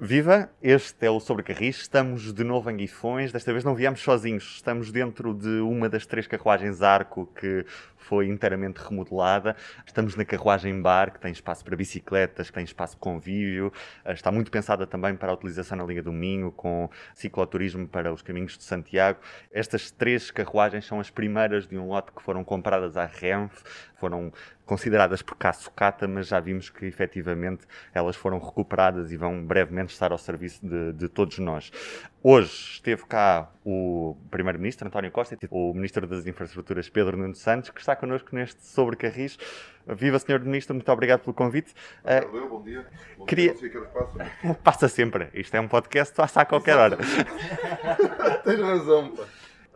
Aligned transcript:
Viva! 0.00 0.48
Este 0.62 1.06
é 1.06 1.10
o 1.10 1.18
Sobrecarris. 1.18 1.80
Estamos 1.80 2.32
de 2.32 2.44
novo 2.44 2.70
em 2.70 2.76
Guifões. 2.76 3.32
Desta 3.32 3.50
vez 3.50 3.64
não 3.64 3.74
viemos 3.74 4.00
sozinhos. 4.00 4.44
Estamos 4.54 4.92
dentro 4.92 5.34
de 5.34 5.58
uma 5.60 5.88
das 5.88 6.06
três 6.06 6.24
carruagens 6.24 6.82
Arco 6.82 7.26
que 7.34 7.66
foi 7.96 8.28
inteiramente 8.28 8.76
remodelada. 8.78 9.56
Estamos 9.84 10.14
na 10.14 10.24
carruagem 10.24 10.80
bar, 10.80 11.12
que 11.12 11.18
tem 11.18 11.32
espaço 11.32 11.64
para 11.64 11.74
bicicletas, 11.74 12.48
que 12.48 12.54
tem 12.54 12.62
espaço 12.62 12.94
de 12.94 13.00
convívio. 13.00 13.72
Eh, 14.04 14.12
está 14.12 14.30
muito 14.30 14.52
pensada 14.52 14.86
também 14.86 15.16
para 15.16 15.32
a 15.32 15.34
utilização 15.34 15.76
na 15.76 15.84
Linha 15.84 16.02
do 16.02 16.12
Minho, 16.12 16.52
com 16.52 16.88
cicloturismo 17.12 17.88
para 17.88 18.12
os 18.12 18.22
caminhos 18.22 18.56
de 18.56 18.62
Santiago. 18.62 19.18
Estas 19.50 19.90
três 19.90 20.30
carruagens 20.30 20.86
são 20.86 21.00
as 21.00 21.10
primeiras 21.10 21.66
de 21.66 21.76
um 21.76 21.88
lote 21.88 22.12
que 22.12 22.22
foram 22.22 22.44
compradas 22.44 22.96
à 22.96 23.04
Renfe. 23.04 23.64
Foram 23.96 24.32
consideradas 24.68 25.22
por 25.22 25.34
cá 25.34 25.50
sucata, 25.50 26.06
mas 26.06 26.28
já 26.28 26.38
vimos 26.38 26.68
que 26.68 26.84
efetivamente 26.84 27.66
elas 27.94 28.14
foram 28.14 28.38
recuperadas 28.38 29.10
e 29.10 29.16
vão 29.16 29.42
brevemente 29.42 29.94
estar 29.94 30.12
ao 30.12 30.18
serviço 30.18 30.64
de, 30.64 30.92
de 30.92 31.08
todos 31.08 31.38
nós. 31.38 31.72
Hoje 32.22 32.72
esteve 32.72 33.06
cá 33.06 33.50
o 33.64 34.14
Primeiro-Ministro 34.30 34.86
António 34.86 35.10
Costa 35.10 35.38
e 35.40 35.48
o 35.50 35.72
Ministro 35.72 36.06
das 36.06 36.26
Infraestruturas 36.26 36.86
Pedro 36.90 37.16
Nuno 37.16 37.34
Santos, 37.34 37.70
que 37.70 37.80
está 37.80 37.96
connosco 37.96 38.28
neste 38.36 38.62
Sobre 38.66 38.94
Carris. 38.94 39.38
Viva, 39.86 40.18
Senhor 40.18 40.40
Ministro, 40.40 40.74
muito 40.74 40.92
obrigado 40.92 41.20
pelo 41.20 41.32
convite. 41.32 41.72
Obrigado, 42.04 42.44
uh, 42.44 42.48
bom 42.50 42.62
dia. 42.62 42.86
Bom 43.16 43.24
queria... 43.24 43.54
dia, 43.54 43.70
que 43.70 43.80
passa. 43.80 44.54
passa 44.62 44.88
sempre. 44.88 45.30
Isto 45.32 45.56
é 45.56 45.60
um 45.60 45.68
podcast, 45.68 46.14
passa 46.14 46.42
a 46.42 46.44
qualquer 46.44 46.76
hora. 46.76 46.98
Tens 48.44 48.60
razão, 48.60 49.16
pá. 49.16 49.24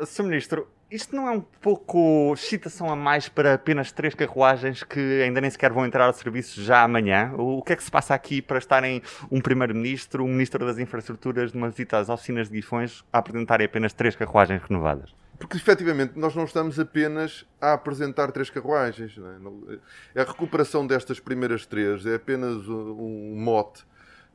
Sr. 0.05 0.25
Ministro, 0.25 0.69
isto 0.91 1.15
não 1.15 1.27
é 1.27 1.31
um 1.31 1.41
pouco 1.41 2.33
excitação 2.35 2.91
a 2.91 2.97
mais 2.97 3.29
para 3.29 3.55
apenas 3.55 3.93
três 3.93 4.15
carruagens 4.15 4.83
que 4.83 5.23
ainda 5.23 5.41
nem 5.41 5.51
sequer 5.51 5.73
vão 5.73 5.87
entrar 5.87 6.07
ao 6.07 6.13
serviço 6.13 6.63
já 6.63 6.83
amanhã? 6.83 7.33
O 7.37 7.63
que 7.63 7.73
é 7.73 7.77
que 7.77 7.83
se 7.83 7.91
passa 7.91 8.15
aqui 8.15 8.43
para 8.43 8.59
estarem 8.59 9.03
um 9.31 9.41
Primeiro-Ministro, 9.41 10.25
um 10.25 10.29
Ministro 10.29 10.67
das 10.67 10.79
Infraestruturas, 10.79 11.53
numa 11.53 11.71
visita 11.71 11.99
às 11.99 12.09
oficinas 12.09 12.49
de 12.49 12.57
Guifões, 12.57 13.05
a 13.13 13.19
apresentarem 13.19 13.65
apenas 13.65 13.93
três 13.93 14.15
carruagens 14.15 14.63
renovadas? 14.63 15.15
Porque 15.39 15.57
efetivamente 15.57 16.19
nós 16.19 16.35
não 16.35 16.45
estamos 16.45 16.79
apenas 16.79 17.47
a 17.61 17.73
apresentar 17.73 18.31
três 18.31 18.51
carruagens. 18.51 19.17
É? 20.15 20.21
A 20.21 20.25
recuperação 20.25 20.87
destas 20.87 21.19
primeiras 21.19 21.65
três 21.67 22.05
é 22.07 22.17
apenas 22.17 22.69
um 22.69 23.35
mote 23.37 23.85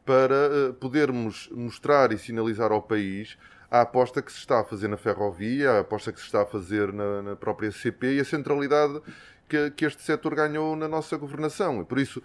para 0.04 0.36
eh, 0.36 0.72
podermos 0.80 1.50
mostrar 1.52 2.14
e 2.14 2.18
sinalizar 2.18 2.72
ao 2.72 2.82
país 2.82 3.38
a 3.70 3.82
aposta 3.82 4.22
que 4.22 4.32
se 4.32 4.40
está 4.40 4.62
a 4.62 4.64
fazer 4.64 4.88
na 4.88 4.98
ferrovia, 4.98 5.72
a 5.72 5.80
aposta 5.80 6.12
que 6.12 6.20
se 6.20 6.26
está 6.26 6.42
a 6.42 6.46
fazer 6.46 6.92
na, 6.94 7.22
na 7.22 7.36
própria 7.36 7.72
CP 7.72 8.16
e 8.16 8.20
a 8.20 8.26
centralidade 8.26 9.02
que, 9.48 9.72
que, 9.72 9.86
este 9.86 10.02
setor 10.02 10.36
ganhou 10.36 10.76
na 10.76 10.88
nossa 10.88 11.18
governação. 11.18 11.82
E 11.82 11.86
por 11.86 12.00
isso, 12.00 12.22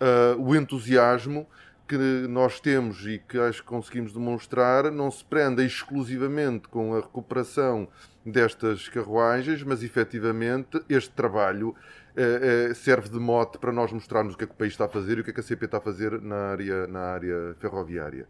uh, 0.00 0.40
o 0.40 0.54
entusiasmo 0.54 1.46
que 1.86 1.96
nós 2.28 2.58
temos 2.58 3.06
e 3.06 3.18
que 3.18 3.38
acho 3.38 3.62
que 3.62 3.68
conseguimos 3.68 4.12
demonstrar 4.12 4.90
não 4.90 5.10
se 5.10 5.24
prende 5.24 5.64
exclusivamente 5.64 6.66
com 6.68 6.94
a 6.94 7.00
recuperação 7.00 7.88
destas 8.24 8.88
carruagens, 8.88 9.62
mas 9.62 9.84
efetivamente 9.84 10.82
este 10.88 11.10
trabalho 11.10 11.68
uh, 11.68 12.70
uh, 12.70 12.74
serve 12.74 13.08
de 13.08 13.20
mote 13.20 13.58
para 13.58 13.72
nós 13.72 13.92
mostrarmos 13.92 14.34
o 14.34 14.36
que 14.36 14.44
é 14.44 14.46
que 14.46 14.52
o 14.52 14.56
país 14.56 14.72
está 14.72 14.86
a 14.86 14.88
fazer 14.88 15.18
e 15.18 15.20
o 15.20 15.24
que 15.24 15.30
é 15.30 15.32
que 15.32 15.40
a 15.40 15.44
CP 15.44 15.66
está 15.66 15.78
a 15.78 15.80
fazer 15.80 16.20
na 16.20 16.50
área, 16.50 16.86
na 16.88 17.00
área 17.00 17.56
ferroviária. 17.60 18.26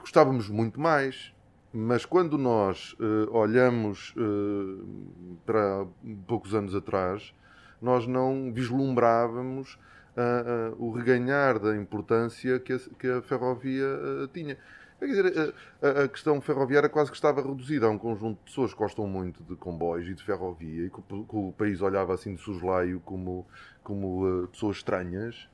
Gostávamos 0.00 0.48
muito 0.48 0.80
mais, 0.80 1.32
mas 1.78 2.06
quando 2.06 2.38
nós 2.38 2.94
uh, 2.94 3.30
olhamos 3.36 4.14
uh, 4.16 5.36
para 5.44 5.86
poucos 6.26 6.54
anos 6.54 6.74
atrás, 6.74 7.34
nós 7.82 8.06
não 8.06 8.50
vislumbrávamos 8.50 9.74
uh, 10.16 10.74
o 10.82 10.90
reganhar 10.90 11.58
da 11.58 11.76
importância 11.76 12.58
que 12.58 12.72
a, 12.72 12.78
que 12.98 13.06
a 13.06 13.20
ferrovia 13.20 13.86
tinha. 14.32 14.56
Quer 14.98 15.06
dizer, 15.06 15.54
a, 15.82 16.04
a, 16.04 16.08
questão 16.08 16.40
ferroviária 16.40 16.88
quase 16.88 17.10
que 17.10 17.16
estava 17.16 17.42
reduzida 17.42 17.84
a 17.84 17.90
um 17.90 17.98
conjunto 17.98 18.38
de 18.38 18.44
pessoas 18.44 18.72
que 18.72 18.78
gostam 18.78 19.06
muito 19.06 19.44
de 19.44 19.54
comboios 19.54 20.08
e 20.08 20.14
de 20.14 20.22
ferrovia 20.22 20.86
e 20.86 20.88
que, 20.88 21.02
que 21.02 21.36
o 21.36 21.52
país 21.52 21.82
olhava 21.82 22.14
assim 22.14 22.34
de 22.34 22.40
suslaio 22.40 23.00
como, 23.00 23.46
como 23.84 24.48
pessoas 24.48 24.78
estranhas. 24.78 25.46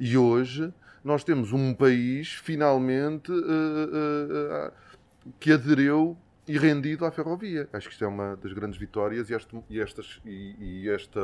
E 0.00 0.16
hoje 0.16 0.72
nós 1.04 1.22
temos 1.22 1.52
um 1.52 1.74
país 1.74 2.32
finalmente 2.32 3.30
que 5.38 5.52
aderiu 5.52 6.16
e 6.48 6.56
rendido 6.58 7.04
à 7.04 7.10
ferrovia. 7.10 7.68
Acho 7.72 7.88
que 7.88 7.92
isto 7.94 8.04
é 8.04 8.08
uma 8.08 8.36
das 8.36 8.52
grandes 8.52 8.78
vitórias 8.78 9.28
e, 9.30 9.34
este, 9.34 9.56
e, 9.68 9.80
estas, 9.80 10.20
e, 10.24 10.56
e 10.58 10.88
esta 10.90 11.20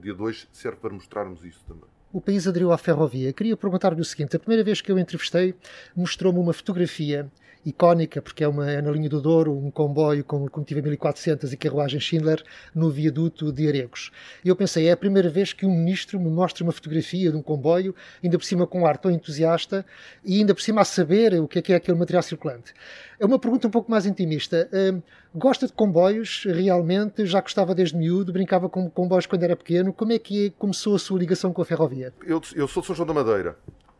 dia 0.00 0.14
2 0.14 0.48
serve 0.52 0.78
para 0.78 0.92
mostrarmos 0.92 1.44
isso 1.44 1.64
também. 1.66 1.88
O 2.12 2.20
país 2.20 2.46
aderiu 2.46 2.72
à 2.72 2.78
ferrovia. 2.78 3.32
Queria 3.32 3.56
perguntar-lhe 3.56 4.00
o 4.00 4.04
seguinte: 4.04 4.36
a 4.36 4.38
primeira 4.38 4.64
vez 4.64 4.80
que 4.80 4.90
eu 4.90 4.98
entrevistei, 4.98 5.54
mostrou-me 5.94 6.38
uma 6.38 6.52
fotografia 6.52 7.30
icónica, 7.64 8.22
porque 8.22 8.44
é, 8.44 8.48
uma, 8.48 8.70
é 8.70 8.80
na 8.80 8.90
linha 8.90 9.08
do 9.08 9.20
Douro, 9.20 9.52
um 9.56 9.70
comboio 9.70 10.24
com 10.24 10.38
locomotiva 10.38 10.80
1400 10.80 11.52
e 11.52 11.56
carruagem 11.56 12.00
Schindler 12.00 12.42
no 12.74 12.90
viaduto 12.90 13.52
de 13.52 13.68
Aregos. 13.68 14.10
E 14.44 14.48
eu 14.48 14.56
pensei, 14.56 14.88
é 14.88 14.92
a 14.92 14.96
primeira 14.96 15.28
vez 15.28 15.52
que 15.52 15.66
um 15.66 15.74
ministro 15.74 16.18
me 16.18 16.30
mostra 16.30 16.64
uma 16.64 16.72
fotografia 16.72 17.30
de 17.30 17.36
um 17.36 17.42
comboio, 17.42 17.94
ainda 18.22 18.38
por 18.38 18.44
cima 18.44 18.66
com 18.66 18.82
um 18.82 18.86
ar 18.86 18.96
tão 18.96 19.10
entusiasta 19.10 19.84
e 20.24 20.38
ainda 20.38 20.54
por 20.54 20.62
cima 20.62 20.80
a 20.80 20.84
saber 20.84 21.34
o 21.40 21.48
que 21.48 21.58
é 21.58 21.62
que 21.62 21.72
é 21.72 21.76
aquele 21.76 21.98
material 21.98 22.22
circulante. 22.22 22.72
É 23.20 23.26
uma 23.26 23.38
pergunta 23.38 23.66
um 23.66 23.70
pouco 23.70 23.90
mais 23.90 24.06
intimista. 24.06 24.68
Uh, 24.72 25.02
gosta 25.34 25.66
de 25.66 25.72
comboios 25.72 26.44
realmente? 26.44 27.26
Já 27.26 27.40
gostava 27.40 27.74
desde 27.74 27.96
miúdo? 27.96 28.32
Brincava 28.32 28.68
com 28.68 28.88
comboios 28.88 29.26
quando 29.26 29.42
era 29.42 29.56
pequeno? 29.56 29.92
Como 29.92 30.12
é 30.12 30.18
que 30.18 30.50
começou 30.58 30.94
a 30.94 30.98
sua 30.98 31.18
ligação 31.18 31.52
com 31.52 31.60
a 31.60 31.64
ferrovia? 31.64 32.12
Eu, 32.24 32.40
eu 32.54 32.68
sou 32.68 32.80
de 32.80 32.86
São 32.86 32.96
João 32.96 33.06
da 33.06 33.14
Madeira. 33.14 33.56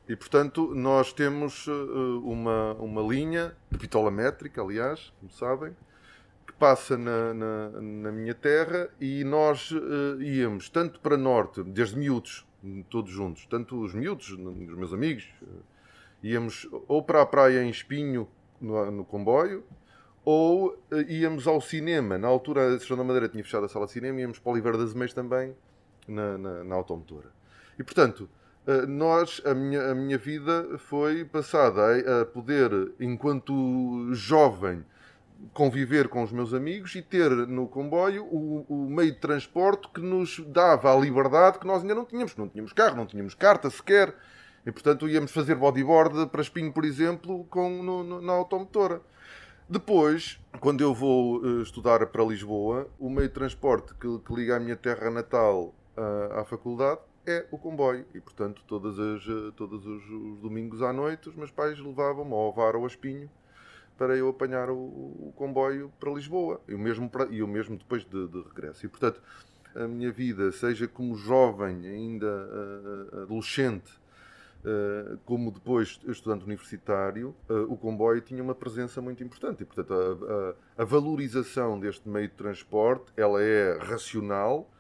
E, 0.09 0.17
portanto, 0.17 0.75
nós 0.75 1.13
temos 1.13 1.67
uh, 1.67 2.23
uma, 2.25 2.73
uma 2.75 3.03
linha 3.03 3.55
de 3.71 3.77
pitola 3.77 4.11
métrica, 4.11 4.63
aliás, 4.63 5.13
como 5.21 5.31
sabem, 5.31 5.77
que 6.47 6.53
passa 6.55 6.97
na, 6.97 7.35
na, 7.35 7.69
na 7.81 8.13
minha 8.13 8.35
terra 8.35 8.89
e 8.99 9.23
nós 9.23 9.71
uh, 9.71 10.21
íamos 10.23 10.71
tanto 10.71 10.99
para 11.01 11.17
norte, 11.19 11.63
desde 11.63 11.99
miúdos, 11.99 12.47
todos 12.89 13.11
juntos, 13.11 13.45
tanto 13.47 13.79
os 13.83 13.95
miúdos, 13.95 14.31
os 14.31 14.39
meus 14.39 14.95
amigos, 14.95 15.29
uh, 15.43 15.63
íamos 16.23 16.67
ou 16.89 17.03
para 17.03 17.21
a 17.21 17.27
praia 17.27 17.63
em 17.63 17.69
Espinho, 17.69 18.27
no, 18.59 18.91
no 18.91 19.05
comboio, 19.05 19.63
ou 20.25 20.79
íamos 21.07 21.47
ao 21.47 21.61
cinema. 21.61 22.17
Na 22.17 22.29
altura, 22.29 22.75
a 22.75 22.79
Sessão 22.79 22.97
da 22.97 23.05
Madeira 23.05 23.29
tinha 23.29 23.45
fechado 23.45 23.67
a 23.67 23.69
sala 23.69 23.87
de 23.87 23.93
cinema, 23.93 24.21
íamos 24.21 24.39
para 24.39 24.51
o 24.51 24.53
Oliveira 24.53 24.79
das 24.79 24.95
Meias 24.95 25.13
também, 25.13 25.55
na, 26.07 26.39
na, 26.39 26.65
na 26.65 26.75
automotora. 26.75 27.31
E, 27.79 27.85
portanto, 27.85 28.29
eh, 28.29 28.38
nós, 28.87 29.41
a 29.47 29.55
minha, 29.55 29.93
a 29.93 29.95
minha 29.95 30.19
vida 30.19 30.77
foi 30.79 31.25
passada 31.25 32.21
a, 32.21 32.27
poder, 32.27 32.71
enquanto 33.01 34.13
jovem, 34.13 34.85
conviver 35.55 36.09
com 36.09 36.23
os 36.23 36.33
meus 36.33 36.53
amigos 36.53 36.95
e 36.95 37.03
ter 37.03 37.31
no 37.31 37.67
comboio 37.67 38.25
o, 38.25 38.67
o, 38.69 38.91
meio 38.91 39.13
de 39.13 39.19
transporte 39.19 39.89
que 39.89 40.01
nos 40.01 40.41
dava 40.49 40.93
a 40.93 40.99
liberdade 40.99 41.59
que 41.59 41.67
nós 41.67 41.83
ainda 41.83 41.95
não 41.95 42.05
tínhamos. 42.05 42.37
Não 42.37 42.49
tínhamos 42.49 42.73
carro, 42.73 42.97
não 42.97 43.07
tínhamos 43.07 43.35
carta 43.35 43.71
sequer. 43.71 44.15
E, 44.67 44.73
portanto, 44.73 45.09
íamos 45.09 45.31
fazer 45.31 45.55
bodyboard 45.55 46.27
para 46.27 46.43
Espinho, 46.43 46.73
por 46.73 46.85
exemplo, 46.85 47.45
com, 47.49 47.83
no, 47.83 48.03
no, 48.03 48.21
na 48.21 48.33
automotora. 48.33 49.01
Depois, 49.69 50.41
quando 50.61 50.81
eu 50.81 50.93
vou 50.93 51.39
uh, 51.39 51.63
estudar 51.63 52.05
para 52.07 52.25
Lisboa, 52.25 52.89
o 52.99 53.09
meio 53.09 53.29
de 53.29 53.35
transporte 53.35 53.95
que, 53.95 54.19
que 54.19 54.35
liga 54.35 54.57
a 54.57 54.61
minha 54.61 54.77
terra 54.77 55.11
natal 55.11 55.75
uh, 55.97 56.41
à 56.41 56.45
faculdade 56.45 57.01
é 57.27 57.47
o 57.51 57.59
comboio. 57.59 58.07
E, 58.15 58.21
portanto, 58.21 58.63
todas 58.67 58.99
as, 58.99 59.23
eh, 59.23 59.53
todos 59.57 59.87
os, 59.87 60.03
os 60.05 60.41
domingos 60.41 60.83
à 60.83 60.93
noite, 60.93 61.29
os 61.29 61.35
meus 61.35 61.51
pais 61.51 61.79
levavam-me 61.79 62.33
ao 62.33 62.49
Ovar 62.49 62.77
ou 62.77 62.85
a 62.85 62.87
Espinho 62.87 63.31
para 63.99 64.17
eu 64.17 64.29
apanhar 64.29 64.71
o, 64.71 64.77
o, 64.77 65.33
comboio 65.37 65.93
para 65.99 66.13
Lisboa. 66.13 66.61
E 66.69 66.75
o 66.75 66.79
mesmo, 66.79 67.11
para, 67.11 67.27
e 67.31 67.43
o 67.43 67.49
mesmo 67.49 67.77
depois 67.77 68.05
de, 68.05 68.29
de, 68.29 68.43
regresso. 68.43 68.87
E, 68.87 68.89
portanto, 68.89 69.21
a 69.75 69.89
minha 69.89 70.13
vida, 70.13 70.53
seja 70.53 70.87
como 70.87 71.17
jovem, 71.17 71.85
ainda 71.85 72.27
uh, 72.27 73.23
adolescente, 73.23 73.91
uh, 74.65 75.19
como 75.27 75.51
depois 75.51 76.01
estudante 76.07 76.45
universitário, 76.45 77.35
o 77.69 77.77
comboio 77.77 78.21
tinha 78.21 78.43
uma 78.43 78.55
presença 78.55 79.03
muito 79.03 79.23
importante. 79.23 79.65
E, 79.65 79.67
portanto, 79.67 79.93
a, 79.93 80.81
a, 80.81 80.83
a 80.83 80.85
valorização 80.85 81.79
deste 81.79 82.09
meio 82.09 82.29
de 82.29 82.35
transporte, 82.35 83.13
ela 83.17 83.43
é 83.43 83.79
racional, 83.79 84.71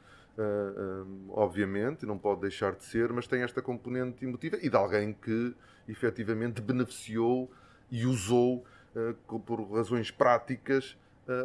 obviamente, 1.30 2.06
não 2.06 2.18
pode 2.18 2.42
deixar 2.42 2.74
de 2.74 2.84
ser, 2.84 3.12
mas 3.12 3.26
tem 3.26 3.42
esta 3.42 3.60
componente 3.60 4.24
emotiva 4.24 4.56
e 4.62 4.68
de 4.68 4.76
alguém 4.76 5.12
que 5.12 5.54
efetivamente 5.88 6.60
beneficiou 6.60 7.50
e 7.90 8.06
usou 8.06 8.64
uh, 8.94 9.38
por 9.40 9.60
razões 9.72 10.10
práticas 10.10 10.96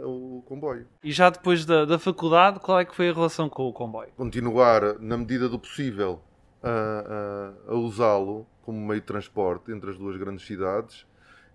o 0.06 0.42
comboio. 0.46 0.88
E 1.04 1.12
já 1.12 1.30
depois 1.30 1.66
da, 1.66 1.84
da 1.84 2.00
faculdade, 2.00 2.58
qual 2.62 2.80
é 2.80 2.86
que 2.86 2.96
foi 2.96 3.10
a 3.10 3.14
relação 3.14 3.50
com 3.50 3.68
o 3.68 3.74
comboio? 3.74 4.12
Continuar, 4.16 4.98
na 4.98 5.18
medida 5.18 5.50
do 5.50 5.60
possível, 5.60 6.22
a, 6.64 7.54
a, 7.68 7.74
a 7.74 7.76
usá-lo 7.76 8.48
como 8.62 8.80
meio 8.80 9.02
de 9.02 9.08
transporte 9.08 9.72
entre 9.72 9.90
as 9.90 9.98
duas 9.98 10.16
grandes 10.18 10.46
cidades 10.46 11.06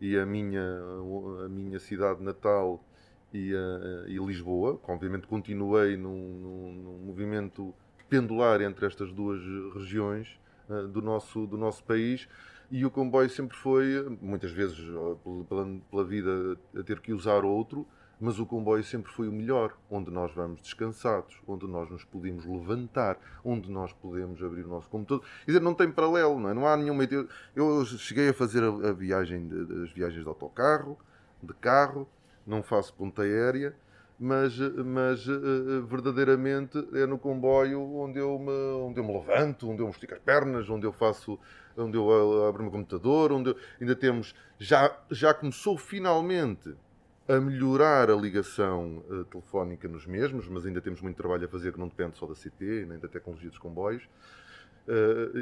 e 0.00 0.16
a 0.16 0.26
minha, 0.26 0.62
a 1.44 1.48
minha 1.48 1.78
cidade 1.78 2.22
natal 2.22 2.84
e, 3.32 3.54
uh, 3.54 4.08
e 4.08 4.18
Lisboa. 4.18 4.80
Obviamente 4.86 5.26
continuei 5.26 5.96
num, 5.96 6.10
num, 6.10 6.72
num, 6.72 6.98
movimento 7.06 7.74
pendular 8.08 8.60
entre 8.62 8.86
estas 8.86 9.12
duas 9.12 9.40
regiões 9.74 10.38
uh, 10.68 10.88
do, 10.88 11.02
nosso, 11.02 11.46
do 11.46 11.56
nosso 11.56 11.84
país, 11.84 12.28
e 12.70 12.84
o 12.84 12.90
comboio 12.90 13.30
sempre 13.30 13.56
foi, 13.56 14.18
muitas 14.20 14.50
vezes 14.50 14.78
pela, 15.48 15.80
pela 15.90 16.04
vida, 16.04 16.58
a 16.76 16.82
ter 16.82 17.00
que 17.00 17.14
usar 17.14 17.42
outro, 17.42 17.86
mas 18.20 18.38
o 18.38 18.46
comboio 18.46 18.82
sempre 18.82 19.12
foi 19.12 19.28
o 19.28 19.32
melhor, 19.32 19.76
onde 19.88 20.10
nós 20.10 20.32
vamos 20.34 20.60
descansados, 20.60 21.40
onde 21.46 21.66
nós 21.66 21.88
nos 21.88 22.04
podemos 22.04 22.44
levantar, 22.44 23.18
onde 23.44 23.70
nós 23.70 23.92
podemos 23.92 24.42
abrir 24.42 24.64
o 24.64 24.68
nosso 24.68 24.88
computador. 24.90 25.24
Quer 25.44 25.52
dizer, 25.52 25.60
não 25.60 25.72
tem 25.72 25.90
paralelo, 25.90 26.38
não 26.38 26.50
é? 26.50 26.54
Não 26.54 26.66
há 26.66 26.76
nenhuma. 26.76 27.08
Eu 27.54 27.84
cheguei 27.86 28.28
a 28.30 28.34
fazer 28.34 28.62
a, 28.62 28.88
a 28.88 28.92
viagem, 28.92 29.48
as 29.84 29.92
viagens 29.92 30.22
de 30.22 30.28
autocarro, 30.28 30.98
de 31.42 31.54
carro, 31.54 32.08
não 32.48 32.62
faço 32.62 32.94
ponta 32.94 33.22
aérea, 33.22 33.74
mas, 34.18 34.58
mas 34.58 35.28
uh, 35.28 35.86
verdadeiramente 35.86 36.76
é 36.94 37.06
no 37.06 37.18
comboio 37.18 37.80
onde 37.80 38.18
eu, 38.18 38.36
me, 38.38 38.50
onde 38.82 38.98
eu 38.98 39.04
me 39.04 39.12
levanto, 39.12 39.70
onde 39.70 39.80
eu 39.80 39.86
me 39.86 39.92
estico 39.92 40.14
as 40.14 40.20
pernas, 40.20 40.68
onde 40.68 40.86
eu 40.86 40.92
faço, 40.92 41.38
onde 41.76 41.96
eu 41.96 42.10
eh, 42.10 42.48
abro 42.48 42.60
o 42.60 42.62
meu 42.64 42.72
computador, 42.72 43.30
onde 43.30 43.50
eu, 43.50 43.56
ainda 43.80 43.94
temos, 43.94 44.34
já, 44.58 44.98
já 45.10 45.32
começou 45.32 45.78
finalmente 45.78 46.74
a 47.28 47.38
melhorar 47.38 48.10
a 48.10 48.16
ligação 48.16 49.04
telefónica 49.30 49.86
nos 49.86 50.06
mesmos, 50.06 50.48
mas 50.48 50.64
ainda 50.64 50.80
temos 50.80 51.00
muito 51.02 51.16
trabalho 51.16 51.44
a 51.44 51.48
fazer 51.48 51.72
que 51.72 51.78
não 51.78 51.86
depende 51.86 52.16
só 52.16 52.26
da 52.26 52.34
CP, 52.34 52.86
nem 52.88 52.98
da 52.98 53.06
tecnologia 53.06 53.50
dos 53.50 53.58
comboios. 53.58 54.08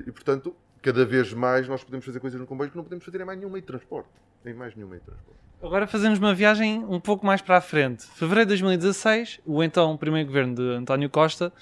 E, 0.04 0.10
portanto, 0.10 0.54
cada 0.82 1.04
vez 1.04 1.32
mais 1.32 1.68
nós 1.68 1.84
podemos 1.84 2.04
fazer 2.04 2.18
coisas 2.18 2.40
no 2.40 2.44
comboio 2.46 2.70
que 2.70 2.76
não 2.76 2.82
podemos 2.82 3.04
fazer 3.04 3.20
em 3.20 3.24
mais 3.24 3.38
nenhum 3.38 3.50
meio 3.50 3.62
de 3.62 3.68
transporte. 3.68 4.10
Em 4.44 4.54
mais 4.54 4.74
nenhum 4.74 4.88
meio 4.88 5.00
de 5.00 5.06
transporte. 5.06 5.36
Agora 5.62 5.86
fazemos 5.86 6.18
uma 6.18 6.34
viagem 6.34 6.84
um 6.84 7.00
pouco 7.00 7.24
mais 7.24 7.40
para 7.40 7.56
a 7.56 7.60
frente. 7.60 8.06
Fevereiro 8.14 8.46
de 8.46 8.62
2016, 8.62 9.40
o 9.44 9.62
então 9.62 9.96
primeiro 9.96 10.26
governo 10.26 10.54
de 10.54 10.76
António 10.76 11.08
Costa 11.08 11.52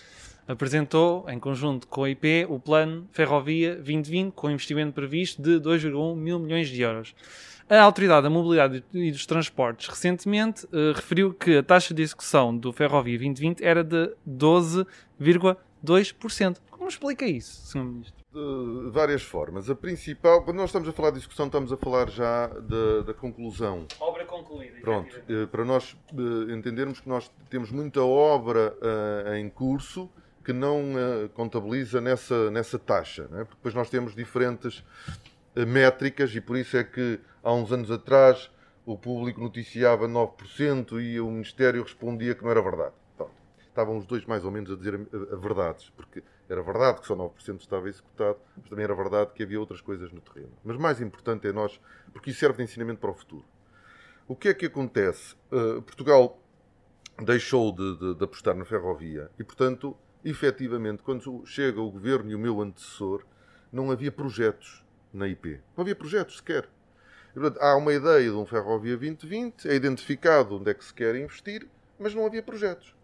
apresentou, 0.46 1.24
em 1.28 1.38
conjunto 1.38 1.86
com 1.86 2.04
a 2.04 2.10
IP, 2.10 2.46
o 2.48 2.60
plano 2.60 3.08
Ferrovia 3.12 3.76
2020, 3.76 4.32
com 4.32 4.50
investimento 4.50 4.92
previsto 4.92 5.40
de 5.40 5.58
2,1 5.60 6.16
mil 6.16 6.38
milhões 6.38 6.68
de 6.68 6.82
euros. 6.82 7.14
A 7.68 7.80
Autoridade 7.80 8.24
da 8.24 8.30
Mobilidade 8.30 8.84
e 8.92 9.10
dos 9.10 9.24
Transportes 9.24 9.88
recentemente 9.88 10.66
uh, 10.66 10.92
referiu 10.94 11.32
que 11.32 11.56
a 11.56 11.62
taxa 11.62 11.94
de 11.94 12.02
execução 12.02 12.54
do 12.54 12.74
Ferrovia 12.74 13.16
2020 13.16 13.64
era 13.64 13.82
de 13.82 14.14
12,2%. 14.28 16.58
Como 16.70 16.88
explica 16.88 17.24
isso, 17.24 17.66
Sr. 17.66 17.84
Ministro? 17.84 18.23
De 18.34 18.90
várias 18.90 19.22
formas. 19.22 19.70
A 19.70 19.74
principal, 19.76 20.42
quando 20.42 20.56
nós 20.56 20.70
estamos 20.70 20.88
a 20.88 20.92
falar 20.92 21.10
de 21.10 21.18
execução, 21.18 21.46
estamos 21.46 21.72
a 21.72 21.76
falar 21.76 22.10
já 22.10 22.48
da, 22.48 23.02
da 23.06 23.14
conclusão. 23.14 23.86
Obra 24.00 24.24
concluída. 24.24 24.80
Pronto, 24.80 25.16
uh, 25.16 25.46
para 25.46 25.64
nós 25.64 25.96
uh, 26.12 26.50
entendermos 26.50 27.00
que 27.00 27.08
nós 27.08 27.30
temos 27.48 27.70
muita 27.70 28.02
obra 28.02 28.76
em 29.36 29.48
curso 29.48 30.10
que 30.44 30.52
não 30.52 30.92
contabiliza 31.32 32.02
nessa, 32.02 32.50
nessa 32.50 32.78
taxa, 32.78 33.28
né? 33.30 33.44
porque 33.44 33.54
depois 33.54 33.74
nós 33.74 33.88
temos 33.88 34.14
diferentes 34.14 34.84
métricas 35.66 36.34
e 36.34 36.40
por 36.40 36.58
isso 36.58 36.76
é 36.76 36.84
que 36.84 37.18
há 37.42 37.52
uns 37.52 37.72
anos 37.72 37.90
atrás 37.90 38.50
o 38.84 38.98
público 38.98 39.40
noticiava 39.40 40.06
9% 40.06 41.00
e 41.00 41.18
o 41.20 41.30
Ministério 41.30 41.82
respondia 41.82 42.34
que 42.34 42.42
não 42.42 42.50
era 42.50 42.60
verdade. 42.60 42.92
Estavam 43.74 43.98
os 43.98 44.06
dois 44.06 44.24
mais 44.24 44.44
ou 44.44 44.52
menos 44.52 44.70
a 44.70 44.76
dizer 44.76 44.94
a, 44.94 45.34
a 45.34 45.36
verdades, 45.36 45.90
porque 45.96 46.22
era 46.48 46.62
verdade 46.62 47.00
que 47.00 47.08
só 47.08 47.16
9% 47.16 47.60
estava 47.60 47.88
executado, 47.88 48.38
mas 48.56 48.68
também 48.68 48.84
era 48.84 48.94
verdade 48.94 49.32
que 49.34 49.42
havia 49.42 49.58
outras 49.58 49.80
coisas 49.80 50.12
no 50.12 50.20
terreno. 50.20 50.52
Mas 50.62 50.76
mais 50.76 51.00
importante 51.00 51.48
é 51.48 51.52
nós, 51.52 51.80
porque 52.12 52.30
isso 52.30 52.38
serve 52.38 52.58
de 52.58 52.62
ensinamento 52.62 53.00
para 53.00 53.10
o 53.10 53.14
futuro. 53.14 53.44
O 54.28 54.36
que 54.36 54.46
é 54.46 54.54
que 54.54 54.66
acontece? 54.66 55.34
Uh, 55.50 55.82
Portugal 55.82 56.40
deixou 57.20 57.72
de, 57.72 57.98
de, 57.98 58.14
de 58.14 58.24
apostar 58.24 58.54
na 58.54 58.64
ferrovia 58.64 59.28
e, 59.40 59.42
portanto, 59.42 59.96
efetivamente, 60.24 61.02
quando 61.02 61.44
chega 61.44 61.80
o 61.80 61.90
governo 61.90 62.30
e 62.30 62.36
o 62.36 62.38
meu 62.38 62.62
antecessor, 62.62 63.24
não 63.72 63.90
havia 63.90 64.12
projetos 64.12 64.84
na 65.12 65.26
IP. 65.26 65.60
Não 65.76 65.82
havia 65.82 65.96
projetos 65.96 66.36
sequer. 66.36 66.68
E, 67.32 67.40
portanto, 67.40 67.60
há 67.60 67.76
uma 67.76 67.92
ideia 67.92 68.30
de 68.30 68.36
um 68.36 68.46
Ferrovia 68.46 68.96
2020, 68.96 69.68
é 69.68 69.74
identificado 69.74 70.54
onde 70.54 70.70
é 70.70 70.74
que 70.74 70.84
se 70.84 70.94
quer 70.94 71.16
investir, 71.16 71.66
mas 71.98 72.14
não 72.14 72.24
havia 72.24 72.42
projetos. 72.42 72.94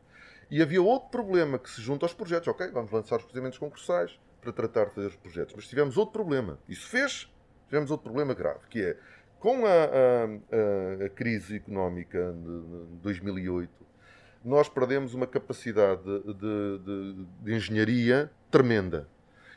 E 0.50 0.60
havia 0.60 0.82
outro 0.82 1.08
problema 1.10 1.58
que 1.58 1.70
se 1.70 1.80
junta 1.80 2.04
aos 2.04 2.12
projetos. 2.12 2.48
Ok, 2.48 2.68
vamos 2.72 2.90
lançar 2.90 3.16
os 3.16 3.22
procedimentos 3.22 3.58
concursais 3.58 4.18
para 4.40 4.52
tratar 4.52 4.86
de 4.86 4.94
fazer 4.94 5.06
os 5.06 5.16
projetos. 5.16 5.54
Mas 5.54 5.68
tivemos 5.68 5.96
outro 5.96 6.12
problema. 6.12 6.58
Isso 6.68 6.88
fez, 6.88 7.32
tivemos 7.68 7.90
outro 7.90 8.04
problema 8.04 8.34
grave, 8.34 8.60
que 8.68 8.82
é, 8.82 8.96
com 9.38 9.64
a, 9.64 9.70
a, 9.70 11.04
a 11.06 11.08
crise 11.08 11.56
económica 11.56 12.32
de 12.32 12.96
2008, 13.02 13.70
nós 14.44 14.68
perdemos 14.68 15.14
uma 15.14 15.26
capacidade 15.26 16.02
de, 16.02 16.78
de, 16.78 17.26
de, 17.42 17.54
engenharia 17.54 18.30
tremenda. 18.50 19.06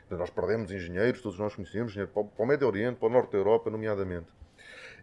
Nós 0.09 0.29
perdemos 0.29 0.71
engenheiros, 0.71 1.21
todos 1.21 1.39
nós 1.39 1.55
conhecemos, 1.55 1.95
para 1.95 2.43
o 2.43 2.45
Médio 2.45 2.67
Oriente, 2.67 2.97
para 2.97 3.07
o 3.07 3.11
Norte 3.11 3.31
da 3.31 3.37
Europa, 3.39 3.71
nomeadamente. 3.71 4.27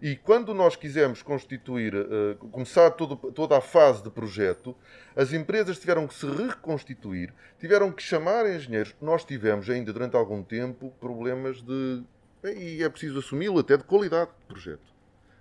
E 0.02 0.16
quando 0.16 0.54
nós 0.54 0.76
quisemos 0.76 1.22
constituir, 1.22 1.94
uh, 1.94 2.34
começar 2.50 2.90
todo, 2.92 3.16
toda 3.16 3.58
a 3.58 3.60
fase 3.60 4.02
de 4.02 4.10
projeto, 4.10 4.74
as 5.14 5.32
empresas 5.32 5.78
tiveram 5.78 6.06
que 6.06 6.14
se 6.14 6.26
reconstituir, 6.26 7.34
tiveram 7.58 7.92
que 7.92 8.02
chamar 8.02 8.46
engenheiros. 8.50 8.96
Nós 9.00 9.24
tivemos 9.24 9.68
ainda 9.68 9.92
durante 9.92 10.16
algum 10.16 10.42
tempo 10.42 10.90
problemas 10.98 11.60
de, 11.60 12.02
e 12.44 12.82
é 12.82 12.88
preciso 12.88 13.18
assumi-lo, 13.18 13.58
até 13.58 13.76
de 13.76 13.84
qualidade 13.84 14.30
de 14.30 14.46
projeto. 14.46 14.90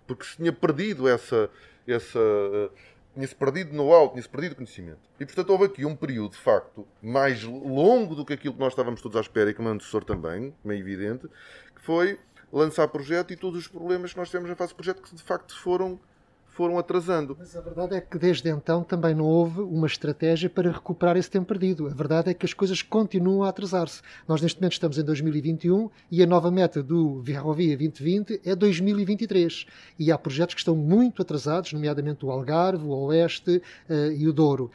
Porque 0.05 0.25
se 0.25 0.35
tinha 0.35 0.51
perdido 0.51 1.07
essa. 1.07 1.49
essa 1.87 2.19
uh, 2.19 2.71
tinha-se 3.13 3.35
perdido 3.35 3.73
know-how, 3.73 4.09
tinha-se 4.09 4.29
perdido 4.29 4.55
conhecimento. 4.55 4.99
E, 5.19 5.25
portanto, 5.25 5.49
houve 5.49 5.65
aqui 5.65 5.83
um 5.83 5.95
período, 5.95 6.31
de 6.31 6.37
facto, 6.37 6.87
mais 7.01 7.43
longo 7.43 8.15
do 8.15 8.23
que 8.23 8.33
aquilo 8.33 8.53
que 8.53 8.59
nós 8.59 8.71
estávamos 8.71 9.01
todos 9.01 9.17
à 9.17 9.21
espera, 9.21 9.49
e 9.49 9.53
que 9.53 9.59
o 9.59 9.63
meu 9.63 9.73
antecessor 9.73 10.05
também, 10.05 10.53
como 10.61 10.73
é 10.73 10.77
evidente, 10.77 11.27
que 11.75 11.81
foi 11.81 12.19
lançar 12.51 12.87
projeto 12.87 13.31
e 13.31 13.37
todos 13.37 13.59
os 13.59 13.67
problemas 13.67 14.13
que 14.13 14.19
nós 14.19 14.29
tivemos 14.29 14.49
na 14.49 14.55
fase 14.55 14.69
de 14.69 14.75
projeto 14.75 15.01
que, 15.01 15.15
de 15.15 15.23
facto, 15.23 15.55
foram 15.55 15.99
foram 16.59 16.77
atrasando. 16.77 17.37
Mas 17.39 17.55
a 17.55 17.61
verdade 17.61 17.95
é 17.95 18.01
que 18.01 18.17
desde 18.17 18.49
então 18.49 18.83
também 18.83 19.15
não 19.15 19.23
houve 19.23 19.61
uma 19.61 19.87
estratégia 19.87 20.49
para 20.49 20.69
recuperar 20.69 21.15
esse 21.15 21.31
tempo 21.31 21.45
perdido. 21.45 21.87
A 21.87 21.93
verdade 21.93 22.31
é 22.31 22.33
que 22.33 22.45
as 22.45 22.53
coisas 22.53 22.81
continuam 22.81 23.43
a 23.43 23.49
atrasar-se. 23.49 24.01
Nós 24.27 24.41
neste 24.41 24.59
momento 24.59 24.73
estamos 24.73 24.97
em 24.97 25.03
2021 25.05 25.89
e 26.11 26.21
a 26.21 26.25
nova 26.27 26.51
meta 26.51 26.83
do 26.83 27.23
Ferrovia 27.25 27.77
2020 27.77 28.41
é 28.43 28.53
2023. 28.53 29.67
E 29.97 30.11
há 30.11 30.17
projetos 30.17 30.53
que 30.53 30.59
estão 30.59 30.75
muito 30.75 31.21
atrasados, 31.21 31.71
nomeadamente 31.71 32.25
o 32.25 32.29
Algarve, 32.29 32.83
o 32.83 32.89
Oeste 32.89 33.61
uh, 33.89 34.11
e 34.11 34.27
o 34.27 34.33
Douro. 34.33 34.69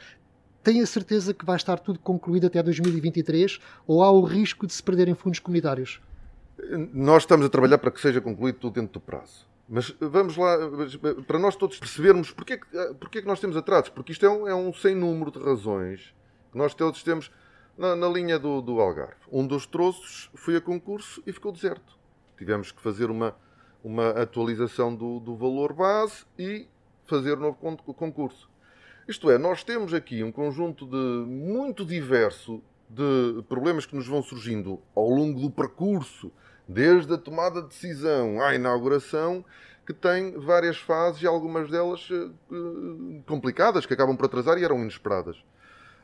Tem 0.63 0.81
a 0.81 0.87
certeza 0.87 1.35
que 1.35 1.45
vai 1.45 1.55
estar 1.55 1.77
tudo 1.77 1.99
concluído 1.99 2.47
até 2.47 2.63
2023 2.63 3.59
ou 3.85 4.01
há 4.01 4.09
o 4.09 4.23
risco 4.23 4.65
de 4.65 4.73
se 4.73 4.81
perderem 4.81 5.13
fundos 5.13 5.37
comunitários? 5.37 6.01
Nós 6.93 7.23
estamos 7.23 7.45
a 7.45 7.49
trabalhar 7.49 7.77
para 7.77 7.91
que 7.91 8.01
seja 8.01 8.21
concluído 8.21 8.59
tudo 8.59 8.73
dentro 8.73 8.93
do 8.93 8.99
prazo. 8.99 9.47
Mas 9.67 9.95
vamos 9.99 10.37
lá, 10.37 10.57
para 11.25 11.39
nós 11.39 11.55
todos 11.55 11.79
percebermos 11.79 12.31
porque, 12.31 12.59
porque 12.99 13.19
é 13.19 13.21
que 13.21 13.27
nós 13.27 13.39
temos 13.39 13.57
atrasos. 13.57 13.89
Porque 13.89 14.11
isto 14.11 14.25
é 14.25 14.29
um, 14.29 14.47
é 14.47 14.55
um 14.55 14.73
sem 14.73 14.95
número 14.95 15.31
de 15.31 15.39
razões 15.39 16.13
que 16.51 16.57
nós 16.57 16.73
todos 16.73 17.01
temos 17.03 17.31
na, 17.77 17.95
na 17.95 18.07
linha 18.07 18.37
do, 18.37 18.61
do, 18.61 18.79
Algarve. 18.79 19.15
Um 19.31 19.45
dos 19.45 19.65
troços 19.65 20.29
foi 20.35 20.55
a 20.55 20.61
concurso 20.61 21.21
e 21.25 21.33
ficou 21.33 21.51
deserto. 21.51 21.97
Tivemos 22.37 22.71
que 22.71 22.81
fazer 22.81 23.09
uma, 23.09 23.35
uma 23.83 24.09
atualização 24.09 24.95
do, 24.95 25.19
do 25.19 25.35
valor 25.35 25.73
base 25.73 26.25
e 26.37 26.67
fazer 27.05 27.37
um 27.37 27.41
novo 27.41 27.55
concurso. 27.93 28.49
Isto 29.07 29.29
é, 29.29 29.37
nós 29.37 29.63
temos 29.63 29.93
aqui 29.93 30.23
um 30.23 30.31
conjunto 30.31 30.85
de 30.85 31.29
muito 31.29 31.85
diverso 31.85 32.61
de 32.89 33.43
problemas 33.47 33.85
que 33.85 33.95
nos 33.95 34.07
vão 34.07 34.21
surgindo 34.21 34.79
ao 34.95 35.07
longo 35.09 35.39
do 35.39 35.49
percurso 35.49 36.31
desde 36.67 37.13
a 37.13 37.17
tomada 37.17 37.61
de 37.61 37.67
decisão 37.69 38.41
à 38.41 38.55
inauguração, 38.55 39.43
que 39.85 39.93
tem 39.93 40.31
várias 40.31 40.77
fases 40.77 41.21
e 41.21 41.27
algumas 41.27 41.69
delas 41.69 42.09
uh, 42.09 43.23
complicadas, 43.27 43.85
que 43.85 43.93
acabam 43.93 44.17
por 44.17 44.25
atrasar 44.25 44.57
e 44.57 44.63
eram 44.63 44.81
inesperadas. 44.81 45.37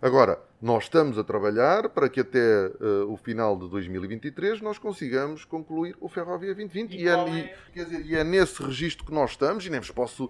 Agora, 0.02 0.40
nós 0.60 0.86
estamos 0.86 1.20
a 1.20 1.24
trabalhar 1.24 1.90
para 1.90 2.10
que 2.10 2.22
até 2.22 2.68
uh, 2.68 3.12
o 3.12 3.18
final 3.18 3.56
de 3.58 3.70
2023 3.70 4.60
nós 4.62 4.80
consigamos 4.80 5.46
concluir 5.46 5.96
o 6.00 6.10
Ferrovia 6.10 6.56
2020. 6.56 6.94
E, 6.94 7.04
e, 7.04 7.08
é, 7.08 7.12
é? 7.12 7.56
E, 7.76 7.86
dizer, 7.86 8.06
e, 8.06 8.16
é, 8.16 8.24
nesse 8.24 8.64
registro 8.64 9.06
que 9.06 9.14
nós 9.14 9.32
estamos, 9.32 9.64
e 9.66 9.70
nem 9.70 9.80
vos 9.80 9.92
posso, 9.92 10.30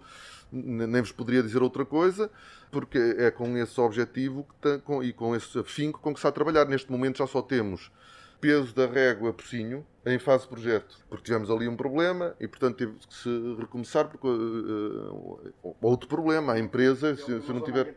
nem 0.51 1.01
vos 1.01 1.13
poderia 1.13 1.41
dizer 1.41 1.61
outra 1.61 1.85
coisa, 1.85 2.29
porque 2.69 2.97
é 3.17 3.31
com 3.31 3.57
esse 3.57 3.79
objetivo 3.79 4.45
com, 4.83 5.01
e 5.01 5.13
com 5.13 5.33
esse 5.33 5.57
afinco 5.57 5.99
com 5.99 6.13
que 6.13 6.19
se 6.19 6.27
está 6.27 6.29
a 6.29 6.33
trabalhar. 6.33 6.65
Neste 6.65 6.91
momento 6.91 7.19
já 7.19 7.27
só 7.27 7.41
temos 7.41 7.89
peso 8.41 8.75
da 8.75 8.87
régua 8.87 9.31
Pocinho 9.31 9.85
em 10.03 10.17
fase 10.17 10.43
de 10.43 10.49
projeto, 10.49 10.97
porque 11.07 11.25
tivemos 11.25 11.51
ali 11.51 11.67
um 11.67 11.75
problema 11.75 12.35
e, 12.39 12.47
portanto, 12.47 12.75
teve 12.75 12.93
que 12.93 13.13
se 13.13 13.55
recomeçar. 13.59 14.07
Porque, 14.07 14.27
uh, 14.27 15.75
outro 15.79 16.09
problema, 16.09 16.53
a 16.53 16.59
empresa, 16.59 17.15
se, 17.15 17.23
se, 17.23 17.53
não 17.53 17.61
tiver. 17.61 17.95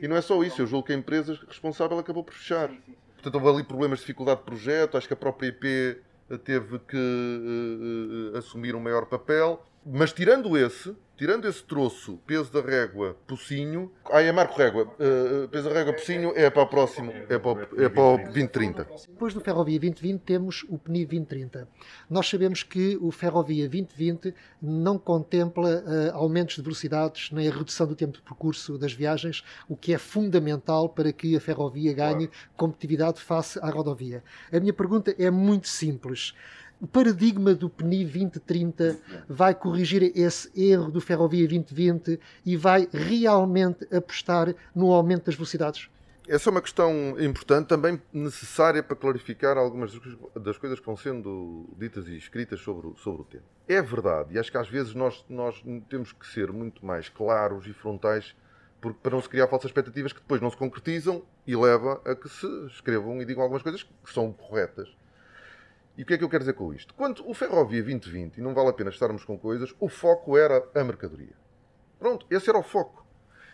E 0.00 0.06
não 0.06 0.16
é 0.16 0.20
só 0.20 0.40
isso, 0.44 0.62
eu 0.62 0.66
julgo 0.66 0.86
que 0.86 0.92
a 0.92 0.96
empresa 0.96 1.36
responsável 1.48 1.98
acabou 1.98 2.22
por 2.22 2.32
fechar. 2.32 2.68
Sim, 2.68 2.76
sim, 2.76 2.92
sim. 2.92 2.96
Portanto, 3.14 3.34
houve 3.34 3.56
ali 3.56 3.64
problemas 3.64 3.98
de 3.98 4.04
dificuldade 4.04 4.40
de 4.40 4.46
projeto, 4.46 4.96
acho 4.96 5.08
que 5.08 5.14
a 5.14 5.16
própria 5.16 5.48
IP 5.48 6.00
teve 6.44 6.78
que 6.80 6.96
uh, 6.96 8.38
assumir 8.38 8.74
um 8.74 8.80
maior 8.80 9.06
papel. 9.06 9.64
Mas 9.84 10.12
tirando 10.12 10.56
esse, 10.56 10.94
tirando 11.16 11.48
esse 11.48 11.62
troço, 11.64 12.18
peso 12.26 12.52
da 12.52 12.60
régua, 12.60 13.16
Pocinho. 13.26 13.90
Ah, 14.10 14.22
é 14.22 14.30
Marco 14.30 14.56
Régua. 14.56 14.84
Uh, 14.84 15.48
peso 15.48 15.68
da 15.68 15.74
régua, 15.74 15.92
Pocinho 15.92 16.32
é 16.36 16.48
para 16.48 16.62
o 16.62 16.66
próximo, 16.66 17.12
é 17.28 17.38
para 17.38 17.52
o, 17.52 17.82
é 17.82 17.88
para 17.88 18.02
o 18.02 18.16
2030. 18.16 18.86
Depois 19.08 19.34
do 19.34 19.40
Ferrovia 19.40 19.78
2020 19.80 20.20
temos 20.20 20.64
o 20.68 20.78
PNI 20.78 21.04
2030. 21.06 21.68
Nós 22.08 22.28
sabemos 22.28 22.62
que 22.62 22.96
o 23.00 23.10
Ferrovia 23.10 23.68
2020 23.68 24.34
não 24.60 24.98
contempla 24.98 25.82
uh, 25.84 26.16
aumentos 26.16 26.56
de 26.56 26.62
velocidades 26.62 27.32
nem 27.32 27.48
a 27.48 27.52
redução 27.52 27.86
do 27.86 27.96
tempo 27.96 28.12
de 28.12 28.22
percurso 28.22 28.78
das 28.78 28.92
viagens, 28.92 29.42
o 29.68 29.76
que 29.76 29.92
é 29.92 29.98
fundamental 29.98 30.88
para 30.88 31.12
que 31.12 31.36
a 31.36 31.40
ferrovia 31.40 31.92
ganhe 31.92 32.30
competitividade 32.56 33.20
face 33.20 33.58
à 33.60 33.68
rodovia. 33.68 34.22
A 34.52 34.60
minha 34.60 34.72
pergunta 34.72 35.14
é 35.18 35.30
muito 35.30 35.66
simples 35.66 36.34
o 36.82 36.86
paradigma 36.88 37.54
do 37.54 37.70
PNI 37.70 38.04
2030 38.04 38.98
vai 39.28 39.54
corrigir 39.54 40.10
esse 40.16 40.50
erro 40.60 40.90
do 40.90 41.00
Ferrovia 41.00 41.46
2020 41.46 42.18
e 42.44 42.56
vai 42.56 42.88
realmente 42.92 43.86
apostar 43.94 44.52
no 44.74 44.92
aumento 44.92 45.26
das 45.26 45.36
velocidades? 45.36 45.88
Essa 46.26 46.48
é 46.48 46.50
uma 46.50 46.60
questão 46.60 47.14
importante, 47.20 47.68
também 47.68 48.02
necessária 48.12 48.82
para 48.82 48.96
clarificar 48.96 49.56
algumas 49.56 49.92
das 50.34 50.58
coisas 50.58 50.80
que 50.80 50.86
vão 50.86 50.96
sendo 50.96 51.68
ditas 51.78 52.08
e 52.08 52.16
escritas 52.16 52.60
sobre 52.60 52.88
o, 52.88 52.96
sobre 52.96 53.22
o 53.22 53.24
tema. 53.24 53.44
É 53.68 53.80
verdade, 53.80 54.34
e 54.34 54.38
acho 54.38 54.50
que 54.50 54.58
às 54.58 54.68
vezes 54.68 54.92
nós, 54.92 55.24
nós 55.28 55.62
temos 55.88 56.10
que 56.10 56.26
ser 56.26 56.50
muito 56.50 56.84
mais 56.84 57.08
claros 57.08 57.64
e 57.68 57.72
frontais 57.72 58.34
porque, 58.80 58.98
para 59.00 59.12
não 59.12 59.22
se 59.22 59.28
criar 59.28 59.46
falsas 59.46 59.68
expectativas 59.68 60.12
que 60.12 60.20
depois 60.20 60.40
não 60.40 60.50
se 60.50 60.56
concretizam 60.56 61.22
e 61.46 61.54
leva 61.54 62.02
a 62.04 62.16
que 62.16 62.28
se 62.28 62.46
escrevam 62.66 63.22
e 63.22 63.24
digam 63.24 63.42
algumas 63.44 63.62
coisas 63.62 63.84
que 63.84 64.12
são 64.12 64.32
corretas. 64.32 64.88
E 65.96 66.02
o 66.02 66.06
que 66.06 66.14
é 66.14 66.18
que 66.18 66.24
eu 66.24 66.28
quero 66.28 66.42
dizer 66.42 66.54
com 66.54 66.72
isto? 66.72 66.94
Quando 66.94 67.28
o 67.28 67.34
Ferrovia 67.34 67.82
2020, 67.82 68.38
e 68.38 68.40
não 68.40 68.54
vale 68.54 68.70
a 68.70 68.72
pena 68.72 68.90
estarmos 68.90 69.24
com 69.24 69.38
coisas, 69.38 69.74
o 69.78 69.88
foco 69.88 70.38
era 70.38 70.66
a 70.74 70.82
mercadoria. 70.82 71.34
Pronto, 71.98 72.26
esse 72.30 72.48
era 72.48 72.58
o 72.58 72.62
foco. 72.62 73.06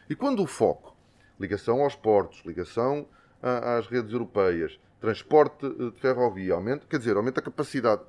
E 0.08 0.14
quando 0.14 0.42
o 0.42 0.46
foco, 0.46 0.96
ligação 1.38 1.82
aos 1.82 1.96
portos, 1.96 2.42
ligação 2.46 3.06
às 3.42 3.86
redes 3.86 4.12
europeias, 4.12 4.78
transporte 5.00 5.66
eh, 5.66 5.90
de 5.90 6.00
ferrovia, 6.00 6.54
aumenta, 6.54 6.86
quer 6.86 6.98
dizer, 6.98 7.16
aumenta 7.16 7.40
a 7.40 7.42
capacidade. 7.42 8.02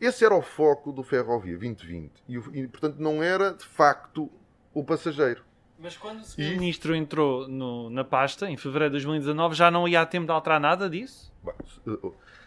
Esse 0.00 0.24
era 0.24 0.34
o 0.34 0.42
foco 0.42 0.92
do 0.92 1.02
Ferrovia 1.02 1.56
2020. 1.56 2.12
E, 2.28 2.36
e 2.36 2.68
portanto, 2.68 2.96
não 2.98 3.22
era 3.22 3.52
de 3.52 3.64
facto 3.64 4.28
o 4.74 4.82
passageiro. 4.82 5.44
Mas 5.78 5.96
quando 5.96 6.20
o 6.20 6.24
Sr. 6.24 6.40
E... 6.40 6.50
Ministro 6.50 6.94
entrou 6.94 7.48
no, 7.48 7.88
na 7.88 8.04
pasta, 8.04 8.50
em 8.50 8.56
fevereiro 8.56 8.94
de 8.94 9.04
2019, 9.04 9.54
já 9.54 9.70
não 9.70 9.86
ia 9.86 10.00
a 10.00 10.06
tempo 10.06 10.26
de 10.26 10.32
alterar 10.32 10.60
nada 10.60 10.88
disso? 10.88 11.32
Bem, 11.42 11.54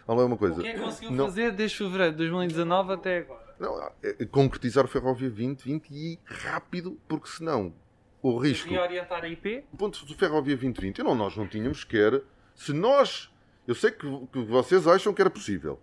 Lá 0.07 0.25
uma 0.25 0.37
coisa. 0.37 0.59
O 0.59 0.61
que 0.61 0.67
é 0.67 0.73
que 0.73 0.79
conseguiu 0.79 1.11
não... 1.11 1.25
fazer 1.25 1.51
desde 1.51 1.77
fevereiro 1.77 2.11
de 2.11 2.17
2019 2.17 2.93
até 2.93 3.17
agora? 3.19 3.45
Não, 3.59 3.81
é, 3.81 3.93
é 4.03 4.25
concretizar 4.25 4.85
o 4.85 4.87
Ferrovia 4.87 5.29
2020 5.29 5.89
e 5.91 6.19
rápido, 6.25 6.99
porque 7.07 7.29
senão 7.29 7.73
o 8.21 8.37
risco. 8.37 8.71
E 8.71 8.77
orientar 8.77 9.23
a 9.23 9.27
IP? 9.27 9.63
O 9.71 9.77
ponto 9.77 10.05
do 10.05 10.15
Ferrovia 10.15 10.55
2020, 10.55 11.03
não, 11.03 11.15
nós 11.15 11.35
não 11.35 11.47
tínhamos 11.47 11.83
quer. 11.83 12.21
Se 12.53 12.73
nós. 12.73 13.31
Eu 13.67 13.73
sei 13.73 13.91
que, 13.91 14.07
que 14.31 14.43
vocês 14.43 14.87
acham 14.87 15.13
que 15.13 15.21
era 15.21 15.29
possível. 15.29 15.79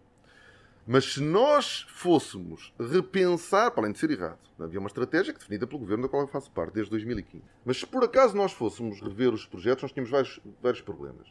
Mas 0.86 1.14
se 1.14 1.20
nós 1.20 1.86
fôssemos 1.88 2.72
repensar, 2.78 3.70
para 3.70 3.82
além 3.82 3.92
de 3.92 3.98
ser 3.98 4.10
errado, 4.10 4.38
havia 4.58 4.80
uma 4.80 4.88
estratégia 4.88 5.32
definida 5.32 5.66
pelo 5.66 5.78
governo 5.78 6.02
da 6.02 6.08
qual 6.08 6.22
eu 6.22 6.28
faço 6.28 6.50
parte 6.50 6.74
desde 6.74 6.90
2015. 6.90 7.44
Mas 7.64 7.78
se 7.78 7.86
por 7.86 8.02
acaso 8.02 8.36
nós 8.36 8.52
fôssemos 8.52 9.00
rever 9.00 9.32
os 9.32 9.46
projetos, 9.46 9.82
nós 9.82 9.92
tínhamos 9.92 10.10
vários, 10.10 10.40
vários 10.60 10.80
problemas. 10.80 11.28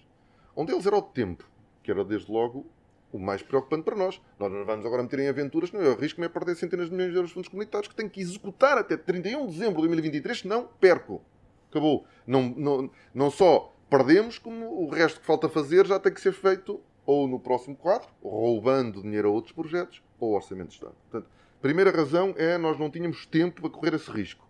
Um 0.55 0.65
deles 0.65 0.85
era 0.85 0.95
o 0.95 1.01
tempo, 1.01 1.45
que 1.83 1.91
era 1.91 2.03
desde 2.05 2.31
logo 2.31 2.65
o 3.11 3.19
mais 3.19 3.41
preocupante 3.41 3.83
para 3.83 3.95
nós. 3.95 4.21
Nós 4.39 4.51
não 4.51 4.65
vamos 4.65 4.85
agora 4.85 5.03
meter 5.03 5.19
em 5.19 5.27
aventuras, 5.27 5.71
não? 5.71 5.81
O 5.81 5.95
risco 5.95 6.23
é 6.23 6.29
perder 6.29 6.55
centenas 6.55 6.89
de 6.89 6.95
milhões 6.95 7.11
de 7.11 7.17
euros 7.17 7.29
de 7.29 7.33
fundos 7.33 7.49
comunitários 7.49 7.87
que 7.87 7.95
tenho 7.95 8.09
que 8.09 8.21
executar 8.21 8.77
até 8.77 8.97
31 8.97 9.47
de 9.47 9.53
dezembro 9.53 9.81
de 9.81 9.87
2023, 9.87 10.39
senão 10.39 10.69
perco. 10.79 11.21
Acabou. 11.69 12.05
Não, 12.25 12.43
não, 12.49 12.91
não 13.13 13.31
só 13.31 13.73
perdemos, 13.89 14.37
como 14.37 14.83
o 14.83 14.89
resto 14.89 15.19
que 15.19 15.25
falta 15.25 15.49
fazer 15.49 15.85
já 15.85 15.99
tem 15.99 16.13
que 16.13 16.21
ser 16.21 16.33
feito 16.33 16.81
ou 17.05 17.27
no 17.27 17.39
próximo 17.39 17.75
quadro, 17.75 18.07
roubando 18.23 19.01
dinheiro 19.01 19.27
a 19.27 19.31
outros 19.31 19.53
projetos, 19.53 20.01
ou 20.19 20.33
orçamento 20.33 20.69
de 20.69 20.75
Estado. 20.75 20.95
Portanto, 21.09 21.29
primeira 21.61 21.91
razão 21.91 22.33
é 22.37 22.57
nós 22.57 22.79
não 22.79 22.89
tínhamos 22.89 23.25
tempo 23.25 23.61
para 23.61 23.69
correr 23.69 23.93
esse 23.95 24.09
risco. 24.09 24.47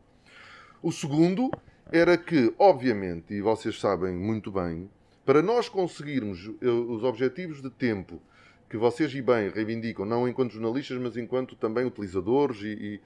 O 0.82 0.92
segundo 0.92 1.50
era 1.92 2.18
que, 2.18 2.54
obviamente, 2.58 3.34
e 3.34 3.42
vocês 3.42 3.80
sabem 3.80 4.16
muito 4.16 4.52
bem, 4.52 4.90
para 5.26 5.42
nós 5.42 5.70
conseguirmos 5.70 6.50
eh, 6.62 6.68
os 6.68 7.04
objetivos 7.04 7.62
de 7.62 7.70
tempo 7.70 8.22
que 8.72 8.78
vocês 8.78 9.14
e 9.14 9.22
bem 9.22 9.50
reivindicam, 9.50 10.06
não 10.06 10.26
enquanto 10.26 10.54
jornalistas, 10.54 10.98
mas 10.98 11.18
enquanto 11.18 11.58
também 11.58 11.84
utilizadores 11.84 12.62
e, 12.62 13.02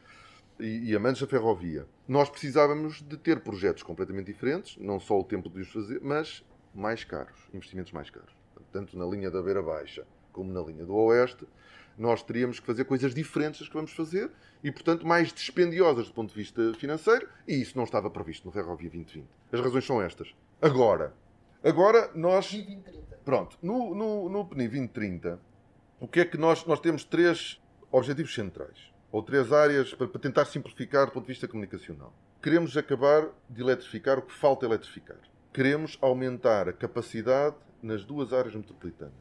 e, 0.59 0.91
e, 0.91 0.95
amantes 0.95 1.19
da 1.19 1.27
ferrovia. 1.27 1.87
Nós 2.07 2.29
precisávamos 2.29 3.01
de 3.01 3.17
ter 3.17 3.39
projetos 3.39 3.81
completamente 3.81 4.27
diferentes, 4.27 4.77
não 4.77 4.99
só 4.99 5.19
o 5.19 5.23
tempo 5.23 5.49
de 5.49 5.61
os 5.61 5.71
fazer, 5.71 5.99
mas 6.03 6.45
mais 6.71 7.03
caros, 7.03 7.39
investimentos 7.51 7.91
mais 7.91 8.11
caros. 8.11 8.31
Tanto 8.71 8.95
na 8.95 9.07
linha 9.07 9.31
da 9.31 9.41
Beira 9.41 9.63
Baixa 9.63 10.05
como 10.31 10.53
na 10.53 10.61
linha 10.61 10.85
do 10.85 10.93
Oeste, 10.93 11.47
nós 11.97 12.21
teríamos 12.21 12.59
que 12.59 12.67
fazer 12.67 12.85
coisas 12.85 13.15
diferentes 13.15 13.61
das 13.61 13.67
que 13.67 13.73
vamos 13.73 13.91
fazer 13.91 14.29
e, 14.63 14.71
portanto, 14.71 15.07
mais 15.07 15.33
dispendiosas 15.33 16.09
do 16.09 16.13
ponto 16.13 16.29
de 16.29 16.35
vista 16.35 16.75
financeiro, 16.75 17.27
e 17.47 17.59
isso 17.59 17.75
não 17.75 17.85
estava 17.85 18.07
previsto 18.11 18.45
no 18.45 18.51
Ferrovia 18.51 18.91
2020. 18.91 19.27
As 19.51 19.59
razões 19.61 19.83
são 19.83 19.99
estas. 19.99 20.31
Agora, 20.61 21.11
agora 21.63 22.11
nós. 22.13 22.55
Pronto, 23.23 23.57
no, 23.63 23.95
no, 23.95 24.29
no 24.29 24.45
PNI 24.45 24.67
2030 24.67 25.54
o 25.99 26.07
que 26.07 26.19
é 26.19 26.25
que 26.25 26.37
nós, 26.37 26.65
nós 26.65 26.79
temos 26.79 27.03
três 27.03 27.59
objetivos 27.91 28.33
centrais, 28.33 28.93
ou 29.11 29.23
três 29.23 29.51
áreas 29.51 29.93
para, 29.93 30.07
para 30.07 30.21
tentar 30.21 30.45
simplificar 30.45 31.05
do 31.05 31.11
ponto 31.11 31.23
de 31.23 31.31
vista 31.33 31.47
comunicacional. 31.47 32.13
Queremos 32.41 32.75
acabar 32.77 33.29
de 33.49 33.61
eletrificar 33.61 34.19
o 34.19 34.21
que 34.21 34.33
falta 34.33 34.65
eletrificar. 34.65 35.17
Queremos 35.53 35.97
aumentar 36.01 36.67
a 36.67 36.73
capacidade 36.73 37.55
nas 37.81 38.03
duas 38.03 38.33
áreas 38.33 38.55
metropolitanas. 38.55 39.13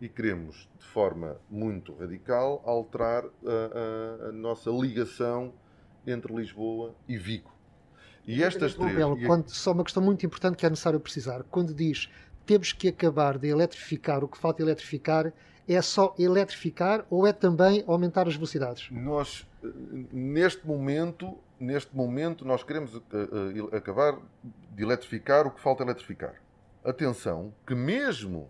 E 0.00 0.08
queremos, 0.08 0.68
de 0.78 0.86
forma 0.86 1.36
muito 1.48 1.94
radical, 1.94 2.62
alterar 2.64 3.24
a, 3.24 4.26
a, 4.26 4.28
a 4.28 4.32
nossa 4.32 4.70
ligação 4.70 5.52
entre 6.06 6.34
Lisboa 6.34 6.94
e 7.08 7.16
Vigo. 7.16 7.52
E 8.26 8.42
estas 8.42 8.74
três. 8.74 8.94
Belo, 8.94 9.18
quando, 9.26 9.48
só 9.48 9.72
uma 9.72 9.82
questão 9.82 10.02
muito 10.02 10.24
importante 10.26 10.56
que 10.56 10.66
é 10.66 10.70
necessário 10.70 11.00
precisar. 11.00 11.42
Quando 11.44 11.72
diz 11.72 12.10
temos 12.44 12.72
que 12.72 12.88
acabar 12.88 13.38
de 13.38 13.48
eletrificar 13.48 14.24
o 14.24 14.28
que 14.28 14.38
falta 14.38 14.62
eletrificar, 14.62 15.32
é 15.68 15.82
só 15.82 16.14
eletrificar 16.18 17.04
ou 17.10 17.26
é 17.26 17.32
também 17.32 17.84
aumentar 17.86 18.26
as 18.26 18.34
velocidades? 18.34 18.88
Nós, 18.90 19.46
neste 20.10 20.66
momento, 20.66 21.36
neste 21.60 21.94
momento 21.94 22.44
nós 22.44 22.62
queremos 22.62 22.94
uh, 22.94 23.00
uh, 23.00 23.76
acabar 23.76 24.18
de 24.42 24.82
eletrificar 24.82 25.46
o 25.46 25.50
que 25.50 25.60
falta 25.60 25.82
eletrificar. 25.82 26.34
Atenção, 26.84 27.52
que 27.66 27.74
mesmo 27.74 28.48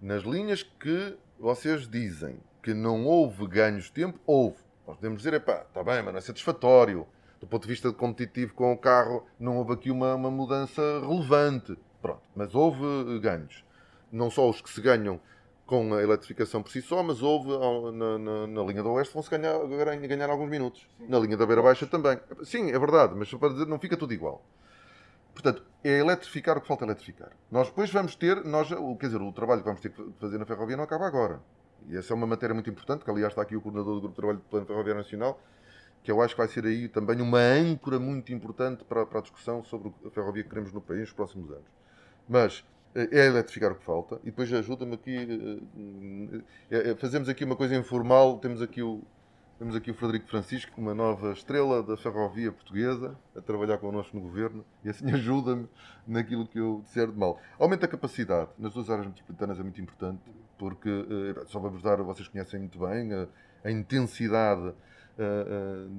nas 0.00 0.22
linhas 0.22 0.62
que 0.62 1.16
vocês 1.38 1.88
dizem 1.88 2.38
que 2.62 2.72
não 2.72 3.04
houve 3.04 3.46
ganhos 3.46 3.84
de 3.84 3.92
tempo, 3.92 4.18
houve. 4.26 4.56
Nós 4.86 4.96
podemos 4.96 5.18
dizer, 5.18 5.34
epá, 5.34 5.64
está 5.68 5.82
bem, 5.82 6.02
mas 6.02 6.12
não 6.12 6.18
é 6.18 6.20
satisfatório. 6.20 7.06
Do 7.40 7.46
ponto 7.46 7.62
de 7.62 7.68
vista 7.68 7.92
competitivo 7.92 8.54
com 8.54 8.72
o 8.72 8.76
carro, 8.76 9.26
não 9.38 9.58
houve 9.58 9.72
aqui 9.74 9.90
uma, 9.90 10.14
uma 10.14 10.30
mudança 10.30 10.80
relevante. 11.00 11.76
Pronto, 12.00 12.22
mas 12.34 12.54
houve 12.54 13.18
ganhos. 13.20 13.64
Não 14.10 14.30
só 14.30 14.48
os 14.48 14.60
que 14.60 14.70
se 14.70 14.80
ganham 14.80 15.20
com 15.66 15.94
a 15.94 16.02
eletrificação 16.02 16.62
por 16.62 16.70
si 16.70 16.82
só, 16.82 17.02
mas 17.02 17.22
houve 17.22 17.48
na, 17.92 18.18
na, 18.18 18.46
na 18.46 18.62
linha 18.62 18.82
do 18.82 18.90
Oeste 18.92 19.14
vão-se 19.14 19.30
ganhar, 19.30 19.58
ganhar 20.06 20.28
alguns 20.28 20.50
minutos. 20.50 20.86
Sim. 20.98 21.06
Na 21.08 21.18
linha 21.18 21.36
da 21.36 21.46
Beira 21.46 21.62
Baixa 21.62 21.86
também. 21.86 22.18
Sim, 22.42 22.70
é 22.70 22.78
verdade, 22.78 23.14
mas 23.16 23.32
para 23.32 23.48
dizer, 23.48 23.66
não 23.66 23.78
fica 23.78 23.96
tudo 23.96 24.12
igual. 24.12 24.44
Portanto, 25.32 25.64
é 25.82 25.98
eletrificar 25.98 26.56
o 26.56 26.60
que 26.60 26.68
falta 26.68 26.84
eletrificar. 26.84 27.30
Nós 27.50 27.68
depois 27.68 27.90
vamos 27.90 28.14
ter, 28.14 28.44
nós, 28.44 28.68
quer 28.68 29.06
dizer, 29.06 29.20
o 29.20 29.32
trabalho 29.32 29.60
que 29.60 29.66
vamos 29.66 29.80
ter 29.80 29.90
que 29.90 30.12
fazer 30.20 30.38
na 30.38 30.44
ferrovia 30.44 30.76
não 30.76 30.84
acaba 30.84 31.06
agora. 31.06 31.40
E 31.88 31.96
essa 31.96 32.12
é 32.12 32.14
uma 32.14 32.26
matéria 32.26 32.54
muito 32.54 32.70
importante, 32.70 33.04
que 33.04 33.10
aliás 33.10 33.32
está 33.32 33.42
aqui 33.42 33.56
o 33.56 33.60
coordenador 33.60 33.94
do 33.94 34.00
Grupo 34.00 34.14
de 34.14 34.16
Trabalho 34.16 34.38
do 34.38 34.44
Plano 34.44 34.66
Ferroviário 34.66 35.02
Nacional, 35.02 35.40
que 36.02 36.10
eu 36.10 36.22
acho 36.22 36.34
que 36.34 36.38
vai 36.38 36.48
ser 36.48 36.64
aí 36.64 36.88
também 36.88 37.20
uma 37.20 37.40
âncora 37.40 37.98
muito 37.98 38.32
importante 38.32 38.84
para, 38.84 39.04
para 39.04 39.18
a 39.18 39.22
discussão 39.22 39.64
sobre 39.64 39.92
a 40.06 40.10
ferrovia 40.10 40.42
que 40.42 40.48
queremos 40.48 40.72
no 40.72 40.80
país 40.80 41.00
nos 41.00 41.12
próximos 41.12 41.50
anos. 41.50 41.66
Mas 42.28 42.64
é 42.94 43.26
eletrificar 43.26 43.72
o 43.72 43.74
que 43.74 43.84
falta 43.84 44.20
e 44.22 44.26
depois 44.26 44.52
ajuda-me 44.52 44.94
aqui 44.94 45.60
é, 46.70 46.90
é, 46.90 46.94
fazemos 46.94 47.28
aqui 47.28 47.44
uma 47.44 47.56
coisa 47.56 47.74
informal 47.74 48.38
temos 48.38 48.62
aqui 48.62 48.82
o 48.82 49.02
temos 49.58 49.74
aqui 49.76 49.90
o 49.90 49.94
Frederico 49.94 50.28
Francisco 50.28 50.80
uma 50.80 50.94
nova 50.94 51.32
estrela 51.32 51.82
da 51.82 51.96
ferrovia 51.96 52.52
portuguesa 52.52 53.16
a 53.36 53.40
trabalhar 53.40 53.78
connosco 53.78 54.16
no 54.16 54.22
governo 54.22 54.64
e 54.84 54.88
assim 54.88 55.10
ajuda-me 55.12 55.68
naquilo 56.06 56.46
que 56.46 56.58
eu 56.58 56.82
disser 56.84 57.10
de 57.10 57.18
mal 57.18 57.40
aumenta 57.58 57.86
a 57.86 57.88
capacidade 57.88 58.50
nas 58.58 58.72
duas 58.72 58.88
áreas 58.88 59.06
metropolitanas 59.06 59.58
é 59.58 59.62
muito 59.62 59.80
importante 59.80 60.22
porque 60.56 60.88
só 61.46 61.58
vamos 61.58 61.82
dar 61.82 62.00
vocês 62.02 62.28
conhecem 62.28 62.60
muito 62.60 62.78
bem 62.78 63.12
a, 63.12 63.26
a 63.64 63.70
intensidade 63.70 64.72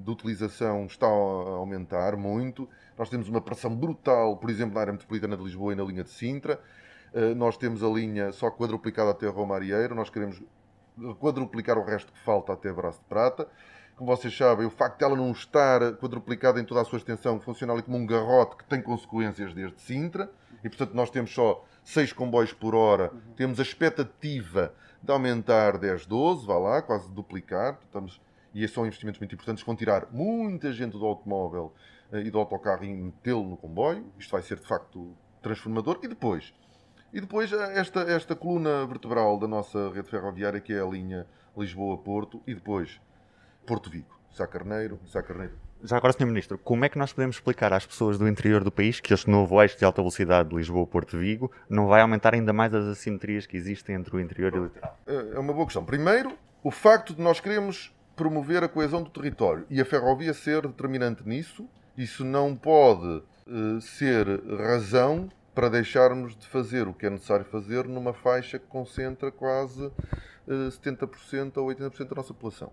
de 0.04 0.12
utilização 0.12 0.86
está 0.86 1.08
a 1.08 1.10
aumentar 1.10 2.18
muito. 2.18 2.68
Nós 2.98 3.10
temos 3.10 3.30
uma 3.30 3.42
pressão 3.42 3.75
brutal, 3.75 4.38
por 4.38 4.50
exemplo, 4.50 4.75
na 4.75 4.82
área 4.82 4.94
metropolitana 4.94 5.38
de 5.38 5.44
Lisboa 5.44 5.74
e 5.74 5.75
na 5.75 5.84
linha 5.84 6.04
de 6.04 6.10
Sintra. 6.10 6.60
Eh, 7.16 7.34
nós 7.34 7.56
temos 7.56 7.82
a 7.82 7.88
linha 7.88 8.34
só 8.34 8.52
quadruplicada 8.52 9.12
até 9.12 9.26
Romarieiro, 9.26 9.96
nós 9.96 10.10
queremos 10.10 10.44
quadruplicar 11.18 11.78
o 11.78 11.84
resto 11.84 12.12
que 12.12 12.20
falta 12.20 12.52
até 12.52 12.72
Braço 12.74 13.00
de 13.00 13.06
Prata. 13.06 13.48
como 13.96 14.14
vocês 14.14 14.36
sabem, 14.36 14.66
o 14.66 14.70
facto 14.70 14.98
de 14.98 15.06
ela 15.06 15.16
não 15.16 15.32
estar 15.32 15.94
quadruplicada 15.94 16.60
em 16.60 16.66
toda 16.66 16.82
a 16.82 16.84
sua 16.84 16.98
extensão 16.98 17.40
funciona 17.40 17.72
ali 17.72 17.82
como 17.84 17.98
um 17.98 18.06
garrote 18.06 18.58
que 18.58 18.66
tem 18.66 18.82
consequências 18.82 19.54
desde 19.54 19.80
Sintra, 19.80 20.30
e 20.62 20.68
portanto 20.68 20.94
nós 20.94 21.10
temos 21.10 21.34
só 21.34 21.64
6 21.86 22.12
comboios 22.12 22.52
por 22.52 22.76
hora, 22.76 23.14
temos 23.38 23.62
a 23.62 23.64
expectativa 23.64 24.74
de 25.02 25.10
aumentar 25.10 25.78
10, 25.78 26.06
12, 26.06 26.46
vá 26.46 26.58
lá, 26.58 26.82
quase 26.82 27.10
duplicar, 27.10 27.80
estamos, 27.86 28.20
e 28.54 28.68
são 28.68 28.86
investimentos 28.86 29.22
muito 29.22 29.34
importantes, 29.34 29.64
vão 29.64 29.76
tirar 29.76 30.08
muita 30.12 30.74
gente 30.74 30.98
do 30.98 31.06
automóvel 31.06 31.74
eh, 32.12 32.24
e 32.24 32.30
do 32.30 32.38
autocarro 32.38 32.84
e 32.84 32.94
metê-lo 32.94 33.48
no 33.48 33.56
comboio, 33.56 34.06
isto 34.20 34.32
vai 34.32 34.42
ser 34.42 34.60
de 34.60 34.68
facto 34.68 35.16
transformador, 35.42 36.00
e 36.04 36.10
depois... 36.10 36.54
E 37.16 37.22
depois 37.22 37.50
eh, 37.54 37.80
esta, 37.80 38.02
esta 38.02 38.36
coluna 38.36 38.86
vertebral 38.86 39.40
da 39.40 39.48
nossa 39.48 39.90
rede 39.90 40.10
ferroviária, 40.10 40.60
que 40.60 40.74
é 40.74 40.82
a 40.82 40.86
linha 40.86 41.26
Lisboa-Porto, 41.56 42.42
e 42.46 42.54
depois 42.54 43.00
Porto 43.66 43.90
Vigo, 43.90 44.20
Sá 44.30 44.46
Carneiro, 44.46 45.00
Sá 45.06 45.24
Carneiro. 45.24 45.54
Já 45.82 45.96
agora, 45.96 46.12
Sr. 46.12 46.26
Ministro, 46.26 46.58
como 46.58 46.84
é 46.84 46.90
que 46.90 46.98
nós 46.98 47.14
podemos 47.14 47.38
explicar 47.38 47.72
às 47.72 47.86
pessoas 47.86 48.18
do 48.18 48.28
interior 48.28 48.66
do 48.66 48.72
país 48.72 49.00
que 49.00 49.14
este 49.14 49.30
novo 49.30 49.62
eixo 49.62 49.78
de 49.78 49.86
alta 49.86 50.02
velocidade 50.02 50.50
de 50.50 50.56
Lisboa-Porto-Vigo 50.58 51.50
não 51.70 51.88
vai 51.88 52.02
aumentar 52.02 52.34
ainda 52.34 52.52
mais 52.52 52.74
as 52.74 52.84
assimetrias 52.84 53.46
que 53.46 53.56
existem 53.56 53.96
entre 53.96 54.14
o 54.14 54.20
interior 54.20 54.54
e 54.54 54.60
o 54.60 54.64
litoral? 54.66 55.00
É 55.08 55.40
uma 55.40 55.54
boa 55.54 55.66
questão. 55.66 55.86
Primeiro, 55.86 56.38
o 56.62 56.70
facto 56.70 57.14
de 57.14 57.22
nós 57.22 57.40
queremos 57.40 57.96
promover 58.14 58.62
a 58.62 58.68
coesão 58.68 59.02
do 59.02 59.10
território 59.10 59.66
e 59.70 59.80
a 59.80 59.86
ferrovia 59.86 60.34
ser 60.34 60.64
determinante 60.64 61.26
nisso, 61.26 61.66
isso 61.98 62.26
não 62.26 62.58
pode 62.58 63.24
uh, 63.48 63.80
ser 63.80 64.28
razão 64.58 65.30
para 65.56 65.70
deixarmos 65.70 66.36
de 66.36 66.46
fazer 66.48 66.86
o 66.86 66.94
que 66.94 67.06
é 67.06 67.10
necessário 67.10 67.46
fazer 67.46 67.88
numa 67.88 68.14
faixa 68.14 68.60
que 68.60 68.68
concentra 68.68 69.32
quase 69.32 69.86
uh, 69.86 69.94
70% 70.48 71.58
ou 71.58 71.68
80% 71.68 72.10
da 72.10 72.16
nossa 72.16 72.34
população. 72.34 72.72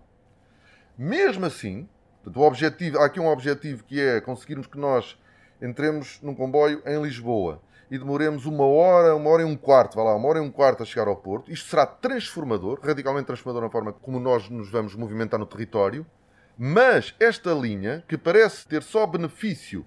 Mesmo 0.97 1.45
assim, 1.45 1.87
o 2.25 2.41
objetivo, 2.41 2.99
há 2.99 3.05
aqui 3.05 3.21
um 3.21 3.27
objetivo 3.27 3.85
que 3.85 4.01
é 4.01 4.19
conseguirmos 4.19 4.67
que 4.67 4.77
nós 4.77 5.17
entremos 5.61 6.19
num 6.21 6.35
comboio 6.35 6.83
em 6.85 7.01
Lisboa 7.01 7.61
e 7.89 7.97
demoremos 7.97 8.45
uma 8.45 8.65
hora, 8.65 9.15
uma 9.15 9.29
hora 9.29 9.43
e 9.43 9.45
um 9.45 9.55
quarto, 9.55 9.95
vá 9.95 10.03
lá, 10.03 10.15
uma 10.15 10.27
hora 10.27 10.39
e 10.39 10.41
um 10.41 10.51
quarto 10.51 10.83
a 10.83 10.85
chegar 10.85 11.07
ao 11.07 11.15
Porto. 11.15 11.51
Isto 11.51 11.69
será 11.69 11.85
transformador, 11.85 12.79
radicalmente 12.83 13.27
transformador 13.27 13.63
na 13.63 13.69
forma 13.69 13.93
como 13.93 14.19
nós 14.19 14.49
nos 14.49 14.69
vamos 14.69 14.93
movimentar 14.95 15.39
no 15.39 15.45
território. 15.45 16.05
Mas 16.57 17.15
esta 17.19 17.51
linha, 17.53 18.03
que 18.07 18.17
parece 18.17 18.67
ter 18.67 18.83
só 18.83 19.07
benefício 19.07 19.85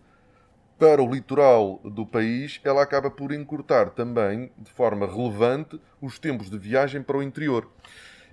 para 0.79 1.03
o 1.03 1.11
litoral 1.11 1.81
do 1.85 2.05
país, 2.05 2.61
ela 2.63 2.83
acaba 2.83 3.11
por 3.11 3.33
encurtar 3.33 3.91
também, 3.91 4.51
de 4.59 4.71
forma 4.71 5.07
relevante, 5.07 5.81
os 6.01 6.19
tempos 6.19 6.51
de 6.51 6.59
viagem 6.59 7.03
para 7.03 7.17
o 7.17 7.23
interior. 7.23 7.69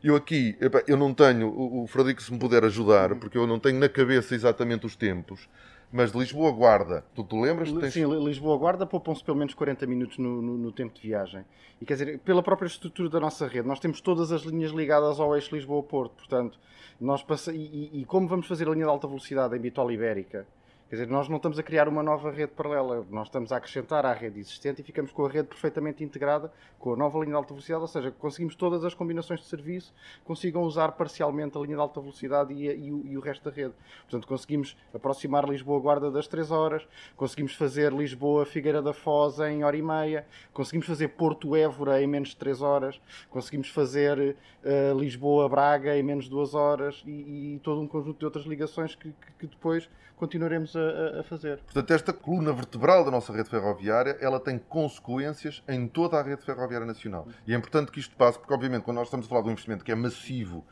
Eu 0.04 0.18
aqui, 0.18 0.58
eu 0.86 0.98
não 0.98 1.14
tenho, 1.14 1.48
o 1.48 1.88
Frederico 1.88 2.22
se 2.22 2.34
me 2.34 2.38
puder 2.38 2.66
ajudar, 2.66 3.16
porque 3.16 3.38
eu 3.38 3.48
não 3.48 3.58
tenho 3.58 3.80
na 3.80 3.88
cabeça 3.88 4.36
exatamente 4.36 4.86
os 4.86 4.98
tempos, 4.98 5.48
mas 5.90 6.12
de 6.12 6.18
Lisboa 6.18 6.52
Guarda, 6.52 7.06
tu 7.16 7.24
te 7.24 7.40
lembras? 7.40 7.72
Tens... 7.72 7.94
Sim, 7.94 8.06
Lisboa 8.26 8.58
Guarda 8.58 8.86
poupam-se 8.86 9.24
pelo 9.24 9.38
menos 9.38 9.54
40 9.54 9.88
minutos 9.88 10.18
no, 10.18 10.42
no, 10.42 10.58
no, 10.58 10.72
tempo 10.74 10.94
de 10.94 11.02
viagem. 11.08 11.46
E 11.80 11.86
quer 11.86 11.94
dizer, 11.94 12.20
pela 12.20 12.44
própria 12.44 12.68
estrutura 12.68 13.08
da 13.08 13.20
nossa 13.20 13.48
rede, 13.48 13.66
nós 13.66 13.80
temos 13.80 14.02
todas 14.02 14.34
as 14.34 14.42
linhas 14.42 14.72
ligadas 14.72 15.22
ao 15.22 15.34
eixo 15.34 15.56
Lisboa-Porto, 15.56 16.16
portanto, 16.16 16.60
nós 17.00 17.24
passa... 17.24 17.54
E, 17.54 17.90
e, 17.94 18.02
e, 18.02 18.06
como 18.06 18.28
vamos 18.28 18.48
fazer 18.48 18.68
a 18.68 18.72
linha 18.72 18.86
de 18.86 18.92
alta 18.92 19.08
velocidade 19.08 19.56
em 19.56 19.60
Bitola 19.60 19.94
Ibérica, 19.94 20.46
Quer 20.94 20.98
dizer, 20.98 21.12
nós 21.12 21.28
não 21.28 21.38
estamos 21.38 21.58
a 21.58 21.64
criar 21.64 21.88
uma 21.88 22.04
nova 22.04 22.30
rede 22.30 22.52
paralela, 22.52 23.04
nós 23.10 23.26
estamos 23.26 23.52
a 23.52 23.58
acrescentar 23.58 24.06
à 24.06 24.14
rede 24.14 24.40
existente 24.40 24.82
e 24.82 24.84
ficamos 24.84 25.12
com 25.12 25.26
a 25.26 25.28
rede 25.28 25.48
perfeitamente 25.48 26.04
integrada 26.04 26.54
com 26.78 26.94
a 26.94 26.96
nova 26.96 27.18
linha 27.18 27.32
de 27.32 27.36
alta 27.36 27.52
velocidade, 27.52 27.82
ou 27.82 27.88
seja, 27.88 28.12
conseguimos 28.12 28.56
todas 28.56 28.86
as 28.86 28.94
combinações 28.94 29.40
de 29.40 29.48
serviço, 29.48 29.92
consigam 30.24 30.62
usar 30.62 30.92
parcialmente 30.92 31.58
a 31.58 31.62
linha 31.62 31.74
de 31.74 31.82
alta 31.82 32.00
velocidade 32.00 32.54
e, 32.54 32.68
e, 32.68 32.92
o, 32.92 33.08
e 33.08 33.18
o, 33.18 33.22
resto 33.22 33.50
da 33.50 33.50
rede. 33.50 33.74
Portanto, 34.04 34.28
conseguimos 34.28 34.78
aproximar 34.94 35.50
Lisboa-Guarda 35.50 36.12
das 36.12 36.28
3 36.28 36.52
horas, 36.52 36.88
conseguimos 37.18 37.56
fazer 37.56 37.92
Lisboa-Figueira 37.92 38.80
da 38.80 38.94
Foz 38.94 39.40
em 39.40 39.64
hora 39.64 39.76
e 39.76 39.82
meia, 39.82 40.28
conseguimos 40.54 40.86
fazer 40.86 41.08
Porto-Évora 41.08 42.04
em 42.04 42.06
menos 42.06 42.30
de 42.30 42.36
3 42.36 42.62
horas, 42.62 43.02
conseguimos 43.32 43.70
fazer 43.70 44.36
uh, 44.64 45.00
Lisboa-Braga 45.00 45.98
em 45.98 46.04
menos 46.04 46.26
de 46.26 46.30
2 46.30 46.54
horas 46.54 47.02
e, 47.04 47.56
e, 47.56 47.60
todo 47.64 47.82
um 47.82 47.88
conjunto 47.88 48.20
de 48.20 48.26
outras 48.26 48.46
ligações 48.46 48.94
que, 48.94 49.10
que, 49.10 49.32
que 49.40 49.48
depois 49.48 49.90
continuaremos 50.18 50.76
a, 50.76 50.83
a, 51.20 51.24
fazer. 51.24 51.58
Portanto, 51.60 51.92
esta 51.92 52.14
coluna 52.14 52.52
vertebral 52.54 53.04
da 53.04 53.12
nossa 53.12 53.34
rede 53.34 53.50
ferroviária, 53.50 54.18
ela 54.20 54.40
tem 54.40 54.58
consequências 54.58 55.64
em 55.68 55.88
toda 55.88 56.20
a 56.20 56.24
rede 56.24 56.44
ferroviária 56.44 56.86
nacional. 56.86 57.28
E 57.46 57.54
é 57.54 57.58
importante 57.58 57.92
que 57.92 58.00
isto 58.00 58.16
passe, 58.16 58.38
porque 58.38 58.54
obviamente 58.54 58.84
quando 58.84 58.98
nós 58.98 59.08
estamos 59.08 59.26
a 59.26 59.30
falar 59.30 59.42
de 59.42 59.48
um 59.48 59.52
investimento 59.52 59.84
que 59.84 59.92
é 59.92 59.96
massivo 59.96 60.66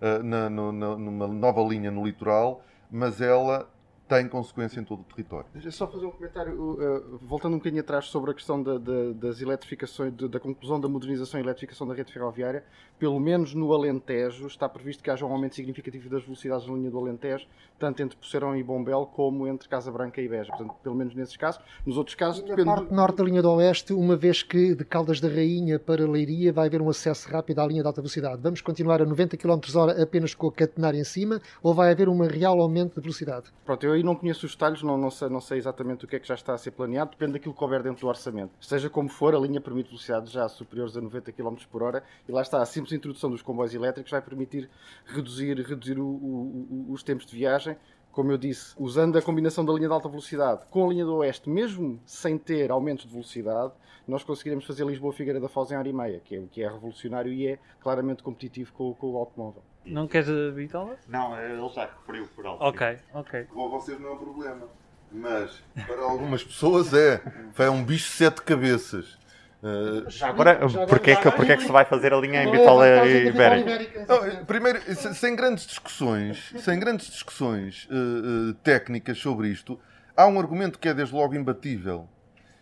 uh, 0.00 0.22
na, 0.22 0.48
no, 0.50 0.72
na, 0.72 0.96
numa 0.96 1.26
nova 1.26 1.62
linha 1.62 1.90
no 1.90 2.04
litoral, 2.04 2.62
mas 2.90 3.20
ela 3.20 3.68
tem 4.08 4.26
consequência 4.26 4.80
em 4.80 4.84
todo 4.84 5.00
o 5.00 5.04
território. 5.04 5.46
Deixa 5.52 5.70
só 5.70 5.86
fazer 5.86 6.06
um 6.06 6.10
comentário, 6.10 6.54
uh, 6.54 7.18
voltando 7.18 7.54
um 7.54 7.58
bocadinho 7.58 7.82
atrás 7.82 8.06
sobre 8.06 8.30
a 8.30 8.34
questão 8.34 8.62
da, 8.62 8.78
da, 8.78 9.12
das 9.14 9.40
eletrificações, 9.42 10.16
de, 10.16 10.26
da 10.26 10.40
conclusão 10.40 10.80
da 10.80 10.88
modernização 10.88 11.38
e 11.38 11.42
eletrificação 11.42 11.86
da 11.86 11.94
rede 11.94 12.12
ferroviária. 12.12 12.64
Pelo 12.98 13.20
menos 13.20 13.54
no 13.54 13.72
Alentejo 13.72 14.46
está 14.46 14.68
previsto 14.68 15.02
que 15.02 15.10
haja 15.10 15.24
um 15.26 15.32
aumento 15.32 15.54
significativo 15.54 16.08
das 16.08 16.24
velocidades 16.24 16.66
na 16.66 16.74
linha 16.74 16.90
do 16.90 16.98
Alentejo, 16.98 17.46
tanto 17.78 18.02
entre 18.02 18.16
Poceirão 18.16 18.56
e 18.56 18.62
Bombel 18.62 19.06
como 19.14 19.46
entre 19.46 19.68
Casa 19.68 19.92
Branca 19.92 20.20
e 20.20 20.28
Beja. 20.28 20.48
Portanto, 20.48 20.74
pelo 20.82 20.96
menos 20.96 21.14
nesses 21.14 21.36
casos. 21.36 21.60
Nos 21.84 21.98
outros 21.98 22.16
casos, 22.16 22.42
depende. 22.42 22.64
Na 22.64 22.76
parte 22.76 22.92
norte 22.92 23.16
da 23.16 23.24
linha 23.24 23.42
do 23.42 23.50
Oeste, 23.52 23.92
uma 23.92 24.16
vez 24.16 24.42
que 24.42 24.74
de 24.74 24.84
Caldas 24.84 25.20
da 25.20 25.28
Rainha 25.28 25.78
para 25.78 26.10
Leiria 26.10 26.52
vai 26.52 26.66
haver 26.66 26.80
um 26.80 26.88
acesso 26.88 27.28
rápido 27.28 27.60
à 27.60 27.66
linha 27.66 27.82
de 27.82 27.86
alta 27.86 28.00
velocidade. 28.00 28.40
Vamos 28.42 28.62
continuar 28.62 29.02
a 29.02 29.04
90 29.04 29.36
km 29.36 29.60
h 29.62 30.02
apenas 30.02 30.34
com 30.34 30.48
a 30.48 30.52
catenária 30.52 30.98
em 30.98 31.04
cima 31.04 31.40
ou 31.62 31.74
vai 31.74 31.92
haver 31.92 32.08
um 32.08 32.18
real 32.26 32.60
aumento 32.60 32.94
de 32.94 33.00
velocidade? 33.02 33.52
Pronto, 33.64 33.84
eu 33.84 33.97
aí 33.98 34.04
não 34.04 34.14
conheço 34.14 34.46
os 34.46 34.52
detalhes, 34.52 34.82
não, 34.82 34.96
não, 34.96 35.10
sei, 35.10 35.28
não 35.28 35.40
sei 35.40 35.58
exatamente 35.58 36.04
o 36.04 36.08
que 36.08 36.16
é 36.16 36.18
que 36.18 36.26
já 36.26 36.34
está 36.34 36.54
a 36.54 36.58
ser 36.58 36.70
planeado, 36.70 37.10
depende 37.10 37.32
daquilo 37.32 37.54
que 37.54 37.62
houver 37.62 37.82
dentro 37.82 38.00
do 38.00 38.08
orçamento. 38.08 38.52
Seja 38.60 38.88
como 38.88 39.08
for, 39.08 39.34
a 39.34 39.38
linha 39.38 39.60
permite 39.60 39.88
velocidades 39.88 40.32
já 40.32 40.48
superiores 40.48 40.96
a 40.96 41.00
90 41.00 41.32
km 41.32 41.56
por 41.70 41.82
hora 41.82 42.02
e 42.26 42.32
lá 42.32 42.40
está, 42.40 42.62
a 42.62 42.66
simples 42.66 42.92
introdução 42.92 43.30
dos 43.30 43.42
comboios 43.42 43.74
elétricos 43.74 44.10
vai 44.10 44.22
permitir 44.22 44.70
reduzir, 45.04 45.60
reduzir 45.60 45.98
o, 45.98 46.06
o, 46.06 46.86
o, 46.88 46.92
os 46.92 47.02
tempos 47.02 47.26
de 47.26 47.36
viagem. 47.36 47.76
Como 48.10 48.32
eu 48.32 48.38
disse, 48.38 48.74
usando 48.78 49.16
a 49.16 49.22
combinação 49.22 49.64
da 49.64 49.72
linha 49.72 49.86
de 49.86 49.92
alta 49.92 50.08
velocidade 50.08 50.66
com 50.70 50.86
a 50.86 50.88
linha 50.88 51.04
do 51.04 51.16
Oeste, 51.16 51.48
mesmo 51.48 52.00
sem 52.06 52.38
ter 52.38 52.70
aumentos 52.70 53.04
de 53.04 53.12
velocidade, 53.12 53.72
nós 54.08 54.24
conseguiremos 54.24 54.64
fazer 54.64 54.86
Lisboa-Figueira 54.86 55.38
da 55.38 55.48
Foz 55.48 55.70
em 55.70 55.76
hora 55.76 55.88
e 55.88 55.92
meia, 55.92 56.20
que 56.20 56.34
é 56.34 56.42
que 56.50 56.62
é 56.62 56.68
revolucionário 56.68 57.32
e 57.32 57.46
é 57.46 57.58
claramente 57.80 58.22
competitivo 58.22 58.72
com, 58.72 58.94
com 58.94 59.12
o 59.12 59.18
automóvel. 59.18 59.62
Não 59.90 60.06
queres 60.06 60.28
a 60.28 60.52
bitola? 60.52 60.96
Não, 61.08 61.38
ele 61.38 61.68
já 61.70 61.86
referiu 61.86 62.26
por 62.28 62.46
alto. 62.46 62.64
Ok, 62.64 62.98
ok. 63.14 63.44
Com 63.44 63.68
vocês 63.70 64.00
não 64.00 64.10
é 64.10 64.12
um 64.12 64.18
problema. 64.18 64.68
Mas 65.10 65.62
para 65.86 66.02
algumas 66.02 66.44
pessoas 66.44 66.92
é. 66.92 67.22
É 67.58 67.70
um 67.70 67.84
bicho 67.84 68.10
de 68.10 68.16
sete 68.16 68.42
cabeças. 68.42 69.18
Uh, 69.60 70.08
já 70.08 70.28
agora, 70.28 70.68
já 70.68 70.86
porquê, 70.86 71.16
que, 71.16 71.30
porquê 71.32 71.56
que 71.56 71.64
se 71.64 71.72
vai 71.72 71.84
fazer 71.84 72.12
a 72.12 72.16
linha 72.16 72.44
em 72.44 72.50
Bitola 72.50 72.86
Ibérica? 73.04 74.06
Não, 74.06 74.44
primeiro, 74.44 74.80
sem 74.94 75.34
grandes 75.34 75.66
discussões, 75.66 76.54
sem 76.58 76.78
grandes 76.78 77.10
discussões 77.10 77.88
uh, 77.90 78.50
uh, 78.50 78.54
técnicas 78.62 79.18
sobre 79.18 79.48
isto, 79.48 79.76
há 80.16 80.28
um 80.28 80.38
argumento 80.38 80.78
que 80.78 80.88
é 80.88 80.94
desde 80.94 81.12
logo 81.12 81.34
imbatível. 81.34 82.08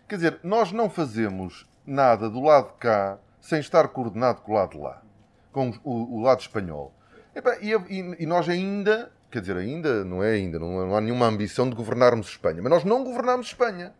Quer 0.09 0.17
dizer, 0.17 0.41
nós 0.43 0.73
não 0.73 0.89
fazemos 0.89 1.67
nada 1.85 2.31
do 2.31 2.41
lado 2.41 2.69
de 2.69 2.79
cá 2.79 3.19
sem 3.41 3.61
estar 3.61 3.87
coordenado 3.89 4.41
com 4.41 4.53
o 4.53 4.55
lado 4.55 4.71
de 4.71 4.79
lá, 4.79 5.03
com 5.53 5.71
o, 5.85 6.17
o 6.17 6.23
lado 6.23 6.41
espanhol. 6.41 6.96
E, 7.61 7.70
e, 7.70 8.22
e, 8.22 8.27
nós 8.27 8.49
ainda, 8.49 9.12
quer 9.31 9.40
dizer, 9.40 9.57
ainda, 9.57 10.05
não 10.05 10.22
é 10.22 10.33
ainda, 10.33 10.59
não, 10.59 10.87
não, 10.87 10.96
há 10.96 11.01
nenhuma 11.01 11.27
ambição 11.27 11.68
de 11.68 11.77
governarmos 11.77 12.29
Espanha, 12.29 12.62
mas 12.62 12.70
nós 12.70 12.85
não 12.85 13.05
governamos 13.05 13.49
Espanha. 13.49 13.92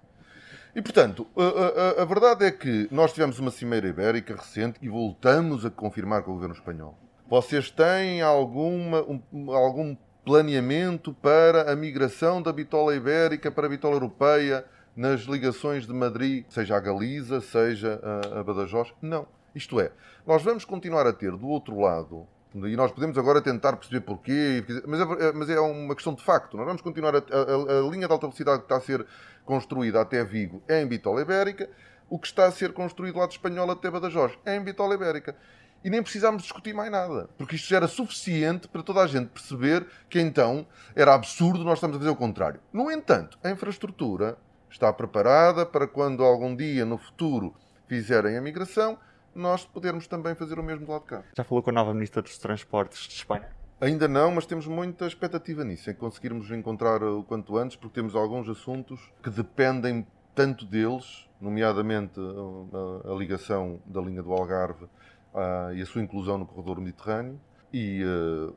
E, 0.75 0.81
portanto, 0.81 1.27
a, 1.37 2.01
a, 2.01 2.03
a, 2.03 2.05
verdade 2.05 2.44
é 2.44 2.51
que 2.51 2.88
nós 2.90 3.12
tivemos 3.12 3.38
uma 3.38 3.51
cimeira 3.51 3.88
ibérica 3.88 4.35
recente 4.35 4.79
e 4.83 4.88
voltamos 4.88 5.64
a 5.64 5.70
confirmar 5.70 6.22
com 6.22 6.31
o 6.31 6.35
governo 6.35 6.55
espanhol. 6.55 6.99
Vocês 7.29 7.70
têm 7.70 8.22
alguma, 8.22 9.03
um, 9.03 9.51
algum 9.51 9.96
planeamento 10.25 11.14
para 11.14 11.70
a 11.70 11.77
migração 11.77 12.42
da 12.42 12.53
bitola 12.53 12.94
ibérica 12.94 13.51
para 13.51 13.66
a 13.66 13.70
bitola 13.70 13.96
europeia 13.96 14.64
nas 14.94 15.22
ligações 15.22 15.87
de 15.87 15.92
Madrid, 15.92 16.44
seja 16.49 16.77
a 16.77 16.81
Galiza, 16.81 17.40
seja 17.40 18.01
a, 18.03 18.40
a 18.40 18.44
Badajoz? 18.44 18.92
Não. 19.01 19.27
Isto 19.55 19.81
é, 19.81 19.92
nós 20.27 20.42
vamos 20.42 20.64
continuar 20.64 21.07
a 21.07 21.12
ter 21.12 21.33
do 21.33 21.49
outro 21.49 21.79
lado 21.81 22.27
e 22.64 22.77
nós 22.77 22.92
podemos 22.92 23.19
agora 23.19 23.42
tentar 23.42 23.77
perceber 23.77 24.01
porquê, 24.01 24.64
mas 24.87 25.01
é, 25.01 25.33
mas 25.33 25.51
é 25.51 25.61
uma 25.61 25.95
questão 25.95 26.14
de 26.14 26.23
facto. 26.23 26.57
Nós 26.57 26.64
vamos 26.64 26.81
continuar 26.81 27.14
a, 27.14 27.19
a, 27.19 27.21
a, 27.21 27.90
linha 27.90 28.07
de 28.07 28.12
alta 28.12 28.27
velocidade 28.27 28.61
que 28.61 28.64
está 28.64 28.77
a 28.77 28.81
ser 28.81 29.05
construída 29.45 30.01
até 30.01 30.25
Vigo 30.25 30.62
é 30.66 30.81
em 30.81 30.87
Bitola 30.87 31.21
Ibérica, 31.21 31.69
o 32.09 32.19
que 32.19 32.27
está 32.27 32.47
a 32.47 32.51
ser 32.51 32.73
construído 32.73 33.19
lá 33.19 33.27
de 33.27 33.33
Espanhol 33.33 33.71
até 33.71 33.90
Badajoz 33.90 34.33
é 34.45 34.57
em 34.57 34.62
Bitola 34.62 34.95
Ibérica. 34.95 35.37
E 35.85 35.90
nem 35.90 36.03
precisámos 36.03 36.42
discutir 36.42 36.75
mais 36.75 36.90
nada, 36.90 37.29
porque 37.37 37.55
isto 37.55 37.69
já 37.69 37.77
era 37.77 37.87
suficiente 37.87 38.66
para 38.66 38.83
toda 38.83 39.01
a 39.03 39.07
gente 39.07 39.29
perceber 39.29 39.87
que 40.09 40.19
então 40.19 40.66
era 40.97 41.14
absurdo 41.14 41.62
nós 41.62 41.75
estamos 41.75 41.97
a 41.97 42.01
fazer 42.01 42.11
o 42.11 42.16
contrário. 42.16 42.59
No 42.73 42.90
entanto, 42.90 43.38
a 43.45 43.51
infraestrutura 43.51 44.37
está 44.71 44.92
preparada 44.92 45.64
para 45.64 45.87
quando 45.87 46.25
algum 46.25 46.57
dia 46.57 46.85
no 46.85 46.99
futuro 46.99 47.55
fizerem 47.87 48.37
a 48.37 48.40
migração, 48.40 48.99
nós 49.35 49.65
podermos 49.65 50.07
também 50.07 50.35
fazer 50.35 50.59
o 50.59 50.62
mesmo 50.62 50.87
do 50.87 50.93
lado 50.93 51.03
de 51.03 51.09
cá. 51.09 51.25
Já 51.37 51.45
falou 51.45 51.62
com 51.62 51.71
a 51.71 51.73
nova 51.73 51.93
Ministra 51.93 52.23
dos 52.23 52.39
Transportes 52.39 53.07
de 53.09 53.15
Espanha? 53.15 53.49
Ainda 53.81 54.09
não, 54.09 54.31
mas 54.31 54.47
temos 54.47 54.67
muita 54.67 55.07
expectativa 55.07 55.62
nisso, 55.62 55.91
em 55.91 55.95
conseguirmos 55.95 56.51
encontrar 56.51 57.03
o 57.03 57.23
quanto 57.23 57.59
antes, 57.59 57.77
porque 57.77 57.95
temos 57.95 58.15
alguns 58.15 58.49
assuntos 58.49 59.12
que 59.23 59.29
dependem 59.29 60.07
tanto 60.35 60.65
deles, 60.65 61.29
nomeadamente 61.39 62.19
a, 62.19 63.09
a, 63.09 63.12
a 63.12 63.17
ligação 63.17 63.79
da 63.85 64.01
linha 64.01 64.23
do 64.23 64.33
Algarve 64.33 64.85
uh, 64.85 65.75
e 65.75 65.83
a 65.83 65.87
sua 65.87 66.03
inclusão 66.03 66.39
no 66.39 66.47
corredor 66.47 66.81
mediterrâneo, 66.81 67.39
e 67.71 68.03
uh, 68.03 68.57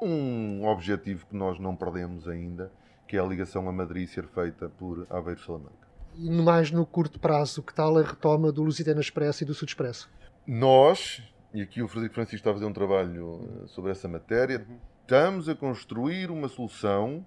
um 0.00 0.64
objetivo 0.66 1.26
que 1.26 1.34
nós 1.34 1.58
não 1.58 1.74
perdemos 1.74 2.28
ainda, 2.28 2.70
que 3.08 3.16
é 3.16 3.20
a 3.20 3.24
ligação 3.24 3.68
a 3.68 3.72
Madrid 3.72 4.08
ser 4.08 4.26
feita 4.28 4.68
por 4.68 5.06
Aveiro 5.10 5.40
Salamanca. 5.40 5.81
E 6.14 6.30
mais 6.30 6.70
no 6.70 6.84
curto 6.84 7.18
prazo, 7.18 7.62
que 7.62 7.74
tal 7.74 7.96
a 7.98 8.02
retoma 8.02 8.52
do 8.52 8.62
Lusitano 8.62 9.00
Expresso 9.00 9.42
e 9.42 9.46
do 9.46 9.54
Sud 9.54 9.70
Expresso? 9.70 10.10
Nós, 10.46 11.22
e 11.54 11.62
aqui 11.62 11.82
o 11.82 11.88
Frederico 11.88 12.14
Francisco 12.14 12.36
está 12.36 12.50
a 12.50 12.54
fazer 12.54 12.66
um 12.66 12.72
trabalho 12.72 13.40
eh, 13.64 13.66
sobre 13.68 13.90
essa 13.90 14.08
matéria, 14.08 14.66
estamos 15.00 15.48
a 15.48 15.54
construir 15.54 16.30
uma 16.30 16.48
solução 16.48 17.24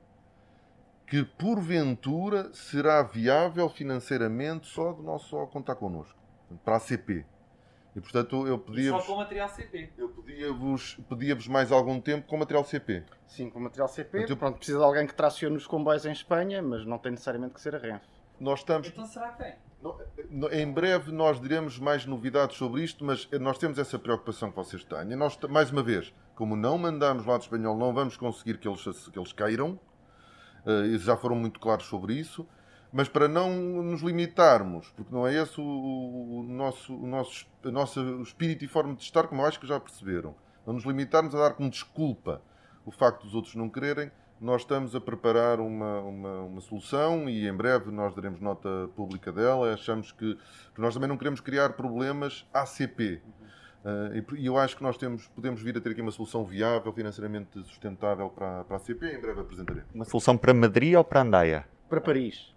que 1.07 1.23
porventura 1.23 2.49
será 2.53 3.03
viável 3.03 3.69
financeiramente 3.69 4.67
só 4.67 4.91
do 4.91 5.03
nosso 5.03 5.29
só 5.29 5.45
contar 5.45 5.75
connosco, 5.75 6.17
para 6.63 6.77
a 6.77 6.79
CP. 6.79 7.25
E 7.95 8.01
portanto 8.01 8.45
eu 8.45 8.59
pedia 8.59 8.89
Só 8.91 9.01
com 9.01 9.15
material 9.15 9.47
CP. 9.47 9.93
Eu 9.97 10.09
pedia-vos 10.09 10.97
pedia 11.07 11.37
mais 11.47 11.71
algum 11.71 12.01
tempo 12.01 12.27
com 12.27 12.35
material 12.37 12.65
CP. 12.65 13.03
Sim, 13.25 13.49
com 13.49 13.59
material 13.61 13.87
CP. 13.87 14.23
Então- 14.23 14.35
Pronto, 14.35 14.57
precisa 14.57 14.79
de 14.79 14.83
alguém 14.83 15.07
que 15.07 15.13
tracione 15.15 15.55
os 15.55 15.65
comboios 15.65 16.05
em 16.05 16.11
Espanha, 16.11 16.61
mas 16.61 16.85
não 16.85 16.97
tem 16.97 17.13
necessariamente 17.13 17.53
que 17.53 17.61
ser 17.61 17.73
a 17.73 17.77
Renfe. 17.77 18.05
Nós 18.39 18.59
estamos. 18.59 18.87
Então 18.87 19.05
será 19.05 19.29
que 19.29 19.43
tem? 19.43 19.55
Em 20.51 20.71
breve 20.71 21.11
nós 21.11 21.39
diremos 21.39 21.77
mais 21.77 22.05
novidades 22.05 22.57
sobre 22.57 22.83
isto, 22.83 23.05
mas 23.05 23.29
nós 23.39 23.57
temos 23.57 23.77
essa 23.77 23.99
preocupação 23.99 24.49
que 24.49 24.55
vocês 24.55 24.83
têm. 24.83 25.11
E 25.11 25.15
nós, 25.15 25.37
mais 25.49 25.69
uma 25.71 25.83
vez, 25.83 26.13
como 26.35 26.55
não 26.55 26.77
mandamos 26.77 27.25
lado 27.25 27.41
espanhol, 27.41 27.77
não 27.77 27.93
vamos 27.93 28.17
conseguir 28.17 28.57
que 28.57 28.67
eles, 28.67 28.83
que 28.83 29.19
eles 29.19 29.31
queiram. 29.31 29.79
Eh, 30.65 30.85
eles 30.85 31.03
já 31.03 31.15
foram 31.15 31.35
muito 31.35 31.59
claros 31.59 31.85
sobre 31.85 32.13
isso. 32.15 32.47
Mas 32.91 33.09
para 33.09 33.27
não 33.27 33.49
nos 33.83 34.01
limitarmos, 34.01 34.89
porque 34.95 35.13
não 35.13 35.27
é 35.27 35.35
esse 35.35 35.59
o, 35.59 35.63
o 35.63 36.43
nosso, 36.43 36.95
o, 36.95 37.05
nosso, 37.05 37.45
o 37.63 37.71
nosso 37.71 38.21
espírito 38.21 38.63
e 38.63 38.67
forma 38.67 38.95
de 38.95 39.03
estar, 39.03 39.27
como 39.27 39.41
eu 39.41 39.45
acho 39.45 39.59
que 39.59 39.67
já 39.67 39.79
perceberam. 39.79 40.33
Não 40.65 40.73
nos 40.73 40.85
limitarmos 40.85 41.35
a 41.35 41.39
dar 41.39 41.53
como 41.55 41.69
desculpa 41.69 42.41
o 42.85 42.91
facto 42.91 43.23
dos 43.23 43.35
outros 43.35 43.55
não 43.55 43.69
quererem, 43.69 44.11
nós 44.45 44.61
estamos 44.61 44.95
a 44.95 45.01
preparar 45.01 45.59
uma, 45.59 45.99
uma, 46.01 46.41
uma 46.43 46.61
solução 46.61 47.27
e 47.27 47.47
em 47.47 47.53
breve 47.53 47.89
nós 47.89 48.13
daremos 48.13 48.39
nota 48.39 48.87
pública 48.95 49.31
dela. 49.31 49.73
Achamos 49.73 50.11
que. 50.11 50.37
nós 50.77 50.93
também 50.93 51.09
não 51.09 51.17
queremos 51.17 51.41
criar 51.41 51.73
problemas 51.73 52.47
ACP. 52.53 53.21
Uh, 53.83 54.35
e, 54.35 54.41
e 54.41 54.45
eu 54.45 54.57
acho 54.57 54.77
que 54.77 54.83
nós 54.83 54.97
temos, 54.97 55.27
podemos 55.29 55.61
vir 55.61 55.77
a 55.77 55.81
ter 55.81 55.89
aqui 55.89 56.01
uma 56.01 56.11
solução 56.11 56.45
viável, 56.45 56.93
financeiramente 56.93 57.59
sustentável 57.63 58.29
para, 58.29 58.63
para 58.63 58.77
a 58.77 58.79
ACP. 58.79 59.05
Em 59.07 59.19
breve 59.19 59.41
apresentaremos. 59.41 59.89
Uma 59.93 60.05
solução 60.05 60.37
para 60.37 60.53
Madrid 60.53 60.95
ou 60.95 61.03
para 61.03 61.21
Andaia? 61.21 61.65
Para 61.89 61.99
Paris. 61.99 62.54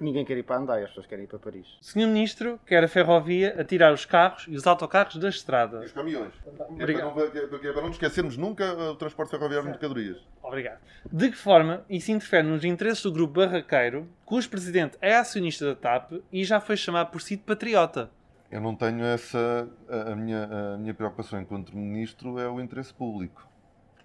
Ninguém 0.00 0.24
quer 0.24 0.36
ir 0.36 0.42
para 0.42 0.56
Andai, 0.56 0.82
as 0.82 0.88
pessoas 0.88 1.06
querem 1.06 1.24
ir 1.24 1.28
para 1.28 1.38
Paris. 1.38 1.66
O 1.80 1.84
Sr. 1.84 2.06
Ministro 2.06 2.60
quer 2.66 2.82
a 2.84 2.88
ferrovia 2.88 3.54
a 3.60 3.64
tirar 3.64 3.92
os 3.92 4.04
carros 4.04 4.46
e 4.48 4.54
os 4.56 4.66
autocarros 4.66 5.16
da 5.16 5.26
E 5.26 5.30
estrada. 5.30 5.80
os 5.80 5.92
caminhões. 5.92 6.32
É 6.46 6.50
para, 6.50 6.66
Obrigado. 6.66 7.14
não, 7.14 7.22
é 7.24 7.72
para 7.72 7.82
não 7.82 7.90
esquecermos 7.90 8.36
nunca 8.36 8.72
o 8.74 8.96
transporte 8.96 9.30
ferroviário 9.30 9.64
de 9.64 9.70
mercadorias. 9.70 10.18
Obrigado. 10.42 10.78
De 11.10 11.30
que 11.30 11.36
forma 11.36 11.84
isso 11.90 12.10
interfere 12.12 12.46
nos 12.46 12.64
interesses 12.64 13.02
do 13.02 13.12
grupo 13.12 13.40
barraqueiro, 13.40 14.08
cujo 14.24 14.48
presidente 14.48 14.96
é 15.00 15.16
acionista 15.16 15.66
da 15.66 15.74
TAP 15.74 16.12
e 16.32 16.44
já 16.44 16.60
foi 16.60 16.76
chamado 16.76 17.10
por 17.10 17.20
si 17.20 17.36
de 17.36 17.42
patriota? 17.42 18.10
Eu 18.50 18.60
não 18.60 18.76
tenho 18.76 19.04
essa. 19.04 19.68
A, 19.88 20.12
a 20.12 20.16
minha, 20.16 20.44
a 20.44 20.78
minha 20.78 20.94
preocupação 20.94 21.40
enquanto 21.40 21.76
ministro 21.76 22.38
é 22.38 22.48
o 22.48 22.60
interesse 22.60 22.94
público. 22.94 23.46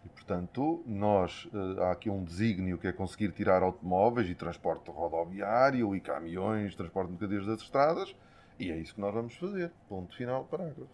E, 0.06 0.10
portanto, 0.10 0.84
nós. 0.86 1.48
eh, 1.54 1.84
há 1.84 1.92
aqui 1.92 2.10
um 2.10 2.24
desígnio 2.24 2.78
que 2.78 2.88
é 2.88 2.92
conseguir 2.92 3.32
tirar 3.32 3.62
automóveis 3.62 4.30
e 4.30 4.36
transporte 4.36 4.90
rodoviário 4.90 5.96
e 5.96 6.00
caminhões, 6.00 6.76
transporte 6.76 7.08
de 7.08 7.12
mercadorias 7.14 7.46
das 7.46 7.62
estradas, 7.62 8.16
e 8.60 8.72
é 8.72 8.78
isso 8.78 8.96
que 8.96 9.02
nós 9.02 9.14
vamos 9.14 9.36
fazer. 9.36 9.72
Ponto 9.88 10.16
final, 10.16 10.44
parágrafo. 10.46 10.88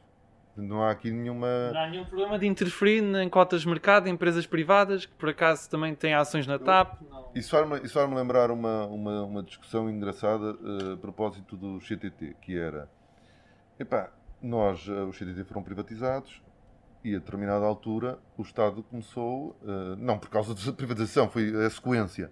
Não 0.58 0.82
há 0.82 0.90
aqui 0.90 1.12
nenhuma. 1.12 1.72
Não 1.72 1.80
há 1.80 1.88
nenhum 1.88 2.06
problema 2.06 2.40
de 2.40 2.48
interferir 2.48 3.04
em 3.04 3.30
cotas 3.30 3.62
de 3.62 3.68
mercado, 3.68 4.08
em 4.08 4.14
empresas 4.14 4.48
privadas, 4.48 5.06
que 5.06 5.14
por 5.14 5.30
acaso 5.30 5.70
também 5.70 5.94
têm 5.94 6.16
ações 6.16 6.48
na 6.48 6.58
TAP. 6.58 7.00
Não. 7.02 7.30
Isso 7.36 7.52
faz-me 7.52 7.88
faz 7.88 8.10
lembrar 8.12 8.50
uma, 8.50 8.86
uma, 8.88 9.24
uma 9.24 9.44
discussão 9.44 9.88
engraçada 9.88 10.58
eh, 10.60 10.94
a 10.94 10.98
propósito 10.98 11.56
do 11.56 11.80
CTT, 11.80 12.36
que 12.42 12.58
era, 12.58 12.90
epá, 13.80 14.12
nós, 14.42 14.88
eh, 14.88 15.04
os 15.04 15.16
CTT 15.16 15.44
foram 15.44 15.62
privatizados 15.62 16.42
e 17.08 17.16
a 17.16 17.20
determinada 17.20 17.66
altura 17.66 18.20
o 18.38 18.42
Estado 18.42 18.84
começou, 18.84 19.56
eh, 19.64 19.96
não 19.98 20.20
por 20.20 20.30
causa 20.30 20.54
da 20.66 20.74
privatização, 20.74 21.30
foi 21.30 21.66
a 21.66 21.70
sequência, 21.70 22.30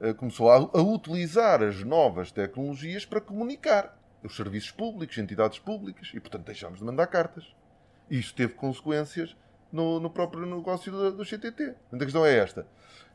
eh, 0.00 0.12
começou 0.12 0.50
a, 0.50 0.58
utilizar 0.82 1.62
as 1.62 1.82
novas 1.84 2.32
tecnologias 2.32 3.06
para 3.06 3.20
comunicar 3.20 3.96
os 4.22 4.34
serviços 4.34 4.70
públicos, 4.72 5.16
entidades 5.18 5.58
públicas, 5.58 6.10
e 6.12 6.20
portanto 6.20 6.46
deixámos 6.46 6.80
de 6.80 6.84
mandar 6.84 7.06
cartas. 7.06 7.54
E 8.10 8.18
isso 8.18 8.34
teve 8.34 8.54
consequências 8.54 9.36
no, 9.70 10.00
no 10.00 10.10
próprio 10.10 10.44
negócio 10.44 10.90
do, 10.90 11.12
do 11.12 11.24
CTT. 11.24 11.74
A 11.92 11.98
questão 11.98 12.26
é 12.26 12.36
esta. 12.36 12.66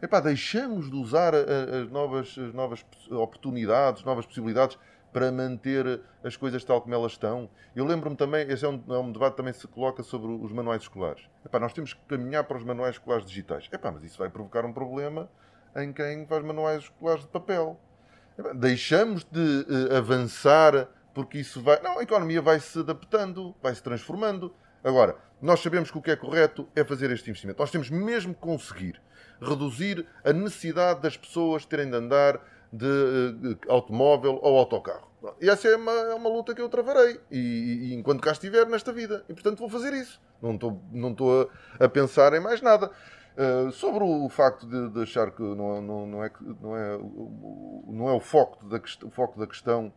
Epá, 0.01 0.19
deixamos 0.19 0.89
de 0.89 0.95
usar 0.95 1.33
as 1.35 1.89
novas, 1.91 2.37
as 2.37 2.53
novas 2.53 2.85
oportunidades, 3.09 4.03
novas 4.03 4.25
possibilidades 4.25 4.77
para 5.17 5.31
manter 5.31 5.99
as 6.23 6.37
coisas 6.37 6.63
tal 6.63 6.79
como 6.79 6.93
elas 6.93 7.13
estão. 7.13 7.49
Eu 7.75 7.85
lembro-me 7.85 8.15
também, 8.15 8.47
esse 8.51 8.63
é 8.63 8.69
um, 8.69 8.83
é 8.87 8.99
um 8.99 9.11
debate 9.11 9.31
que 9.31 9.37
também 9.37 9.51
se 9.51 9.67
coloca 9.67 10.03
sobre 10.03 10.31
os 10.31 10.51
manuais 10.51 10.83
escolares. 10.83 11.27
Epá, 11.43 11.59
nós 11.59 11.73
temos 11.73 11.91
que 11.91 11.99
caminhar 12.01 12.43
para 12.43 12.55
os 12.55 12.63
manuais 12.63 12.97
escolares 12.97 13.25
digitais. 13.25 13.67
Epá, 13.71 13.91
mas 13.91 14.03
isso 14.03 14.19
vai 14.19 14.29
provocar 14.29 14.63
um 14.63 14.71
problema 14.71 15.27
em 15.75 15.91
quem 15.91 16.27
faz 16.27 16.45
manuais 16.45 16.83
escolares 16.83 17.23
de 17.23 17.29
papel. 17.29 17.79
Epá, 18.37 18.53
Deixamos 18.53 19.23
de 19.23 19.65
eh, 19.89 19.97
avançar 19.97 20.87
porque 21.15 21.39
isso 21.39 21.63
vai. 21.63 21.81
Não, 21.81 21.97
a 21.97 22.03
economia 22.03 22.39
vai 22.39 22.59
se 22.59 22.77
adaptando, 22.77 23.55
vai 23.59 23.73
se 23.73 23.81
transformando. 23.81 24.53
Agora, 24.83 25.17
nós 25.41 25.61
sabemos 25.61 25.89
que 25.89 25.97
o 25.97 26.01
que 26.01 26.11
é 26.11 26.15
correto 26.15 26.69
é 26.75 26.83
fazer 26.83 27.09
este 27.09 27.27
investimento. 27.31 27.59
Nós 27.59 27.71
temos 27.71 27.89
mesmo 27.89 28.35
que 28.35 28.39
conseguir 28.39 29.01
reduzir 29.41 30.05
a 30.23 30.31
necessidade 30.31 31.01
das 31.01 31.17
pessoas 31.17 31.65
terem 31.65 31.89
de 31.89 31.95
andar 31.95 32.39
de 32.71 32.85
eh, 32.85 33.57
automóvel 33.67 34.39
ou 34.41 34.57
autocarro. 34.57 35.07
E 35.41 35.49
essa 35.49 35.67
é 35.67 35.75
uma, 35.75 35.91
é 35.91 36.13
uma 36.13 36.29
luta 36.29 36.53
que 36.53 36.61
eu 36.61 36.69
travarei. 36.69 37.19
E, 37.31 37.37
e- 37.91 37.93
enquanto 37.93 38.21
cá 38.21 38.31
estiver 38.31 38.65
nesta 38.67 38.91
vida. 38.91 39.23
E 39.27 39.33
portanto 39.33 39.59
vou 39.59 39.69
fazer 39.69 39.93
isso. 39.93 40.21
Não 40.41 40.55
estou 40.55 40.81
não 40.91 41.11
estou 41.11 41.49
a, 41.79 41.85
a 41.85 41.89
pensar 41.89 42.33
em 42.33 42.39
mais 42.39 42.61
nada. 42.61 42.91
Uh, 43.37 43.71
sobre 43.71 44.03
o 44.03 44.27
facto 44.29 44.65
de, 44.65 44.89
de 44.89 45.03
achar 45.03 45.29
que 45.29 45.43
não, 45.43 45.79
não, 45.79 46.07
não 46.07 46.23
é, 46.23 46.31
não, 46.59 46.75
é, 46.75 46.97
não 47.87 48.09
é 48.09 48.13
o, 48.13 48.19
foco 48.19 48.65
da, 48.65 48.81
o 49.03 49.11
foco 49.11 49.39
da 49.39 49.45
questão 49.45 49.93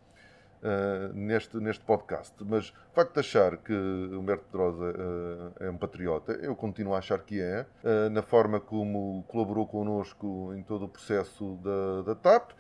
uh, 0.63 1.13
neste, 1.15 1.57
neste 1.59 1.85
podcast, 1.85 2.35
mas 2.45 2.69
o 2.71 2.95
facto 2.95 3.15
de 3.15 3.21
achar 3.21 3.57
que 3.57 3.73
Humberto 3.73 4.45
Pedrosa 4.45 4.85
uh, 4.85 5.65
é 5.65 5.71
um 5.71 5.77
patriota, 5.77 6.33
eu 6.33 6.55
continuo 6.57 6.95
a 6.95 6.99
achar 6.99 7.19
que 7.21 7.41
é, 7.41 7.67
uh, 7.85 8.11
na 8.11 8.23
forma 8.23 8.61
como 8.61 9.25
colaborou 9.29 9.67
connosco 9.67 10.53
em 10.55 10.63
todo 10.63 10.85
o 10.85 10.89
processo 10.89 11.57
da, 11.63 12.03
da 12.03 12.15
TAP, 12.15 12.51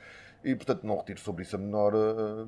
e 0.43 0.55
portanto 0.55 0.87
não 0.87 0.97
retiro 0.97 1.21
sobre 1.21 1.43
isso 1.43 1.55
a 1.55 1.59
menor 1.59 1.93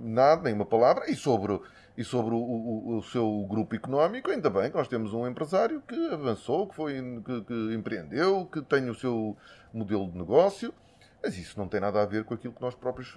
nada, 0.00 0.42
nem 0.44 0.54
uma 0.54 0.64
palavra, 0.64 1.10
e 1.10 1.14
sobre, 1.14 1.60
e 1.94 2.02
sobre 2.02 2.34
o, 2.34 2.38
o- 2.38 2.96
o 2.96 3.02
seu 3.02 3.44
grupo 3.46 3.74
económico, 3.74 4.30
ainda 4.30 4.48
bem 4.48 4.70
que 4.70 4.76
nós 4.78 4.88
temos 4.88 5.12
um 5.12 5.26
empresário 5.28 5.82
que 5.82 5.94
avançou, 6.10 6.66
que, 6.68 6.74
foi, 6.74 6.94
que, 7.22 7.42
que 7.42 7.74
empreendeu, 7.74 8.46
que 8.46 8.62
tem 8.62 8.88
o 8.88 8.94
seu 8.94 9.36
modelo 9.74 10.10
de 10.10 10.16
negócio, 10.16 10.72
mas 11.22 11.36
isso 11.36 11.58
não 11.58 11.68
tem 11.68 11.80
nada 11.80 12.02
a 12.02 12.06
ver 12.06 12.24
com 12.24 12.32
aquilo 12.32 12.54
que 12.54 12.62
nós 12.62 12.74
próprios 12.74 13.12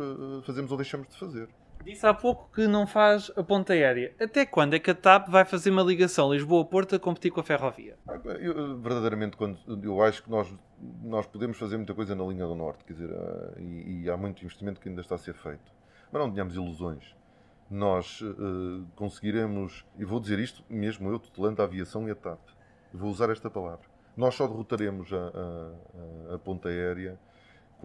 fazemos 0.45 0.69
ou 0.71 0.77
deixamos 0.77 1.07
de 1.07 1.17
fazer. 1.17 1.47
Disse 1.83 2.05
há 2.07 2.13
pouco 2.13 2.49
que 2.51 2.65
não 2.67 2.87
faz 2.87 3.31
a 3.35 3.43
ponta 3.43 3.73
aérea. 3.73 4.13
Até 4.19 4.45
quando 4.45 4.73
é 4.73 4.79
que 4.79 4.89
a 4.89 4.95
TAP 4.95 5.29
vai 5.29 5.45
fazer 5.45 5.69
uma 5.69 5.83
ligação 5.83 6.33
Lisboa-Porto 6.33 6.95
a 6.95 6.99
competir 6.99 7.31
com 7.31 7.39
a 7.39 7.43
ferrovia? 7.43 7.95
Eu, 8.39 8.79
verdadeiramente, 8.79 9.37
quando, 9.37 9.57
eu 9.83 10.01
acho 10.01 10.23
que 10.23 10.29
nós, 10.31 10.51
nós 11.03 11.27
podemos 11.27 11.57
fazer 11.57 11.77
muita 11.77 11.93
coisa 11.93 12.15
na 12.15 12.23
linha 12.23 12.45
do 12.45 12.55
Norte, 12.55 12.83
quer 12.83 12.93
dizer, 12.93 13.11
ah, 13.13 13.53
e, 13.59 14.01
e 14.03 14.09
há 14.09 14.17
muito 14.17 14.43
investimento 14.43 14.79
que 14.81 14.89
ainda 14.89 15.01
está 15.01 15.13
a 15.13 15.17
ser 15.19 15.35
feito. 15.35 15.71
Mas 16.11 16.21
não 16.21 16.31
tenhamos 16.31 16.55
ilusões. 16.55 17.15
Nós 17.69 18.19
eh, 18.23 18.83
conseguiremos, 18.95 19.85
e 19.97 20.05
vou 20.05 20.19
dizer 20.19 20.39
isto 20.39 20.63
mesmo 20.69 21.09
eu, 21.09 21.19
tutelando 21.19 21.61
a 21.61 21.65
aviação 21.65 22.07
e 22.07 22.11
a 22.11 22.15
TAP, 22.15 22.39
vou 22.93 23.09
usar 23.09 23.29
esta 23.29 23.49
palavra. 23.49 23.85
Nós 24.15 24.33
só 24.35 24.47
derrotaremos 24.47 25.11
a- 25.11 25.31
a- 26.31 26.35
a 26.35 26.39
ponta 26.39 26.69
aérea 26.69 27.19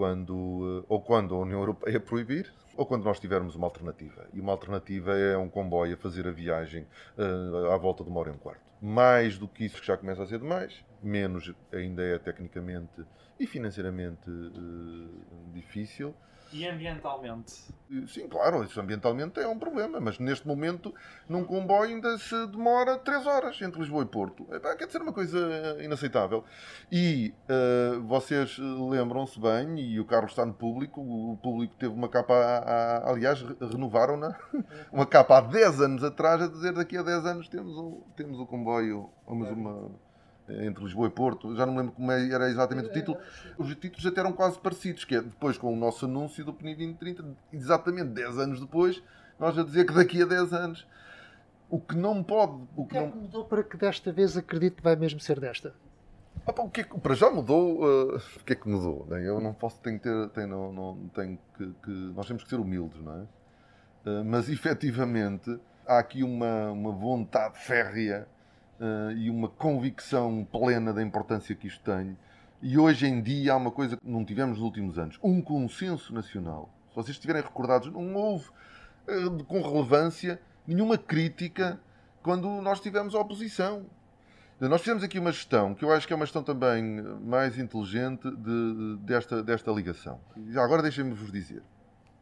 quando, 0.00 0.80
eh, 0.80 0.86
ou 0.88 1.02
quando 1.02 1.34
a 1.34 1.38
União 1.38 1.60
Europeia 1.60 2.00
proibir, 2.00 2.50
ou 2.74 2.86
quando 2.86 3.04
nós 3.04 3.20
tivermos 3.20 3.54
uma 3.54 3.66
alternativa. 3.66 4.26
E 4.32 4.40
uma 4.40 4.50
alternativa 4.50 5.12
é 5.14 5.36
um 5.36 5.50
comboio 5.50 5.92
a 5.92 5.96
fazer 5.98 6.26
a 6.26 6.30
viagem 6.30 6.86
eh, 7.18 7.74
à 7.74 7.76
volta 7.76 8.02
de 8.02 8.08
uma 8.08 8.18
hora 8.20 8.30
e 8.30 8.32
um 8.32 8.38
quarto. 8.38 8.62
Mais 8.80 9.36
do 9.36 9.46
que 9.46 9.66
isso, 9.66 9.78
que 9.78 9.86
já 9.86 9.98
começa 9.98 10.22
a 10.22 10.26
ser 10.26 10.38
demais, 10.38 10.82
menos 11.02 11.52
ainda 11.70 12.02
é 12.02 12.18
tecnicamente 12.18 13.04
e 13.38 13.46
financeiramente 13.46 14.30
uh, 14.30 15.52
difícil. 15.52 16.14
E 16.52 16.66
ambientalmente? 16.66 17.62
Sim, 18.06 18.28
claro, 18.28 18.62
isso 18.62 18.80
ambientalmente 18.80 19.40
é 19.40 19.48
um 19.48 19.58
problema, 19.58 20.00
mas 20.00 20.18
neste 20.18 20.46
momento 20.46 20.94
num 21.28 21.44
comboio 21.44 21.90
ainda 21.90 22.16
se 22.18 22.46
demora 22.46 22.96
3 22.96 23.26
horas 23.26 23.60
entre 23.62 23.80
Lisboa 23.80 24.04
e 24.04 24.06
Porto. 24.06 24.46
Epá, 24.54 24.76
quer 24.76 24.86
dizer 24.86 25.02
uma 25.02 25.12
coisa 25.12 25.76
inaceitável. 25.82 26.44
E 26.90 27.34
uh, 27.48 28.00
vocês 28.02 28.56
lembram-se 28.58 29.40
bem, 29.40 29.78
e 29.80 29.98
o 29.98 30.04
carro 30.04 30.26
está 30.26 30.46
no 30.46 30.54
público, 30.54 31.00
o 31.00 31.36
público 31.42 31.74
teve 31.76 31.92
uma 31.92 32.08
capa, 32.08 32.34
a, 32.34 32.58
a, 32.58 33.10
aliás, 33.10 33.42
renovaram-na, 33.60 34.38
uma 34.92 35.06
capa 35.06 35.38
há 35.38 35.40
10 35.40 35.80
anos 35.80 36.04
atrás, 36.04 36.42
a 36.42 36.48
dizer 36.48 36.72
daqui 36.72 36.96
a 36.96 37.02
10 37.02 37.26
anos 37.26 37.48
temos 37.48 37.76
o, 37.76 38.06
temos 38.16 38.38
o 38.38 38.46
comboio, 38.46 39.10
vamos 39.26 39.48
uma 39.50 40.09
entre 40.66 40.84
Lisboa 40.84 41.08
e 41.08 41.10
Porto, 41.10 41.54
já 41.56 41.64
não 41.64 41.72
me 41.72 41.78
lembro 41.80 41.94
como 41.94 42.10
é, 42.10 42.28
era 42.30 42.48
exatamente 42.50 42.88
o 42.88 42.92
título, 42.92 43.18
os 43.58 43.74
títulos 43.76 44.06
até 44.06 44.20
eram 44.20 44.32
quase 44.32 44.58
parecidos, 44.58 45.04
que 45.04 45.14
é 45.14 45.20
depois 45.20 45.56
com 45.56 45.72
o 45.72 45.76
nosso 45.76 46.04
anúncio 46.04 46.44
do 46.44 46.52
PNI 46.52 46.74
2030, 46.74 47.24
exatamente 47.52 48.08
10 48.08 48.38
anos 48.38 48.60
depois, 48.60 49.02
nós 49.38 49.58
a 49.58 49.62
dizer 49.62 49.86
que 49.86 49.92
daqui 49.92 50.22
a 50.22 50.26
10 50.26 50.52
anos, 50.52 50.86
o 51.68 51.78
que 51.78 51.96
não 51.96 52.22
pode... 52.22 52.62
O 52.76 52.84
que, 52.84 52.90
que 52.90 52.98
é 52.98 53.00
não... 53.00 53.10
que 53.10 53.18
mudou 53.18 53.44
para 53.44 53.62
que 53.62 53.76
desta 53.76 54.12
vez 54.12 54.36
acredite 54.36 54.76
que 54.76 54.82
vai 54.82 54.96
mesmo 54.96 55.20
ser 55.20 55.38
desta? 55.38 55.72
Opa, 56.46 56.62
o 56.62 56.70
que, 56.70 56.80
é 56.80 56.84
que 56.84 56.98
para 56.98 57.14
já 57.14 57.30
mudou, 57.30 57.84
uh, 57.84 58.16
o 58.16 58.44
que 58.44 58.54
é 58.54 58.56
que 58.56 58.68
mudou? 58.68 59.06
Né? 59.08 59.26
Eu 59.26 59.40
não 59.40 59.52
posso, 59.52 59.78
tenho 59.80 59.98
que 59.98 60.04
ter, 60.04 60.28
tenho, 60.30 60.48
não, 60.48 60.72
não, 60.72 61.08
tenho 61.14 61.38
que, 61.56 61.72
que, 61.82 61.90
nós 61.90 62.26
temos 62.26 62.42
que 62.42 62.48
ser 62.48 62.56
humildes, 62.56 63.00
não 63.02 63.14
é? 63.14 63.22
Uh, 64.10 64.24
mas 64.24 64.48
efetivamente 64.48 65.60
há 65.86 65.98
aqui 65.98 66.22
uma, 66.22 66.70
uma 66.70 66.92
vontade 66.92 67.58
férrea 67.58 68.26
uh, 68.80 69.12
e 69.12 69.30
uma 69.30 69.48
convicção 69.48 70.46
plena 70.50 70.92
da 70.92 71.02
importância 71.02 71.54
que 71.54 71.68
isto 71.68 71.82
tem. 71.84 72.16
E 72.62 72.78
hoje 72.78 73.06
em 73.06 73.22
dia 73.22 73.52
há 73.52 73.56
uma 73.56 73.70
coisa 73.70 73.96
que 73.96 74.08
não 74.08 74.24
tivemos 74.24 74.58
nos 74.58 74.64
últimos 74.64 74.98
anos: 74.98 75.18
um 75.22 75.40
consenso 75.40 76.12
nacional. 76.12 76.70
Se 76.88 76.96
vocês 76.96 77.16
estiverem 77.16 77.42
recordados, 77.42 77.92
não 77.92 78.14
houve 78.14 78.48
uh, 79.08 79.44
com 79.44 79.60
relevância 79.62 80.40
nenhuma 80.66 80.98
crítica 80.98 81.80
quando 82.22 82.48
nós 82.60 82.80
tivemos 82.80 83.14
a 83.14 83.20
oposição. 83.20 83.86
Nós 84.60 84.82
fizemos 84.82 85.02
aqui 85.02 85.18
uma 85.18 85.32
gestão 85.32 85.74
que 85.74 85.82
eu 85.82 85.90
acho 85.90 86.06
que 86.06 86.12
é 86.12 86.16
uma 86.16 86.26
gestão 86.26 86.42
também 86.42 87.00
mais 87.24 87.58
inteligente 87.58 88.30
de, 88.30 88.98
desta, 89.00 89.42
desta 89.42 89.70
ligação. 89.70 90.20
Agora 90.54 90.82
deixem-me 90.82 91.14
vos 91.14 91.32
dizer, 91.32 91.62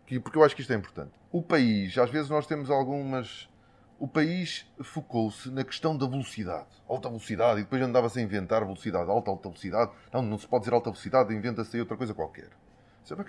que, 0.07 0.21
porque 0.21 0.39
eu 0.39 0.45
acho 0.45 0.55
que 0.55 0.63
isto 0.63 0.73
é 0.73 0.77
importante. 0.77 1.11
O 1.33 1.43
país, 1.43 1.99
às 1.99 2.09
vezes 2.11 2.31
nós 2.31 2.47
temos 2.47 2.71
algumas 2.71 3.49
o 3.99 4.07
país 4.07 4.65
focou-se 4.81 5.51
na 5.51 5.65
questão 5.65 5.97
da 5.97 6.07
velocidade. 6.07 6.69
Alta 6.89 7.09
velocidade, 7.09 7.61
e 7.61 7.63
depois 7.65 7.83
andava-se 7.83 8.19
a 8.19 8.23
inventar 8.23 8.65
velocidade, 8.65 9.11
alta, 9.11 9.31
alta 9.31 9.49
velocidade. 9.49 9.93
Não, 10.13 10.23
não 10.23 10.39
se 10.39 10.47
pode 10.47 10.63
dizer 10.63 10.75
alta 10.75 10.91
velocidade, 10.91 11.35
inventa-se 11.35 11.77
aí 11.77 11.81
outra 11.81 11.97
coisa 11.97 12.15
qualquer. 12.15 12.51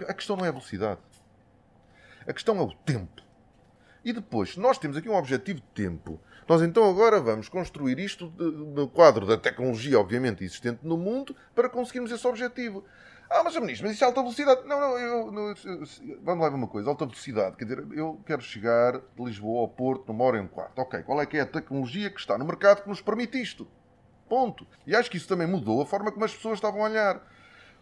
A 0.08 0.14
questão 0.14 0.36
não 0.36 0.46
é 0.46 0.50
a 0.50 0.52
velocidade. 0.52 1.00
A 2.28 2.34
questão 2.34 2.58
é 2.58 2.62
o 2.62 2.74
tempo. 2.74 3.24
E 4.04 4.14
depois, 4.14 4.56
nós 4.56 4.78
temos 4.78 4.96
aqui 4.96 5.10
um 5.10 5.16
objetivo 5.16 5.60
de 5.60 5.66
tempo, 5.68 6.20
nós 6.48 6.62
então 6.64 6.90
agora 6.90 7.20
vamos 7.20 7.48
construir 7.48 8.00
isto 8.00 8.34
no 8.40 8.88
quadro 8.88 9.26
da 9.26 9.38
tecnologia, 9.38 10.00
obviamente, 10.00 10.44
existente 10.44 10.80
no 10.82 10.98
mundo, 10.98 11.36
para 11.54 11.70
conseguirmos 11.70 12.12
esse 12.12 12.26
objetivo. 12.26 12.84
Ah, 13.30 13.44
mas 13.44 13.56
ministro, 13.58 13.86
mas 13.86 13.96
isso 13.96 14.04
é 14.04 14.08
alta 14.08 14.22
velocidade. 14.22 14.62
Não, 14.66 14.80
não, 14.80 14.98
eu, 14.98 15.32
não, 15.32 15.54
vamos 16.24 16.44
lá 16.44 16.50
ver 16.50 16.56
uma 16.56 16.68
coisa. 16.68 16.90
Alta 16.90 17.06
velocidade, 17.06 17.56
quer 17.58 17.66
dizer, 17.66 17.86
eu 17.92 18.20
quero 18.26 18.42
chegar 18.42 18.94
de 18.98 19.24
Lisboa 19.24 19.62
ao 19.62 19.68
Porto 19.68 20.08
numa 20.08 20.24
hora 20.24 20.38
e 20.38 20.42
um 20.42 20.48
quarto. 20.48 20.80
Ok, 20.80 21.04
qual 21.04 21.22
é 21.22 21.26
que 21.28 21.38
é 21.38 21.42
a 21.42 21.46
tecnologia 21.46 22.10
que 22.10 22.20
está 22.20 22.38
no 22.38 22.46
mercado 22.46 22.82
que 22.82 22.90
nos 22.90 23.02
permite 23.02 23.40
isto? 23.40 23.68
Ponto. 24.28 24.66
E 24.86 24.96
acho 24.96 25.12
que 25.12 25.18
isso 25.18 25.28
também 25.28 25.46
mudou 25.48 25.82
a 25.82 25.86
forma 25.86 26.12
como 26.12 26.26
as 26.26 26.34
pessoas 26.34 26.56
estavam 26.56 26.82
a 26.82 26.90
olhar. 26.90 27.22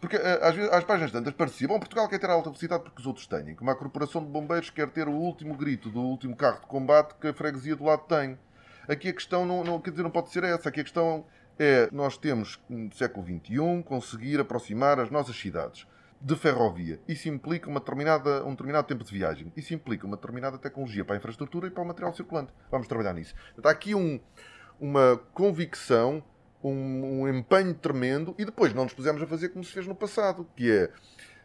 Porque 0.00 0.16
eh, 0.16 0.38
às, 0.42 0.54
vezes, 0.54 0.70
às 0.70 0.84
páginas 0.84 1.10
tantas 1.10 1.34
parecia, 1.34 1.66
bom, 1.66 1.78
Portugal 1.78 2.08
quer 2.08 2.18
ter 2.18 2.30
alta 2.30 2.50
velocidade 2.50 2.82
porque 2.82 3.00
os 3.00 3.06
outros 3.06 3.26
têm. 3.26 3.54
Como 3.54 3.70
a 3.70 3.74
Corporação 3.74 4.22
de 4.22 4.30
Bombeiros 4.30 4.70
quer 4.70 4.88
ter 4.90 5.08
o 5.08 5.12
último 5.12 5.54
grito 5.54 5.88
do 5.88 6.00
último 6.00 6.36
carro 6.36 6.60
de 6.60 6.66
combate 6.66 7.14
que 7.20 7.28
a 7.28 7.34
freguesia 7.34 7.74
do 7.74 7.84
lado 7.84 8.02
tem. 8.06 8.38
Aqui 8.86 9.08
a 9.08 9.12
questão 9.12 9.44
não, 9.44 9.64
não, 9.64 9.80
quer 9.80 9.90
dizer, 9.90 10.02
não 10.02 10.10
pode 10.10 10.30
ser 10.30 10.44
essa. 10.44 10.68
Aqui 10.68 10.80
a 10.80 10.84
questão 10.84 11.24
é 11.58 11.88
nós 11.92 12.16
temos, 12.16 12.60
no 12.68 12.92
século 12.94 13.26
XXI, 13.26 13.82
conseguir 13.84 14.40
aproximar 14.40 15.00
as 15.00 15.10
nossas 15.10 15.36
cidades 15.36 15.86
de 16.20 16.34
ferrovia. 16.36 17.00
Isso 17.06 17.28
implica 17.28 17.68
uma 17.68 17.80
determinada, 17.80 18.44
um 18.44 18.50
determinado 18.50 18.86
tempo 18.86 19.04
de 19.04 19.12
viagem. 19.12 19.52
Isso 19.56 19.72
implica 19.74 20.06
uma 20.06 20.16
determinada 20.16 20.58
tecnologia 20.58 21.04
para 21.04 21.14
a 21.14 21.18
infraestrutura 21.18 21.68
e 21.68 21.70
para 21.70 21.82
o 21.82 21.86
material 21.86 22.14
circulante. 22.14 22.52
Vamos 22.70 22.88
trabalhar 22.88 23.14
nisso. 23.14 23.34
Está 23.56 23.70
aqui 23.70 23.94
um, 23.94 24.20
uma 24.80 25.16
convicção, 25.32 26.22
um, 26.62 27.22
um, 27.22 27.28
empenho 27.28 27.74
tremendo 27.74 28.34
e 28.38 28.44
depois 28.44 28.74
não 28.74 28.84
nos 28.84 28.92
pusemos 28.92 29.22
a 29.22 29.26
fazer 29.26 29.50
como 29.50 29.64
se 29.64 29.72
fez 29.72 29.86
no 29.86 29.94
passado, 29.94 30.48
que 30.56 30.70
é 30.70 30.90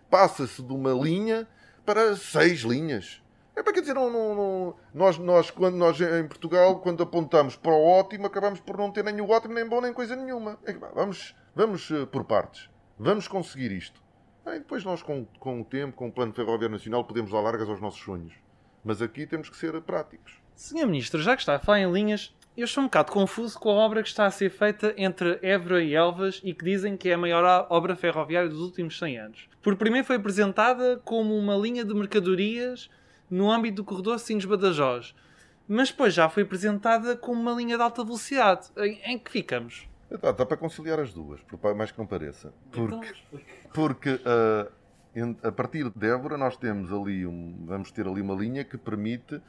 passa-se 0.09 0.61
de 0.61 0.73
uma 0.73 0.91
linha 0.91 1.47
para 1.85 2.15
seis 2.15 2.61
linhas. 2.61 3.22
É 3.55 3.61
para 3.61 3.73
quer 3.73 3.81
dizer, 3.81 3.93
não, 3.93 4.09
não, 4.09 4.35
não, 4.35 4.75
nós, 4.93 5.17
nós, 5.17 5.51
quando 5.51 5.75
nós 5.75 5.99
em 6.01 6.27
Portugal, 6.27 6.79
quando 6.79 7.03
apontamos 7.03 7.55
para 7.55 7.71
o 7.71 7.85
ótimo, 7.85 8.25
acabamos 8.25 8.59
por 8.59 8.77
não 8.77 8.91
ter 8.91 9.03
nem 9.03 9.21
o 9.21 9.29
ótimo, 9.29 9.53
nem 9.53 9.67
bom, 9.67 9.79
nem 9.79 9.93
coisa 9.93 10.15
nenhuma. 10.15 10.57
É, 10.65 10.73
vamos, 10.73 11.35
vamos 11.55 11.91
eh, 11.91 12.05
por 12.07 12.23
partes. 12.23 12.67
Vamos 12.97 13.27
conseguir 13.27 13.71
isto. 13.71 14.01
E 14.47 14.59
depois 14.59 14.83
nós, 14.83 15.03
com, 15.03 15.25
com 15.39 15.61
o 15.61 15.63
tempo, 15.63 15.95
com 15.95 16.07
o 16.07 16.11
Plano 16.11 16.33
Ferroviário 16.33 16.69
Nacional, 16.69 17.05
podemos 17.05 17.31
dar 17.31 17.41
largas 17.41 17.69
aos 17.69 17.79
nossos 17.79 18.01
sonhos. 18.01 18.33
Mas 18.83 19.01
aqui 19.01 19.25
temos 19.25 19.49
que 19.49 19.55
ser 19.55 19.79
práticos. 19.81 20.41
Senhor 20.55 20.85
Ministro, 20.85 21.21
já 21.21 21.35
que 21.35 21.41
está 21.41 21.55
a 21.55 21.59
falar 21.59 21.79
em 21.79 21.91
linhas, 21.91 22.35
eu 22.57 22.65
estou 22.65 22.83
um 22.83 22.87
bocado 22.87 23.11
confuso 23.11 23.57
com 23.59 23.69
a 23.69 23.73
obra 23.73 24.03
que 24.03 24.09
está 24.09 24.25
a 24.25 24.31
ser 24.31 24.49
feita 24.49 24.93
entre 24.97 25.39
Évora 25.41 25.81
e 25.83 25.95
Elvas 25.95 26.41
e 26.43 26.53
que 26.53 26.65
dizem 26.65 26.97
que 26.97 27.09
é 27.09 27.13
a 27.13 27.17
maior 27.17 27.65
obra 27.69 27.95
ferroviária 27.95 28.49
dos 28.49 28.59
últimos 28.59 28.99
100 28.99 29.17
anos. 29.17 29.49
Por 29.61 29.75
primeiro 29.75 30.05
foi 30.05 30.17
apresentada 30.17 31.01
como 31.05 31.35
uma 31.35 31.55
linha 31.55 31.85
de 31.85 31.93
mercadorias 31.93 32.89
no 33.33 33.51
âmbito 33.51 33.77
do 33.77 33.83
corredor 33.83 34.19
Sines-Badajoz. 34.19 35.15
Mas 35.67 35.89
depois 35.89 36.13
já 36.13 36.29
foi 36.29 36.43
apresentada 36.43 37.17
como 37.17 37.41
uma 37.41 37.53
linha 37.53 37.75
de 37.77 37.83
alta 37.83 38.03
velocidade. 38.03 38.69
Em, 38.77 38.99
em 39.05 39.17
que 39.17 39.31
ficamos? 39.31 39.87
Dá, 40.21 40.31
dá, 40.31 40.45
para 40.45 40.57
conciliar 40.57 40.99
as 40.99 41.11
duas, 41.13 41.41
por 41.41 41.75
mais 41.75 41.91
que 41.91 41.97
não 41.97 42.05
pareça. 42.05 42.53
Porque, 42.71 42.93
então, 42.93 43.41
porque 43.73 44.09
uh, 44.11 45.47
a 45.47 45.51
partir 45.51 45.89
de 45.89 46.07
Évora 46.07 46.37
nós 46.37 46.55
temos 46.57 46.91
ali 46.91 47.25
um, 47.25 47.65
vamos 47.65 47.91
ter 47.91 48.07
ali 48.07 48.21
uma 48.21 48.35
linha 48.35 48.63
que 48.63 48.77
permite 48.77 49.41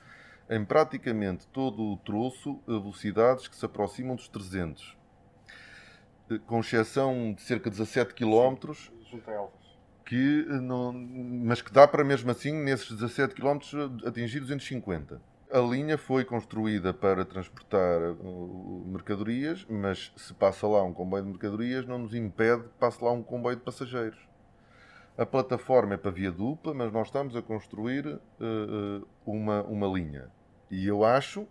em 0.49 0.65
praticamente 0.65 1.47
todo 1.49 1.83
o 1.83 1.97
troço 1.99 2.61
velocidades 2.67 3.49
que 3.49 3.57
se 3.57 3.67
aproximam 3.67 4.17
dos 4.17 4.29
300. 4.29 4.97
Eh, 6.31 6.39
com 6.47 6.61
exceção 6.61 7.35
de 7.35 7.43
cerca 7.43 7.69
de 7.69 7.77
17 7.77 8.15
km. 8.15 8.73
Junto 9.11 9.31
a 9.31 9.35
Elvas 9.35 9.64
que 10.05 10.45
não, 10.61 10.93
mas 10.93 11.63
que 11.63 11.73
dá 11.73 11.89
para 11.89 12.05
mesmo 12.05 12.31
assim, 12.31 12.53
nesses 12.53 12.91
17 12.93 13.35
km, 13.35 13.59
atingir 14.07 14.41
250. 14.41 15.21
A 15.51 15.59
linha 15.59 15.97
foi 15.97 16.25
construída 16.25 16.93
para 16.93 17.25
transportar 17.25 18.01
uh, 18.03 18.85
mercadorias, 18.87 19.65
mas 19.69 20.13
se 20.17 20.35
passa 20.35 20.67
lá 20.67 20.83
um 20.83 20.93
comboio 20.93 21.23
de 21.23 21.31
mercadorias, 21.31 21.87
não 21.87 21.99
nos 21.99 22.15
impede 22.15 22.65
que 22.65 22.79
passe 22.79 23.03
lá 23.03 23.13
um 23.13 23.23
comboio 23.23 23.57
de 23.57 23.63
passageiros. 23.63 24.19
A 25.17 25.25
plataforma 25.25 25.95
é 25.95 25.97
para 25.97 26.11
via 26.11 26.33
dupla, 26.33 26.75
mas 26.75 26.93
nós 26.93 27.07
estamos 27.07 27.37
a 27.37 27.43
construir 27.43 28.07
uh 28.41 29.07
uma, 29.25 29.63
uma 29.63 29.87
linha. 29.87 30.29
E 30.71 30.87
eu 30.87 31.05
acho, 31.05 31.47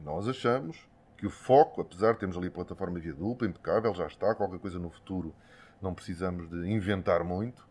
nós 0.00 0.28
achamos, 0.28 0.88
que 1.16 1.26
o 1.26 1.30
foco, 1.30 1.80
apesar 1.80 2.12
de 2.12 2.20
termos 2.20 2.36
ali 2.36 2.48
a 2.48 2.50
plataforma 2.50 2.98
via 2.98 3.12
dupla, 3.12 3.48
impecável, 3.48 3.94
já 3.94 4.06
está, 4.06 4.34
qualquer 4.34 4.58
coisa 4.58 4.78
no 4.78 4.90
futuro 4.90 5.34
não 5.80 5.94
precisamos 5.94 6.48
de 6.48 6.70
inventar 6.70 7.24
muito. 7.24 7.66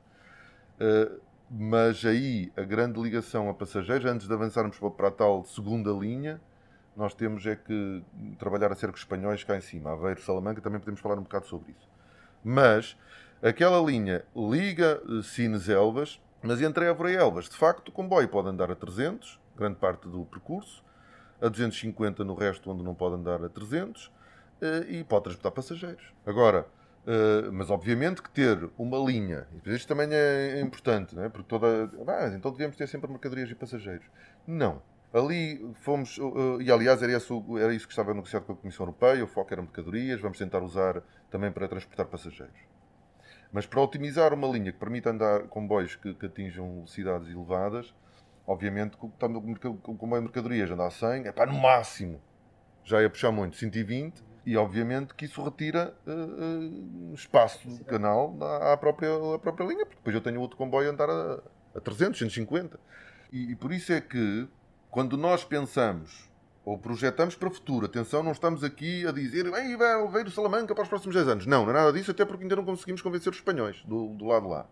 Uh, 0.80 1.20
mas 1.50 2.04
aí 2.04 2.52
a 2.58 2.62
grande 2.62 3.00
ligação 3.00 3.50
a 3.50 3.54
passageiros, 3.54 4.06
antes 4.06 4.28
de 4.28 4.34
avançarmos 4.34 4.78
para 4.98 5.08
a 5.10 5.12
tal 5.12 5.46
segunda 5.46 5.92
linha, 5.92 6.42
nós 6.96 7.14
temos 7.14 7.46
é 7.46 7.56
que 7.56 8.04
trabalhar 8.40 8.72
a 8.72 8.76
cercos 8.76 9.02
espanhóis 9.02 9.44
cá 9.44 9.58
em 9.58 9.62
cima. 9.62 9.92
Aveiro, 9.92 10.22
Salamanca, 10.22 10.62
também 10.62 10.80
podemos 10.80 11.02
falar 11.02 11.18
um 11.18 11.24
bocado 11.24 11.46
sobre 11.46 11.72
isso. 11.72 11.90
Mas 12.44 12.98
aquela 13.42 13.80
linha 13.80 14.24
liga 14.36 15.02
eh, 15.04 15.22
Sines 15.24 15.68
Elvas, 15.68 16.22
mas 16.42 16.62
entre 16.62 16.86
Évora 16.86 17.12
e 17.12 17.16
Elvas, 17.16 17.50
de 17.50 17.56
facto, 17.56 17.90
o 17.90 17.92
comboio 17.92 18.28
pode 18.30 18.48
andar 18.48 18.72
a 18.72 18.76
300, 18.76 19.40
grande 19.58 19.76
parte 19.76 20.08
do 20.08 20.26
percurso, 20.26 20.84
a 21.42 21.50
250 21.50 22.24
no 22.24 22.34
resto, 22.34 22.72
onde 22.72 22.84
não 22.84 22.96
pode 22.96 23.16
andar 23.16 23.44
a 23.44 23.50
300, 23.50 24.12
eh, 24.62 24.86
e 24.90 25.04
pode 25.04 25.26
transportar 25.26 25.52
passageiros. 25.52 26.14
Agora, 26.26 26.66
Uh, 27.06 27.54
mas 27.54 27.70
obviamente 27.70 28.20
que 28.20 28.32
ter 28.32 28.68
uma 28.80 28.98
linha, 28.98 29.46
e 29.64 29.76
isto 29.76 29.88
também 29.88 30.10
é 30.12 30.60
importante, 30.60 31.16
não 31.16 31.24
é? 31.24 31.30
porque 31.30 31.48
toda. 31.48 31.92
Ah, 32.08 32.32
então 32.36 32.52
devemos 32.52 32.76
ter 32.76 32.88
sempre 32.88 33.08
mercadorias 33.12 33.50
e 33.52 33.54
passageiros. 33.54 34.08
Não. 34.48 34.82
Ali 35.14 35.72
fomos, 35.76 36.18
uh, 36.18 36.60
e 36.60 36.72
aliás 36.72 37.04
era 37.04 37.16
isso, 37.16 37.46
era 37.60 37.74
isso 37.76 37.86
que 37.86 37.94
estava 37.94 38.12
negociado 38.12 38.44
com 38.44 38.54
a 38.54 38.56
Comissão 38.56 38.88
Europeia, 38.88 39.24
o 39.24 39.28
foco 39.28 39.54
era 39.54 39.62
mercadorias, 39.62 40.20
vamos 40.20 40.40
tentar 40.40 40.64
usar 40.64 41.04
também 41.30 41.52
para 41.52 41.68
transportar 41.68 42.08
passageiros. 42.08 42.60
Mas 43.52 43.68
para 43.68 43.80
otimizar 43.82 44.34
uma 44.34 44.48
linha 44.48 44.72
que 44.72 44.80
permita 44.80 45.12
andar 45.12 45.44
comboios 45.44 45.96
que, 45.96 46.12
que 46.16 46.26
atinjam 46.26 46.74
velocidades 46.74 47.30
elevadas, 47.30 47.94
obviamente 48.48 48.98
que 48.98 49.06
o 49.06 49.80
comboio 49.80 50.22
de 50.22 50.28
mercadorias 50.28 50.72
anda 50.72 50.88
a 50.88 50.92
100, 50.92 51.28
é 51.28 51.32
para 51.32 51.52
no 51.52 51.60
máximo, 51.60 52.20
já 52.84 53.00
ia 53.02 53.10
puxar 53.10 53.32
muito, 53.32 53.56
120, 53.56 54.22
E 54.46 54.56
obviamente 54.56 55.16
que 55.16 55.26
isso 55.26 55.42
retira 55.44 55.96
uh, 56.06 56.12
uh, 56.12 57.14
espaço 57.14 57.68
do 57.68 57.84
canal 57.84 58.38
à 58.72 58.78
própria, 58.78 59.10
à 59.36 59.40
própria 59.40 59.66
linha, 59.66 59.86
porque 59.86 59.98
depois 59.98 60.16
eu 60.16 60.22
tenho 60.22 60.40
outro 60.40 60.56
comboio 60.56 60.90
a 60.90 60.94
andar 60.94 61.10
a, 61.10 61.40
a 61.76 61.80
300, 61.80 62.20
150. 62.20 62.80
E, 63.32 63.52
e 63.52 63.56
por 63.56 63.72
isso 63.72 63.92
é 63.92 64.00
que, 64.00 64.48
quando 64.92 65.18
nós 65.18 65.44
pensamos 65.44 66.30
ou 66.66 66.78
projetamos 66.78 67.36
para 67.36 67.48
o 67.48 67.54
futuro. 67.54 67.86
Atenção, 67.86 68.24
não 68.24 68.32
estamos 68.32 68.64
aqui 68.64 69.06
a 69.06 69.12
dizer 69.12 69.50
vai 69.50 69.78
veio 69.78 70.32
Salamanca 70.32 70.74
para 70.74 70.84
os 70.84 70.90
próximos 70.90 71.16
10 71.16 71.28
anos. 71.28 71.46
Não, 71.46 71.64
não 71.64 71.70
é 71.70 71.74
nada 71.74 71.94
disso, 71.94 72.10
até 72.10 72.26
porque 72.26 72.44
ainda 72.44 72.56
não 72.56 72.66
conseguimos 72.66 73.02
convencer 73.02 73.32
os 73.32 73.38
espanhóis 73.38 73.84
do, 73.84 74.16
do 74.16 74.26
lado 74.26 74.48
lá. 74.48 74.66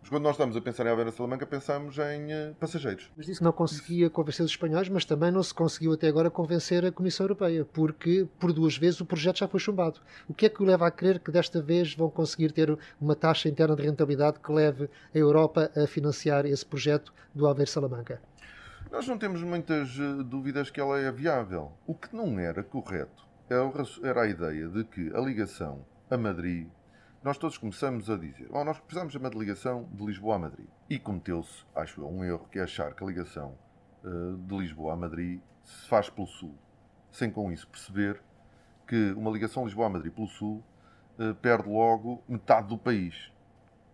Mas 0.00 0.08
quando 0.08 0.22
nós 0.22 0.32
estamos 0.32 0.56
a 0.56 0.60
pensar 0.60 0.86
em 0.86 0.88
Aveira 0.88 1.12
Salamanca, 1.12 1.46
pensamos 1.46 1.96
em 1.98 2.32
uh, 2.32 2.54
passageiros. 2.54 3.10
Mas 3.16 3.26
disse 3.26 3.38
que 3.38 3.44
não 3.44 3.52
conseguia 3.52 4.08
convencer 4.08 4.44
os 4.44 4.52
espanhóis, 4.52 4.88
mas 4.88 5.04
também 5.04 5.30
não 5.30 5.42
se 5.42 5.52
conseguiu 5.52 5.92
até 5.92 6.08
agora 6.08 6.30
convencer 6.30 6.84
a 6.84 6.92
Comissão 6.92 7.24
Europeia, 7.24 7.64
porque 7.64 8.26
por 8.38 8.52
duas 8.52 8.76
vezes 8.76 9.00
o 9.00 9.04
projeto 9.04 9.38
já 9.38 9.48
foi 9.48 9.60
chumbado. 9.60 10.00
O 10.26 10.34
que 10.34 10.46
é 10.46 10.48
que 10.48 10.62
o 10.62 10.66
leva 10.66 10.86
a 10.86 10.90
crer 10.90 11.20
que 11.20 11.30
desta 11.30 11.60
vez 11.60 11.94
vão 11.94 12.10
conseguir 12.10 12.52
ter 12.52 12.76
uma 13.00 13.14
taxa 13.14 13.48
interna 13.48 13.76
de 13.76 13.82
rentabilidade 13.82 14.40
que 14.40 14.52
leve 14.52 14.88
a 15.14 15.18
Europa 15.18 15.70
a 15.76 15.86
financiar 15.86 16.46
esse 16.46 16.64
projeto 16.64 17.12
do 17.34 17.46
Aveiro 17.46 17.70
Salamanca? 17.70 18.20
Nós 18.90 19.06
não 19.06 19.18
temos 19.18 19.42
muitas 19.42 19.96
uh, 19.98 20.24
dúvidas 20.24 20.70
que 20.70 20.80
ela 20.80 20.98
é 20.98 21.12
viável. 21.12 21.72
O 21.86 21.94
que 21.94 22.14
não 22.16 22.38
era 22.38 22.62
correto 22.62 23.28
era 24.02 24.22
a 24.22 24.28
ideia 24.28 24.68
de 24.68 24.84
que 24.84 25.12
a 25.14 25.20
ligação 25.20 25.84
a 26.10 26.16
Madrid, 26.16 26.66
nós 27.22 27.36
todos 27.36 27.58
começamos 27.58 28.08
a 28.08 28.16
dizer, 28.16 28.48
oh, 28.50 28.64
nós 28.64 28.78
precisamos 28.78 29.12
de 29.12 29.18
uma 29.18 29.28
ligação 29.28 29.86
de 29.92 30.04
Lisboa 30.04 30.36
a 30.36 30.38
Madrid. 30.38 30.66
E 30.88 30.98
cometeu-se, 30.98 31.66
acho 31.74 32.00
eu, 32.00 32.08
um 32.08 32.24
erro, 32.24 32.48
que 32.50 32.58
é 32.58 32.62
achar 32.62 32.94
que 32.94 33.04
a 33.04 33.06
ligação 33.06 33.58
uh, 34.02 34.38
de 34.38 34.56
Lisboa 34.56 34.94
a 34.94 34.96
Madrid 34.96 35.38
se 35.62 35.86
faz 35.86 36.08
pelo 36.08 36.26
Sul, 36.26 36.54
sem 37.10 37.30
com 37.30 37.52
isso 37.52 37.68
perceber 37.68 38.22
que 38.86 39.12
uma 39.12 39.30
ligação 39.30 39.64
Lisboa 39.64 39.86
a 39.86 39.90
Madrid 39.90 40.12
pelo 40.12 40.28
Sul 40.28 40.64
uh, 41.18 41.34
perde 41.34 41.68
logo 41.68 42.22
metade 42.26 42.68
do 42.68 42.78
país. 42.78 43.30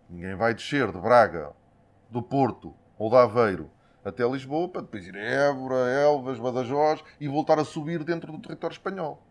Ninguém 0.09 0.35
vai 0.35 0.53
descer 0.53 0.89
de 0.89 0.97
Braga, 0.97 1.51
do 2.09 2.21
Porto 2.21 2.73
ou 2.97 3.09
de 3.09 3.17
Aveiro 3.17 3.69
até 4.05 4.25
Lisboa, 4.25 4.69
para 4.69 4.83
depois 4.83 5.05
ir 5.05 5.17
a 5.17 5.19
Évora, 5.19 5.75
Elvas, 5.75 6.39
Badajoz 6.39 7.03
e 7.19 7.27
voltar 7.27 7.59
a 7.59 7.65
subir 7.65 8.05
dentro 8.05 8.31
do 8.31 8.39
território 8.39 8.73
espanhol. 8.73 9.21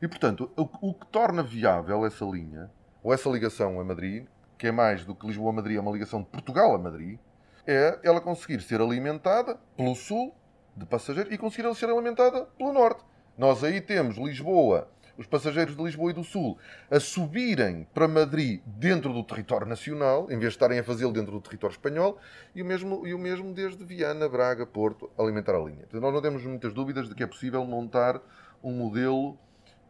E, 0.00 0.06
portanto, 0.06 0.48
o, 0.56 0.90
o 0.90 0.94
que 0.94 1.06
torna 1.06 1.42
viável 1.42 2.06
essa 2.06 2.24
linha, 2.24 2.70
ou 3.02 3.12
essa 3.12 3.28
ligação 3.28 3.80
a 3.80 3.84
Madrid, 3.84 4.26
que 4.56 4.66
é 4.66 4.72
mais 4.72 5.04
do 5.04 5.14
que 5.14 5.26
Lisboa 5.26 5.50
a 5.50 5.54
Madrid, 5.54 5.76
é 5.76 5.80
uma 5.80 5.92
ligação 5.92 6.20
de 6.22 6.28
Portugal 6.28 6.74
a 6.74 6.78
Madrid, 6.78 7.18
é 7.66 7.98
ela 8.02 8.20
conseguir 8.20 8.60
ser 8.60 8.80
alimentada 8.80 9.58
pelo 9.76 9.94
sul 9.94 10.34
de 10.76 10.86
passageiros 10.86 11.32
e 11.32 11.38
conseguir 11.38 11.72
ser 11.74 11.90
alimentada 11.90 12.44
pelo 12.56 12.72
norte. 12.72 13.04
Nós 13.36 13.64
aí 13.64 13.80
temos 13.80 14.16
Lisboa 14.16 14.88
os 15.16 15.26
passageiros 15.26 15.76
de 15.76 15.82
Lisboa 15.82 16.10
e 16.10 16.14
do 16.14 16.24
Sul 16.24 16.58
a 16.90 16.98
subirem 16.98 17.86
para 17.92 18.08
Madrid 18.08 18.60
dentro 18.66 19.12
do 19.12 19.22
território 19.22 19.66
nacional, 19.66 20.24
em 20.24 20.38
vez 20.38 20.40
de 20.40 20.56
estarem 20.56 20.78
a 20.78 20.84
fazê-lo 20.84 21.12
dentro 21.12 21.32
do 21.32 21.40
território 21.40 21.74
espanhol, 21.74 22.18
e 22.54 22.62
o, 22.62 22.64
mesmo, 22.64 23.06
e 23.06 23.14
o 23.14 23.18
mesmo 23.18 23.52
desde 23.52 23.84
Viana, 23.84 24.28
Braga, 24.28 24.66
Porto, 24.66 25.10
alimentar 25.18 25.54
a 25.54 25.58
linha. 25.58 25.80
Portanto, 25.80 26.00
nós 26.00 26.12
não 26.12 26.22
temos 26.22 26.44
muitas 26.44 26.72
dúvidas 26.72 27.08
de 27.08 27.14
que 27.14 27.22
é 27.22 27.26
possível 27.26 27.64
montar 27.64 28.20
um 28.62 28.72
modelo 28.72 29.38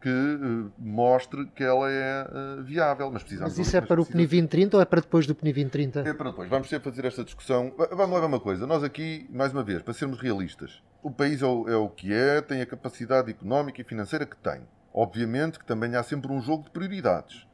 que 0.03 0.09
uh, 0.09 0.69
mostre 0.77 1.45
que 1.55 1.63
ela 1.63 1.89
é 1.89 2.27
uh, 2.27 2.61
viável. 2.61 3.09
Mas, 3.09 3.23
mas 3.39 3.57
isso 3.57 3.77
é 3.77 3.79
para 3.79 4.01
o 4.01 4.05
PNI 4.05 4.27
2030 4.27 4.75
ou 4.75 4.83
é 4.83 4.85
para 4.85 4.99
depois 4.99 5.25
do 5.25 5.33
PNI 5.33 5.53
2030? 5.53 6.01
É 6.01 6.13
para 6.13 6.29
depois. 6.29 6.49
Vamos 6.49 6.67
ter 6.67 6.81
fazer 6.81 7.05
esta 7.05 7.23
discussão. 7.23 7.73
Vamos 7.77 8.13
levar 8.13 8.27
uma 8.27 8.39
coisa. 8.39 8.67
Nós 8.67 8.83
aqui, 8.83 9.25
mais 9.31 9.53
uma 9.53 9.63
vez, 9.63 9.81
para 9.81 9.93
sermos 9.93 10.19
realistas, 10.19 10.83
o 11.01 11.09
país 11.09 11.41
é 11.41 11.45
o, 11.45 11.69
é 11.69 11.77
o 11.77 11.87
que 11.87 12.13
é, 12.13 12.41
tem 12.41 12.59
a 12.59 12.65
capacidade 12.65 13.31
económica 13.31 13.79
e 13.79 13.85
financeira 13.85 14.25
que 14.25 14.35
tem. 14.35 14.67
Obviamente 14.93 15.57
que 15.57 15.65
também 15.65 15.95
há 15.95 16.03
sempre 16.03 16.29
um 16.33 16.41
jogo 16.41 16.65
de 16.65 16.71
prioridades. 16.71 17.47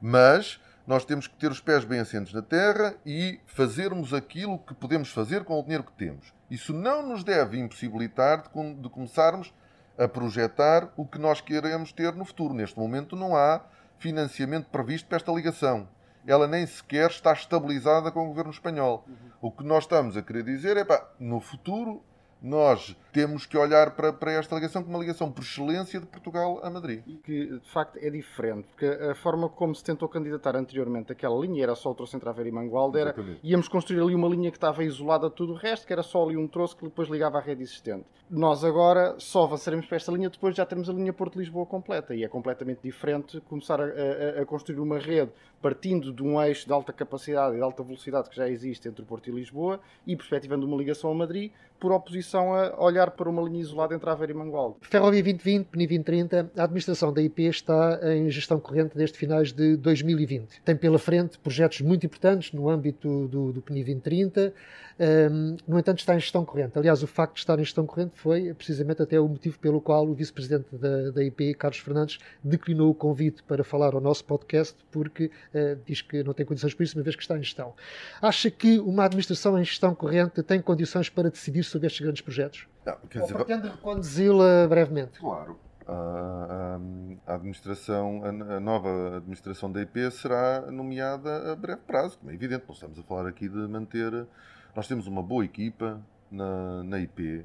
Mas 0.00 0.60
nós 0.86 1.04
temos 1.04 1.26
que 1.26 1.34
ter 1.34 1.50
os 1.50 1.60
pés 1.60 1.84
bem 1.84 1.98
assentos 1.98 2.32
na 2.32 2.40
terra 2.40 2.94
e 3.04 3.40
fazermos 3.46 4.14
aquilo 4.14 4.60
que 4.60 4.74
podemos 4.74 5.10
fazer 5.10 5.42
com 5.42 5.58
o 5.58 5.62
dinheiro 5.64 5.82
que 5.82 5.92
temos. 5.94 6.32
Isso 6.48 6.72
não 6.72 7.04
nos 7.04 7.24
deve 7.24 7.58
impossibilitar 7.58 8.44
de, 8.44 8.74
de 8.74 8.88
começarmos 8.88 9.48
a 9.48 9.65
projetar 10.06 10.92
o 10.96 11.06
que 11.06 11.18
nós 11.18 11.40
queremos 11.40 11.92
ter 11.92 12.14
no 12.14 12.24
futuro. 12.24 12.52
Neste 12.52 12.78
momento 12.78 13.16
não 13.16 13.34
há 13.34 13.62
financiamento 13.98 14.66
previsto 14.66 15.08
para 15.08 15.16
esta 15.16 15.32
ligação. 15.32 15.88
Ela 16.26 16.46
nem 16.46 16.66
sequer 16.66 17.08
está 17.08 17.32
estabilizada 17.32 18.10
com 18.10 18.24
o 18.24 18.28
governo 18.28 18.50
espanhol. 18.50 19.04
Uhum. 19.06 19.14
O 19.40 19.50
que 19.50 19.64
nós 19.64 19.84
estamos 19.84 20.16
a 20.16 20.22
querer 20.22 20.42
dizer 20.42 20.76
é, 20.76 20.84
pá, 20.84 21.08
no 21.18 21.40
futuro 21.40 22.02
nós 22.42 22.96
temos 23.16 23.46
que 23.46 23.56
olhar 23.56 23.92
para, 23.92 24.12
para 24.12 24.32
esta 24.32 24.54
ligação 24.54 24.82
como 24.82 24.94
uma 24.94 25.00
ligação 25.00 25.32
por 25.32 25.42
excelência 25.42 25.98
de 25.98 26.04
Portugal 26.04 26.60
a 26.62 26.68
Madrid. 26.68 27.00
E 27.06 27.14
que, 27.14 27.46
de 27.46 27.70
facto, 27.70 27.96
é 27.96 28.10
diferente, 28.10 28.68
porque 28.68 28.84
a 28.84 29.14
forma 29.14 29.48
como 29.48 29.74
se 29.74 29.82
tentou 29.82 30.06
candidatar 30.06 30.54
anteriormente 30.54 31.12
aquela 31.12 31.34
linha 31.40 31.62
era 31.62 31.74
só 31.74 31.92
o 31.92 31.94
troço 31.94 32.14
entre 32.14 32.28
Aveiro 32.28 32.50
e 32.50 32.52
Mangualde, 32.52 32.98
era, 32.98 33.14
íamos 33.42 33.68
construir 33.68 34.02
ali 34.02 34.14
uma 34.14 34.28
linha 34.28 34.50
que 34.50 34.58
estava 34.58 34.84
isolada 34.84 35.30
de 35.30 35.34
tudo 35.34 35.54
o 35.54 35.56
resto, 35.56 35.86
que 35.86 35.94
era 35.94 36.02
só 36.02 36.22
ali 36.22 36.36
um 36.36 36.46
troço 36.46 36.76
que 36.76 36.84
depois 36.84 37.08
ligava 37.08 37.38
à 37.38 37.40
rede 37.40 37.62
existente. 37.62 38.04
Nós 38.28 38.62
agora 38.62 39.14
só 39.18 39.44
avançaremos 39.44 39.86
para 39.86 39.96
esta 39.96 40.12
linha 40.12 40.28
depois 40.28 40.54
já 40.54 40.66
temos 40.66 40.90
a 40.90 40.92
linha 40.92 41.12
Porto-Lisboa 41.12 41.64
completa, 41.64 42.14
e 42.14 42.22
é 42.22 42.28
completamente 42.28 42.80
diferente 42.82 43.40
começar 43.48 43.80
a, 43.80 43.84
a, 43.84 44.42
a 44.42 44.44
construir 44.44 44.78
uma 44.78 44.98
rede 44.98 45.32
partindo 45.62 46.12
de 46.12 46.22
um 46.22 46.40
eixo 46.42 46.66
de 46.66 46.72
alta 46.72 46.92
capacidade 46.92 47.54
e 47.54 47.56
de 47.56 47.62
alta 47.62 47.82
velocidade 47.82 48.28
que 48.28 48.36
já 48.36 48.48
existe 48.48 48.86
entre 48.88 49.04
Porto 49.04 49.28
e 49.28 49.32
Lisboa 49.32 49.80
e 50.06 50.14
perspectivando 50.14 50.66
uma 50.66 50.76
ligação 50.76 51.10
a 51.10 51.14
Madrid, 51.14 51.50
por 51.80 51.92
oposição 51.92 52.54
a 52.54 52.82
olhar 52.82 53.05
para 53.10 53.28
uma 53.28 53.42
linha 53.42 53.60
isolada 53.60 53.94
entre 53.94 54.08
Aveiro 54.08 54.32
e 54.32 54.36
Mangualde. 54.36 54.76
Ferrovia 54.82 55.22
2020, 55.22 55.66
PNI 55.66 55.86
2030, 55.86 56.50
a 56.56 56.64
administração 56.64 57.12
da 57.12 57.22
IP 57.22 57.42
está 57.44 58.00
em 58.14 58.30
gestão 58.30 58.58
corrente 58.58 58.96
desde 58.96 59.16
finais 59.18 59.52
de 59.52 59.76
2020. 59.76 60.62
Tem 60.64 60.76
pela 60.76 60.98
frente 60.98 61.38
projetos 61.38 61.80
muito 61.80 62.06
importantes 62.06 62.52
no 62.52 62.68
âmbito 62.68 63.28
do, 63.28 63.52
do 63.52 63.62
PNI 63.62 63.84
2030, 63.84 64.54
um, 64.98 65.56
no 65.68 65.78
entanto 65.78 65.98
está 65.98 66.14
em 66.14 66.20
gestão 66.20 66.44
corrente. 66.44 66.78
Aliás, 66.78 67.02
o 67.02 67.06
facto 67.06 67.34
de 67.34 67.40
estar 67.40 67.58
em 67.58 67.64
gestão 67.64 67.86
corrente 67.86 68.12
foi 68.14 68.52
precisamente 68.54 69.02
até 69.02 69.20
o 69.20 69.28
motivo 69.28 69.58
pelo 69.58 69.80
qual 69.80 70.06
o 70.08 70.14
vice-presidente 70.14 70.74
da, 70.74 71.10
da 71.10 71.22
IP, 71.22 71.54
Carlos 71.54 71.78
Fernandes, 71.78 72.18
declinou 72.42 72.90
o 72.90 72.94
convite 72.94 73.42
para 73.42 73.62
falar 73.62 73.94
ao 73.94 74.00
nosso 74.00 74.24
podcast, 74.24 74.74
porque 74.90 75.26
uh, 75.26 75.78
diz 75.84 76.00
que 76.00 76.22
não 76.22 76.32
tem 76.32 76.46
condições 76.46 76.72
para 76.72 76.84
isso, 76.84 76.96
uma 76.96 77.04
vez 77.04 77.14
que 77.14 77.22
está 77.22 77.36
em 77.36 77.42
gestão. 77.42 77.74
Acha 78.22 78.50
que 78.50 78.78
uma 78.78 79.04
administração 79.04 79.58
em 79.58 79.64
gestão 79.64 79.94
corrente 79.94 80.42
tem 80.42 80.60
condições 80.60 81.10
para 81.10 81.28
decidir 81.28 81.62
sobre 81.62 81.86
estes 81.86 82.00
grandes 82.00 82.22
projetos? 82.22 82.66
Não, 82.86 82.96
quer 83.08 83.22
dizer, 83.22 83.36
Ou 83.36 83.44
pretende 83.44 83.68
reconduzi-la 83.68 84.68
brevemente? 84.68 85.18
Claro. 85.18 85.58
A, 85.88 86.78
a, 87.26 87.34
administração, 87.34 88.22
a, 88.24 88.60
nova 88.60 89.16
administração 89.16 89.70
da 89.70 89.82
IP 89.82 90.10
será 90.12 90.70
nomeada 90.70 91.52
a 91.52 91.56
breve 91.56 91.80
prazo, 91.82 92.18
como 92.18 92.30
é 92.30 92.34
evidente. 92.34 92.64
Não 92.66 92.74
estamos 92.74 92.98
a 92.98 93.02
falar 93.02 93.28
aqui 93.28 93.48
de 93.48 93.58
manter. 93.68 94.26
Nós 94.74 94.86
temos 94.86 95.08
uma 95.08 95.22
boa 95.22 95.44
equipa 95.44 96.00
na, 96.30 96.84
na 96.84 97.00
IP, 97.00 97.44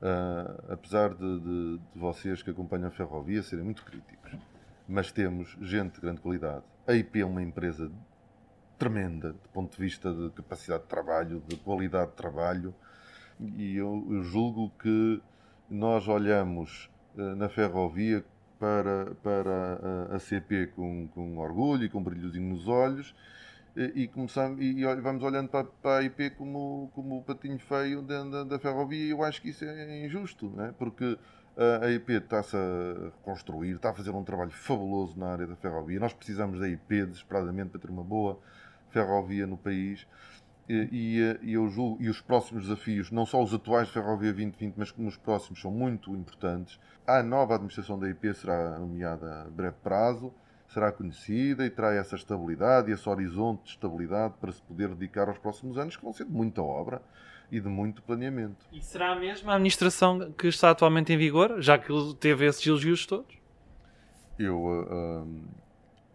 uh, 0.00 0.72
apesar 0.72 1.14
de, 1.14 1.40
de, 1.40 1.78
de, 1.78 1.98
vocês 1.98 2.42
que 2.42 2.50
acompanham 2.50 2.88
a 2.88 2.90
ferrovia 2.90 3.42
serem 3.42 3.64
muito 3.64 3.84
críticos, 3.84 4.32
mas 4.88 5.12
temos 5.12 5.56
gente 5.60 5.94
de 5.94 6.00
grande 6.00 6.20
qualidade. 6.20 6.64
A 6.86 6.94
IP 6.94 7.20
é 7.20 7.24
uma 7.24 7.42
empresa 7.42 7.90
tremenda 8.78 9.32
do 9.32 9.48
ponto 9.52 9.76
de 9.76 9.78
vista 9.82 10.12
de 10.12 10.30
capacidade 10.30 10.82
de 10.82 10.88
trabalho, 10.88 11.42
de 11.46 11.56
qualidade 11.56 12.10
de 12.10 12.16
trabalho 12.16 12.74
e 13.56 13.76
eu, 13.76 14.22
julgo 14.22 14.70
que 14.80 15.20
nós 15.68 16.06
olhamos 16.08 16.90
uh, 17.16 17.34
na 17.36 17.48
ferrovia 17.48 18.24
para, 18.58 19.14
para 19.22 20.08
a, 20.10 20.16
a 20.16 20.18
CP 20.18 20.68
com, 20.68 21.08
com 21.08 21.38
orgulho 21.38 21.84
e 21.84 21.88
com 21.88 22.02
brilhozinho 22.02 22.48
nos 22.48 22.68
olhos 22.68 23.14
e, 23.74 24.06
começamos, 24.06 24.60
e, 24.60 24.84
vamos 25.00 25.22
olhando 25.22 25.48
para, 25.48 25.64
para, 25.64 25.98
a 25.98 26.02
IP 26.02 26.30
como, 26.30 26.90
como 26.94 27.18
o 27.18 27.22
patinho 27.22 27.58
feio 27.58 28.02
da, 28.02 28.22
da, 28.24 28.44
da 28.44 28.58
ferrovia 28.58 29.06
e 29.06 29.10
eu 29.10 29.22
acho 29.22 29.40
que 29.40 29.48
isso 29.48 29.64
é 29.64 30.04
injusto, 30.04 30.50
né? 30.50 30.74
porque 30.78 31.18
a, 31.56 31.86
a 31.86 31.90
IP 31.90 32.12
está-se 32.12 32.54
a 32.54 33.04
reconstruir, 33.04 33.76
está 33.76 33.90
a 33.90 33.94
fazer 33.94 34.10
um 34.10 34.22
trabalho 34.22 34.50
fabuloso 34.50 35.18
na 35.18 35.32
área 35.32 35.46
da 35.46 35.56
ferrovia. 35.56 35.98
Nós 35.98 36.12
precisamos 36.12 36.60
da 36.60 36.68
IP 36.68 37.06
desesperadamente 37.06 37.70
para 37.70 37.80
ter 37.80 37.90
uma 37.90 38.04
boa 38.04 38.38
ferrovia 38.90 39.46
no 39.46 39.56
país 39.56 40.06
e, 40.68 41.38
e, 41.42 41.52
eu 41.52 41.68
julgo, 41.68 42.00
e 42.00 42.08
os 42.08 42.20
próximos 42.20 42.64
desafios, 42.64 43.10
não 43.10 43.26
só 43.26 43.42
os 43.42 43.52
atuais 43.52 43.88
de 43.88 43.94
Ferrovia 43.94 44.32
2020, 44.32 44.74
mas 44.76 44.90
como 44.90 45.08
os 45.08 45.16
próximos 45.16 45.60
são 45.60 45.70
muito 45.70 46.14
importantes. 46.14 46.78
A 47.06 47.22
nova 47.22 47.54
administração 47.54 47.98
da 47.98 48.08
IP 48.08 48.32
será 48.34 48.78
nomeada 48.78 49.42
a 49.42 49.50
breve 49.50 49.76
prazo, 49.82 50.32
será 50.68 50.92
conhecida 50.92 51.66
e 51.66 51.70
terá 51.70 51.92
essa 51.92 52.14
estabilidade 52.14 52.90
e 52.90 52.94
esse 52.94 53.08
horizonte 53.08 53.64
de 53.64 53.70
estabilidade 53.70 54.34
para 54.40 54.52
se 54.52 54.62
poder 54.62 54.88
dedicar 54.94 55.28
aos 55.28 55.38
próximos 55.38 55.76
anos, 55.76 55.96
que 55.96 56.02
vão 56.02 56.12
ser 56.12 56.24
de 56.24 56.32
muita 56.32 56.62
obra 56.62 57.02
e 57.50 57.60
de 57.60 57.68
muito 57.68 58.00
planeamento. 58.02 58.64
E 58.72 58.80
será 58.80 59.12
a 59.12 59.16
mesma 59.16 59.54
administração 59.54 60.32
que 60.32 60.46
está 60.46 60.70
atualmente 60.70 61.12
em 61.12 61.18
vigor, 61.18 61.60
já 61.60 61.76
que 61.76 61.92
teve 62.20 62.46
esses 62.46 62.64
elogios 62.64 63.04
todos? 63.04 63.36
Eu 64.38 64.58
uh, 64.58 65.24
uh, 65.24 65.44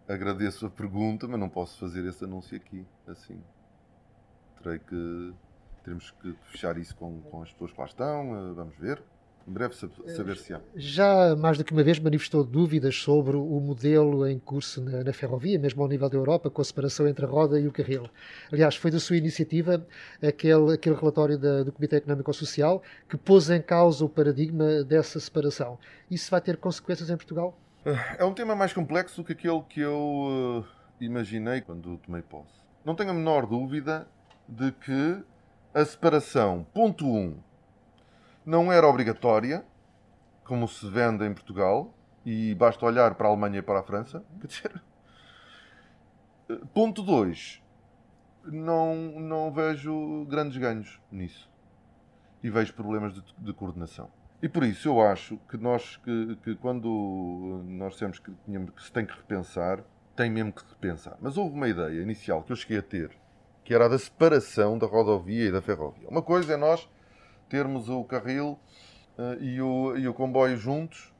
agradeço 0.08 0.66
a 0.66 0.70
pergunta, 0.70 1.28
mas 1.28 1.38
não 1.38 1.48
posso 1.48 1.78
fazer 1.78 2.04
esse 2.06 2.24
anúncio 2.24 2.56
aqui, 2.56 2.84
assim 3.06 3.40
terei 4.62 4.78
que 4.78 5.32
teremos 5.82 6.10
que 6.22 6.34
fechar 6.50 6.76
isso 6.76 6.94
com, 6.96 7.20
com 7.22 7.42
as 7.42 7.52
pessoas 7.52 7.72
que 7.72 7.80
lá 7.80 7.86
estão, 7.86 8.32
uh, 8.32 8.54
vamos 8.54 8.76
ver. 8.76 9.02
Em 9.48 9.50
breve 9.50 9.74
saber-se-á. 9.74 10.60
Já 10.76 11.34
mais 11.34 11.56
do 11.56 11.64
que 11.64 11.72
uma 11.72 11.82
vez 11.82 11.98
manifestou 11.98 12.44
dúvidas 12.44 12.96
sobre 12.96 13.34
o 13.34 13.60
modelo 13.60 14.28
em 14.28 14.38
curso 14.38 14.82
na, 14.82 15.02
na, 15.02 15.10
ferrovia, 15.10 15.58
mesmo 15.58 15.82
ao 15.82 15.88
nível 15.88 16.06
da 16.10 16.18
Europa, 16.18 16.50
com 16.50 16.60
a 16.60 16.64
separação 16.64 17.08
entre 17.08 17.24
a 17.24 17.28
roda 17.28 17.58
e 17.58 17.66
o 17.66 17.72
carril. 17.72 18.10
Aliás, 18.52 18.76
foi 18.76 18.90
da 18.90 19.00
sua 19.00 19.16
iniciativa 19.16 19.86
aquele, 20.22 20.74
aquele 20.74 20.94
relatório 20.94 21.38
da, 21.38 21.62
do 21.62 21.72
Comitê 21.72 21.96
Económico 21.96 22.30
Social 22.34 22.82
que 23.08 23.16
pôs 23.16 23.48
em 23.48 23.62
causa 23.62 24.04
o 24.04 24.08
paradigma 24.08 24.84
dessa 24.84 25.18
separação. 25.18 25.78
Isso 26.10 26.30
vai 26.30 26.42
ter 26.42 26.58
consequências 26.58 27.08
em 27.08 27.16
Portugal? 27.16 27.58
É 28.18 28.24
um 28.26 28.34
tema 28.34 28.54
mais 28.54 28.74
complexo 28.74 29.22
do 29.22 29.24
que 29.24 29.32
aquele 29.32 29.62
que 29.62 29.80
eu 29.80 29.96
uh, 29.96 30.64
imaginei 31.00 31.62
quando 31.62 31.96
tomei 32.04 32.20
posse. 32.20 32.52
Não 32.84 32.94
tenho 32.94 33.10
a 33.10 33.14
menor 33.14 33.46
dúvida 33.46 34.06
de 34.48 34.72
que 34.72 35.22
a 35.74 35.84
separação, 35.84 36.66
ponto 36.72 37.06
1, 37.06 37.16
um, 37.16 37.36
não 38.44 38.72
era 38.72 38.88
obrigatória, 38.88 39.64
como 40.44 40.66
se 40.66 40.88
vende 40.88 41.24
em 41.26 41.34
Portugal, 41.34 41.94
e 42.24 42.54
basta 42.54 42.84
olhar 42.84 43.14
para 43.14 43.28
a 43.28 43.30
Alemanha 43.30 43.58
e 43.58 43.62
para 43.62 43.80
a 43.80 43.82
França. 43.82 44.24
Ponto 46.72 47.02
2, 47.02 47.62
não, 48.44 48.94
não 49.20 49.52
vejo 49.52 50.24
grandes 50.24 50.56
ganhos 50.56 50.98
nisso. 51.12 51.48
E 52.42 52.48
vejo 52.48 52.72
problemas 52.72 53.12
de, 53.12 53.22
de 53.36 53.52
coordenação. 53.52 54.10
E 54.40 54.48
por 54.48 54.62
isso 54.62 54.88
eu 54.88 55.02
acho 55.02 55.36
que 55.48 55.56
nós, 55.56 55.96
que, 55.96 56.36
que 56.44 56.54
quando 56.56 57.62
nós 57.66 57.96
temos 57.96 58.18
que, 58.18 58.30
que 58.30 58.82
se 58.82 58.92
tem 58.92 59.04
que 59.04 59.12
repensar, 59.12 59.82
tem 60.14 60.30
mesmo 60.30 60.52
que 60.52 60.62
repensar. 60.68 61.18
Mas 61.20 61.36
houve 61.36 61.54
uma 61.54 61.68
ideia 61.68 62.00
inicial 62.00 62.42
que 62.42 62.52
eu 62.52 62.56
cheguei 62.56 62.78
a 62.78 62.82
ter, 62.82 63.10
que 63.68 63.74
era 63.74 63.84
a 63.84 63.88
da 63.88 63.98
separação 63.98 64.78
da 64.78 64.86
rodovia 64.86 65.44
e 65.44 65.52
da 65.52 65.60
ferrovia. 65.60 66.08
Uma 66.08 66.22
coisa 66.22 66.54
é 66.54 66.56
nós 66.56 66.88
termos 67.50 67.90
o 67.90 68.02
carril 68.02 68.58
uh, 69.18 69.42
e, 69.42 69.60
o, 69.60 69.94
e 69.94 70.08
o 70.08 70.14
comboio 70.14 70.56
juntos. 70.56 71.12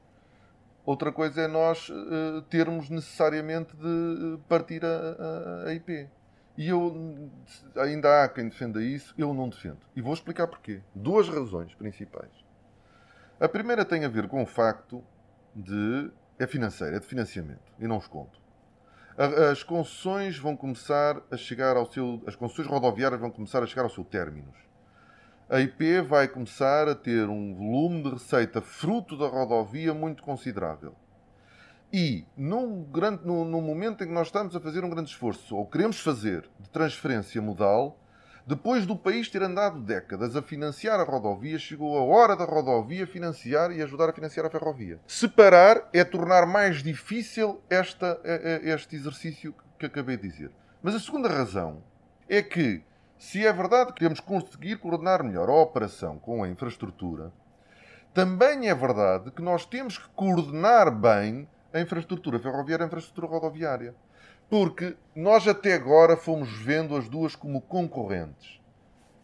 Outra 0.83 1.11
coisa 1.11 1.41
é 1.41 1.47
nós 1.47 1.89
uh, 1.89 2.41
termos 2.49 2.89
necessariamente 2.89 3.77
de 3.77 4.39
partir 4.49 4.83
a, 4.83 4.87
a, 4.87 5.67
a, 5.67 5.73
IP. 5.75 6.09
E 6.57 6.69
eu 6.69 7.29
ainda 7.75 8.23
há 8.23 8.27
quem 8.27 8.49
defenda 8.49 8.81
isso, 8.81 9.13
eu 9.15 9.31
não 9.31 9.47
defendo. 9.47 9.77
E 9.95 10.01
vou 10.01 10.15
explicar 10.15 10.47
porquê. 10.47 10.81
Duas 10.95 11.29
razões 11.29 11.75
principais. 11.75 12.31
A 13.39 13.47
primeira 13.47 13.85
tem 13.85 14.05
a 14.05 14.09
ver 14.09 14.27
com 14.27 14.41
o 14.41 14.47
facto 14.47 15.03
de. 15.55 16.09
é 16.39 16.47
financeira, 16.47 16.97
é 16.97 16.99
de 16.99 17.05
financiamento. 17.05 17.71
E 17.77 17.85
não 17.85 17.97
os 17.97 18.07
conto. 18.07 18.39
As 19.51 19.63
concessões 19.63 20.37
vão 20.37 20.55
começar 20.55 21.21
a 21.29 21.35
chegar 21.35 21.75
ao 21.75 21.91
seu. 21.91 22.23
As 22.25 22.35
concessões 22.35 22.67
rodoviárias 22.67 23.19
vão 23.19 23.29
começar 23.29 23.61
a 23.61 23.67
chegar 23.67 23.83
ao 23.83 23.89
seu 23.89 24.03
término 24.05 24.53
a 25.49 25.59
IP 25.59 26.01
vai 26.01 26.27
começar 26.27 26.87
a 26.87 26.93
ter 26.93 27.27
um 27.27 27.55
volume 27.55 28.03
de 28.03 28.09
receita 28.11 28.61
fruto 28.61 29.17
da 29.17 29.27
rodovia 29.27 29.95
muito 29.95 30.21
considerável. 30.21 30.93
E 31.91 32.23
num, 32.37 32.83
grande, 32.83 33.25
num, 33.25 33.43
num, 33.43 33.61
momento 33.61 34.03
em 34.03 34.07
que 34.07 34.13
nós 34.13 34.27
estamos 34.27 34.55
a 34.55 34.59
fazer 34.59 34.85
um 34.85 34.89
grande 34.91 35.09
esforço, 35.09 35.55
ou 35.55 35.65
queremos 35.65 35.99
fazer, 35.99 36.47
de 36.59 36.69
transferência 36.69 37.41
modal, 37.41 37.98
depois 38.49 38.87
do 38.87 38.95
país 38.95 39.29
ter 39.29 39.43
andado 39.43 39.79
décadas 39.79 40.35
a 40.35 40.41
financiar 40.41 40.99
a 40.99 41.03
rodovia, 41.03 41.59
chegou 41.59 41.95
a 41.95 42.01
hora 42.01 42.35
da 42.35 42.45
rodovia 42.45 43.05
financiar 43.05 43.69
e 43.69 43.79
ajudar 43.79 44.09
a 44.09 44.11
financiar 44.11 44.43
a 44.43 44.49
ferrovia. 44.49 44.99
Separar 45.05 45.87
é 45.93 46.03
tornar 46.03 46.47
mais 46.47 46.81
difícil 46.81 47.61
esta, 47.69 48.19
este 48.63 48.95
exercício 48.95 49.53
que 49.77 49.85
acabei 49.85 50.17
de 50.17 50.27
dizer. 50.27 50.51
Mas 50.81 50.95
a 50.95 50.99
segunda 50.99 51.29
razão 51.29 51.83
é 52.27 52.41
que 52.41 52.81
se 53.19 53.45
é 53.45 53.53
verdade 53.53 53.93
que 53.93 53.99
queremos 53.99 54.19
conseguir 54.19 54.77
coordenar 54.77 55.23
melhor 55.23 55.47
a 55.47 55.53
operação 55.53 56.17
com 56.17 56.43
a 56.43 56.49
infraestrutura, 56.49 57.31
também 58.15 58.67
é 58.67 58.73
verdade 58.73 59.29
que 59.29 59.43
nós 59.43 59.63
temos 59.63 59.99
que 59.99 60.09
coordenar 60.15 60.89
bem 60.89 61.47
a 61.71 61.79
infraestrutura 61.79 62.39
ferroviária 62.39 62.81
e 62.81 62.85
a 62.85 62.87
infraestrutura 62.87 63.27
rodoviária. 63.27 63.93
Porque 64.49 64.95
nós 65.15 65.47
até 65.47 65.73
agora 65.73 66.17
fomos 66.17 66.51
vendo 66.51 66.95
as 66.95 67.07
duas 67.07 67.35
como 67.35 67.61
concorrentes. 67.61 68.59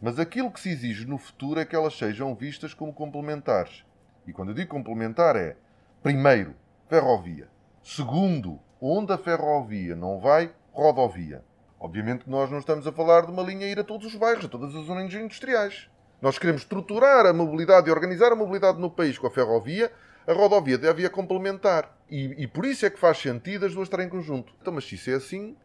Mas 0.02 0.20
aquilo 0.20 0.52
que 0.52 0.60
se 0.60 0.70
exige 0.70 1.06
no 1.06 1.18
futuro 1.18 1.60
é 1.60 1.66
que 1.66 1.76
elas 1.76 1.98
sejam 1.98 2.36
vistas 2.36 2.74
como 2.74 2.94
complementares. 2.94 3.84
E 4.28 4.34
quando 4.34 4.50
eu 4.50 4.56
digo 4.56 4.70
complementar 4.70 5.36
é, 5.36 5.56
primeiro, 6.04 6.54
ferrovia. 6.88 7.48
Segundo, 7.82 8.60
onde 8.80 9.14
a 9.14 9.18
ferrovia 9.18 9.96
não 9.96 10.20
vai, 10.20 10.52
rodovia. 10.72 11.44
Obviamente 11.80 12.26
que 12.26 12.30
nós 12.30 12.52
não 12.52 12.60
estamos 12.60 12.86
a 12.86 12.92
falar 12.92 13.26
de 13.26 13.32
uma 13.32 13.44
linha 13.44 13.68
ir 13.68 13.80
a 13.80 13.84
todos 13.84 14.06
os 14.06 14.16
bairros, 14.16 14.46
a 14.46 14.50
todas 14.50 14.76
as 14.76 14.86
zonas 14.86 15.14
industriais. 15.14 15.90
Nós 16.22 16.38
queremos 16.38 16.62
estruturar 16.62 17.26
a 17.26 17.34
mobilidade 17.34 17.88
e 17.88 17.92
organizar 17.92 18.32
a 18.32 18.36
mobilidade 18.36 18.80
no 18.80 18.90
país 18.90 19.18
com 19.18 19.28
a 19.28 19.32
ferrovia. 19.32 19.92
A 20.28 20.34
rodovia 20.34 20.78
deve 20.78 21.06
a 21.06 21.10
complementar. 21.10 21.96
E, 22.10 22.44
e, 22.44 22.48
por 22.48 22.66
isso 22.66 22.86
é 22.86 22.90
que 22.90 23.00
faz 23.00 23.18
sentido 23.18 23.66
as 23.66 23.74
duas 23.74 23.88
estarem 23.88 24.08
em 24.08 24.10
conjunto. 24.10 24.54
Então, 24.62 24.74
mas 24.74 24.86
se 24.86 24.96
isso 24.96 25.10
é 25.10 25.14
assim, 25.14 25.56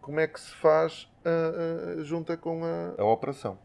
como 0.00 0.20
é 0.20 0.26
que 0.26 0.40
se 0.40 0.54
faz 0.56 1.08
a, 1.24 2.00
a, 2.00 2.04
junta 2.04 2.36
com 2.36 2.62
a, 2.64 3.00
a 3.00 3.04
operação? 3.04 3.58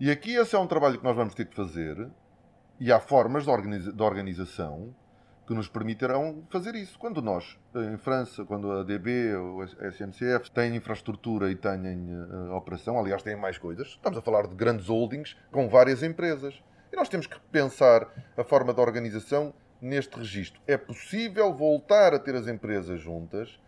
E 0.00 0.10
aqui 0.10 0.34
esse 0.34 0.54
é 0.54 0.58
um 0.58 0.66
trabalho 0.66 0.98
que 0.98 1.04
nós 1.04 1.16
vamos 1.16 1.34
ter 1.34 1.46
que 1.46 1.54
fazer. 1.54 2.08
E 2.80 2.90
há 2.90 2.98
formas 2.98 3.44
de, 3.44 3.50
organiza 3.50 3.92
de 3.92 4.02
organização 4.02 4.94
que 5.46 5.54
nos 5.54 5.68
permitirão 5.68 6.42
fazer 6.50 6.74
isso. 6.74 6.98
Quando 6.98 7.20
nós, 7.20 7.58
em 7.74 7.96
França, 7.96 8.44
quando 8.44 8.70
a 8.72 8.82
DB 8.82 9.34
ou 9.36 9.62
a 9.62 9.64
SNCF 9.88 10.50
têm 10.50 10.76
infraestrutura 10.76 11.50
e 11.50 11.56
têm 11.56 12.14
uh, 12.14 12.52
operação, 12.54 12.98
aliás, 12.98 13.22
têm 13.22 13.36
mais 13.36 13.58
coisas, 13.58 13.88
estamos 13.88 14.18
a 14.18 14.22
falar 14.22 14.46
de 14.46 14.54
grandes 14.54 14.88
holdings 14.88 15.36
com 15.50 15.68
várias 15.68 16.02
empresas. 16.02 16.60
E 16.92 16.96
nós 16.96 17.08
temos 17.08 17.26
que 17.26 17.40
pensar 17.50 18.06
a 18.36 18.44
forma 18.44 18.74
de 18.74 18.80
organização 18.80 19.54
neste 19.80 20.18
registro. 20.18 20.60
É 20.66 20.76
possível 20.76 21.52
voltar 21.54 22.12
a 22.12 22.18
ter 22.18 22.34
as 22.34 22.46
empresas 22.46 23.00
juntas 23.00 23.58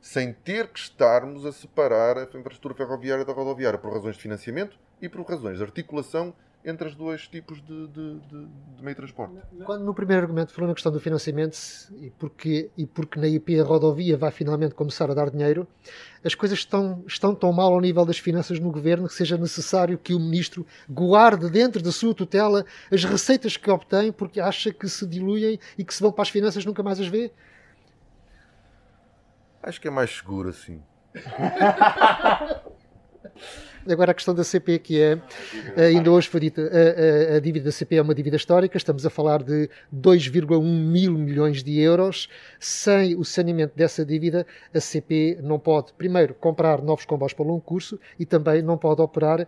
sem 0.00 0.32
ter 0.32 0.68
que 0.68 0.78
estarmos 0.78 1.44
a 1.44 1.50
separar 1.50 2.16
a 2.16 2.22
infraestrutura 2.22 2.74
ferroviária 2.74 3.24
da 3.24 3.32
rodoviária 3.32 3.78
por 3.78 3.92
razões 3.92 4.14
de 4.14 4.22
financiamento 4.22 4.78
e 5.02 5.08
por 5.08 5.28
razões 5.28 5.58
de 5.58 5.64
articulação 5.64 6.32
entre 6.64 6.88
os 6.88 6.94
dois 6.94 7.26
tipos 7.28 7.62
de, 7.62 7.86
de, 7.88 8.20
de, 8.20 8.46
de, 8.76 8.82
meio 8.82 8.88
de 8.88 8.96
transporte. 8.96 9.34
Quando 9.64 9.84
no 9.84 9.94
primeiro 9.94 10.22
argumento 10.22 10.52
falou 10.52 10.68
na 10.68 10.74
questão 10.74 10.90
do 10.90 11.00
financiamento 11.00 11.56
e 12.00 12.10
porque, 12.10 12.70
e 12.76 12.84
porque 12.86 13.18
na 13.18 13.28
IP 13.28 13.58
a 13.60 13.64
rodovia 13.64 14.16
vai 14.16 14.30
finalmente 14.30 14.74
começar 14.74 15.10
a 15.10 15.14
dar 15.14 15.30
dinheiro, 15.30 15.66
as 16.24 16.34
coisas 16.34 16.58
estão, 16.58 17.02
estão 17.06 17.34
tão 17.34 17.52
mal 17.52 17.72
ao 17.72 17.80
nível 17.80 18.04
das 18.04 18.18
finanças 18.18 18.58
no 18.58 18.70
governo 18.70 19.06
que 19.06 19.14
seja 19.14 19.38
necessário 19.38 19.96
que 19.96 20.14
o 20.14 20.20
ministro 20.20 20.66
guarde 20.88 21.48
dentro 21.48 21.82
da 21.82 21.92
sua 21.92 22.12
tutela 22.12 22.66
as 22.92 23.04
receitas 23.04 23.56
que 23.56 23.70
obtém 23.70 24.10
porque 24.12 24.40
acha 24.40 24.72
que 24.72 24.88
se 24.88 25.06
diluem 25.06 25.58
e 25.76 25.84
que 25.84 25.94
se 25.94 26.02
vão 26.02 26.10
para 26.12 26.22
as 26.22 26.28
finanças 26.28 26.64
nunca 26.64 26.82
mais 26.82 27.00
as 27.00 27.06
vê? 27.06 27.30
Acho 29.62 29.80
que 29.80 29.88
é 29.88 29.90
mais 29.90 30.10
seguro 30.10 30.48
assim. 30.48 30.82
Agora 33.88 34.10
a 34.10 34.14
questão 34.14 34.34
da 34.34 34.44
CP, 34.44 34.78
que 34.80 35.00
é, 35.00 35.18
ainda 35.76 36.10
hoje 36.10 36.28
foi 36.28 36.40
dita, 36.40 36.60
a, 36.60 37.34
a, 37.34 37.36
a, 37.36 37.40
dívida 37.40 37.66
da 37.66 37.72
CP 37.72 37.96
é 37.96 38.02
uma 38.02 38.14
dívida 38.14 38.36
histórica, 38.36 38.76
estamos 38.76 39.06
a 39.06 39.10
falar 39.10 39.42
de 39.42 39.70
2,1 39.94 40.62
mil 40.62 41.12
milhões 41.12 41.62
de 41.62 41.80
euros. 41.80 42.28
Sem 42.60 43.16
o 43.16 43.24
saneamento 43.24 43.74
dessa 43.74 44.04
dívida, 44.04 44.46
a 44.74 44.80
CP 44.80 45.38
não 45.42 45.58
pode, 45.58 45.92
primeiro, 45.94 46.34
comprar 46.34 46.82
novos 46.82 47.06
comboios 47.06 47.32
para 47.32 47.46
longo 47.46 47.62
curso 47.62 47.98
e 48.18 48.26
também 48.26 48.60
não 48.60 48.76
pode 48.76 49.00
operar 49.00 49.46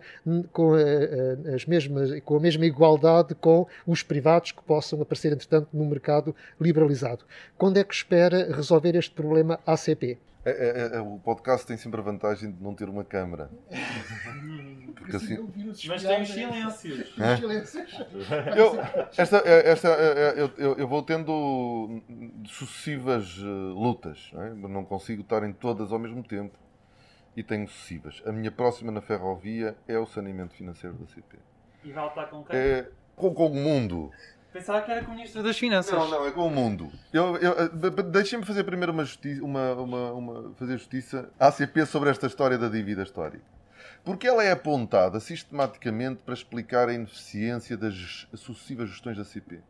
com, 0.51 0.73
a, 0.73 1.53
as 1.53 1.65
mesmas, 1.65 2.19
com 2.21 2.37
a 2.37 2.39
mesma 2.39 2.65
igualdade 2.65 3.35
com 3.35 3.67
os 3.85 4.01
privados 4.01 4.51
que 4.51 4.63
possam 4.63 5.01
aparecer, 5.01 5.33
entretanto, 5.33 5.67
no 5.71 5.85
mercado 5.85 6.35
liberalizado. 6.59 7.25
Quando 7.57 7.77
é 7.77 7.83
que 7.83 7.93
espera 7.93 8.51
resolver 8.51 8.95
este 8.95 9.11
problema 9.11 9.59
à 9.65 9.77
CP? 9.77 10.17
É, 10.43 10.49
é, 10.49 10.97
é, 10.97 10.99
o 10.99 11.19
podcast 11.19 11.67
tem 11.67 11.77
sempre 11.77 11.99
a 11.99 12.03
vantagem 12.03 12.51
de 12.51 12.63
não 12.63 12.73
ter 12.73 12.89
uma 12.89 13.03
câmara. 13.03 13.51
Porque 14.95 15.15
assim... 15.15 15.37
Mas 15.87 16.03
tem 16.03 16.21
os 16.21 16.29
silêncios. 16.29 17.15
Eu, 18.55 18.79
esta, 19.17 19.37
esta, 19.37 19.87
eu, 19.87 20.51
eu, 20.57 20.77
eu, 20.77 20.87
vou 20.87 21.03
tendo 21.03 22.01
sucessivas 22.47 23.37
eh, 23.39 23.43
lutas. 23.43 24.31
Não, 24.33 24.43
é? 24.43 24.49
não 24.49 24.83
consigo 24.83 25.21
estar 25.21 25.43
em 25.43 25.53
todas 25.53 25.91
ao 25.91 25.99
mesmo 25.99 26.23
tempo. 26.23 26.57
E 27.35 27.43
tenho 27.43 27.67
sucessivas. 27.67 28.21
A 28.25 28.31
minha 28.31 28.51
próxima 28.51 28.91
na 28.91 29.01
ferrovia 29.01 29.75
é 29.87 29.97
o 29.97 30.07
saneamento 30.07 30.55
financeiro 30.55 30.95
da 30.95 31.05
CP. 31.05 31.37
E 31.83 31.91
vai 31.91 32.03
lutar 32.03 32.29
com 32.29 32.43
quem? 32.43 32.59
É, 32.59 32.89
com, 33.15 33.33
com 33.33 33.45
o 33.45 33.55
mundo. 33.55 34.11
Pensava 34.53 34.81
que 34.81 34.91
era 34.91 35.03
com 35.03 35.11
o 35.11 35.15
Ministro 35.15 35.41
das 35.41 35.57
Finanças. 35.57 35.93
Não, 35.93 36.09
não, 36.09 36.27
é 36.27 36.31
com 36.31 36.45
o 36.45 36.51
mundo. 36.51 36.91
Eu, 37.13 37.37
eu, 37.37 37.69
Deixem-me 38.03 38.45
fazer 38.45 38.65
primeiro 38.65 38.91
uma, 38.91 39.05
justiça, 39.05 39.41
uma, 39.43 39.73
uma, 39.73 40.11
uma, 40.11 40.53
fazer 40.55 40.77
justiça 40.77 41.29
à 41.39 41.47
ACP 41.47 41.85
sobre 41.85 42.09
esta 42.09 42.27
história 42.27 42.57
da 42.57 42.67
dívida 42.67 43.01
histórica. 43.01 43.45
Porque 44.03 44.27
ela 44.27 44.43
é 44.43 44.51
apontada 44.51 45.19
sistematicamente 45.19 46.21
para 46.25 46.33
explicar 46.33 46.89
a 46.89 46.93
ineficiência 46.93 47.77
das 47.77 48.27
sucessivas 48.33 48.89
gestões 48.89 49.17
da 49.17 49.23
CP. 49.23 49.61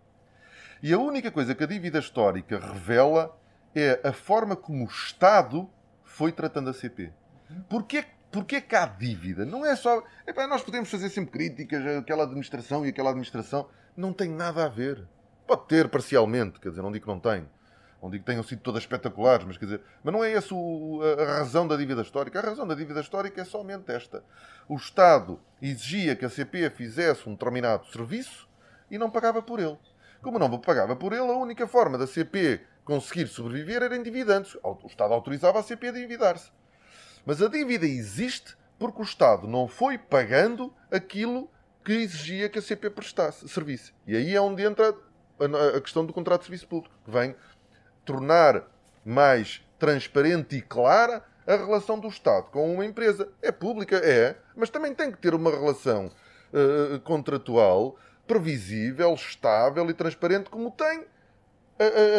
E 0.82 0.92
a 0.92 0.98
única 0.98 1.30
coisa 1.30 1.54
que 1.54 1.64
a 1.64 1.68
dívida 1.68 2.00
histórica 2.00 2.60
revela 2.60 3.38
é 3.76 4.00
a 4.04 4.12
forma 4.12 4.56
como 4.56 4.84
o 4.84 4.88
Estado 4.88 5.70
foi 6.04 6.32
tratando 6.32 6.72
a 6.72 6.74
CP. 6.74 7.14
Porquê, 7.70 8.04
porquê 8.32 8.60
que 8.60 8.76
há 8.76 8.88
dívida? 8.88 9.46
Não 9.46 9.64
é 9.64 9.76
só. 9.76 10.04
Epá, 10.26 10.48
nós 10.48 10.64
podemos 10.64 10.90
fazer 10.90 11.10
sempre 11.10 11.32
críticas 11.32 11.86
àquela 11.98 12.24
administração 12.24 12.84
e 12.86 12.90
aquela 12.90 13.12
administração. 13.12 13.70
Não 13.96 14.14
tem 14.14 14.30
nada 14.30 14.66
a 14.66 14.70
ver. 14.70 15.08
Pode 15.48 15.68
ter 15.68 15.90
parcialmente, 15.90 16.60
quer 16.60 16.70
dizer, 16.70 16.82
não 16.82 16.92
digo 16.92 17.06
que 17.06 17.12
não 17.12 17.20
tem. 17.20 17.48
Não 18.02 18.10
digo 18.10 18.24
que 18.24 18.32
tenham 18.32 18.44
sido 18.44 18.62
todas 18.62 18.82
espetaculares, 18.82 19.46
mas 19.46 19.58
quer 19.58 19.66
dizer, 19.66 19.82
mas 20.04 20.12
não 20.12 20.24
é 20.24 20.32
essa 20.32 20.56
a, 20.56 21.26
razão 21.38 21.68
da 21.68 21.76
dívida 21.76 22.02
histórica. 22.02 22.40
A 22.40 22.42
razão 22.42 22.68
da 22.68 22.74
dívida 22.74 23.00
histórica 23.00 23.42
é 23.42 23.46
somente 23.46 23.92
esta. 23.92 24.24
O 24.68 24.76
Estado 24.76 25.40
exigia 25.62 26.16
que 26.16 26.26
a 26.26 26.30
CP 26.30 26.72
fizesse 26.72 27.30
um 27.30 27.34
determinado 27.34 27.86
serviço 27.88 28.50
e 28.90 28.98
não 28.98 29.12
pagava 29.12 29.42
por 29.42 29.60
ele. 29.60 29.78
Como 30.22 30.40
não 30.40 30.60
pagava 30.60 30.96
por 30.96 31.14
ele, 31.14 31.30
a 31.30 31.38
única 31.38 31.68
forma 31.68 31.98
da 31.98 32.08
CP 32.08 32.62
conseguir 32.84 33.28
sobreviver 33.28 33.84
era 33.84 33.96
endividando-se. 33.96 34.58
O 34.64 34.88
Estado 34.88 35.14
autorizava 35.14 35.60
a 35.60 35.64
CP 35.64 35.88
a 35.88 35.90
endividar-se. 35.92 36.52
Mas 37.24 37.40
a 37.42 37.48
dívida 37.48 37.86
existe 37.86 38.56
porque 38.80 39.00
o 39.00 39.04
Estado 39.04 39.48
não 39.48 39.68
foi 39.68 39.98
pagando 40.00 40.74
aquilo 40.92 41.52
que 41.84 41.94
exigia 41.94 42.50
que 42.50 42.60
a 42.60 42.62
CP 42.62 42.90
prestasse 42.90 43.48
serviço. 43.50 43.94
E 44.06 44.16
aí 44.16 44.36
é 44.36 44.42
onde 44.42 44.64
entra 44.64 44.96
a 45.76 45.82
questão 45.82 46.06
do 46.06 46.14
contrato 46.14 46.42
de 46.42 46.48
serviço 46.48 46.68
público, 46.68 46.96
que 47.04 47.12
vem 47.12 47.36
tornar 48.06 48.64
mais 49.04 49.66
transparente 49.80 50.56
e 50.56 50.62
clara 50.62 51.24
a 51.48 51.56
relação 51.56 52.00
do 52.00 52.08
Estado 52.08 52.52
com 52.52 52.72
uma 52.74 52.86
empresa. 52.86 53.30
É 53.42 53.52
pública? 53.52 53.98
É, 53.98 54.38
mas 54.56 54.70
também 54.70 54.94
tem 54.94 55.12
que 55.12 55.18
ter 55.18 55.34
uma 55.34 55.50
relação 55.50 56.12
uh, 56.54 57.00
contratual 57.02 57.98
previsível, 58.28 59.14
estável 59.14 59.90
e 59.90 59.94
transparente, 59.94 60.50
como 60.50 60.72
tem 60.72 61.06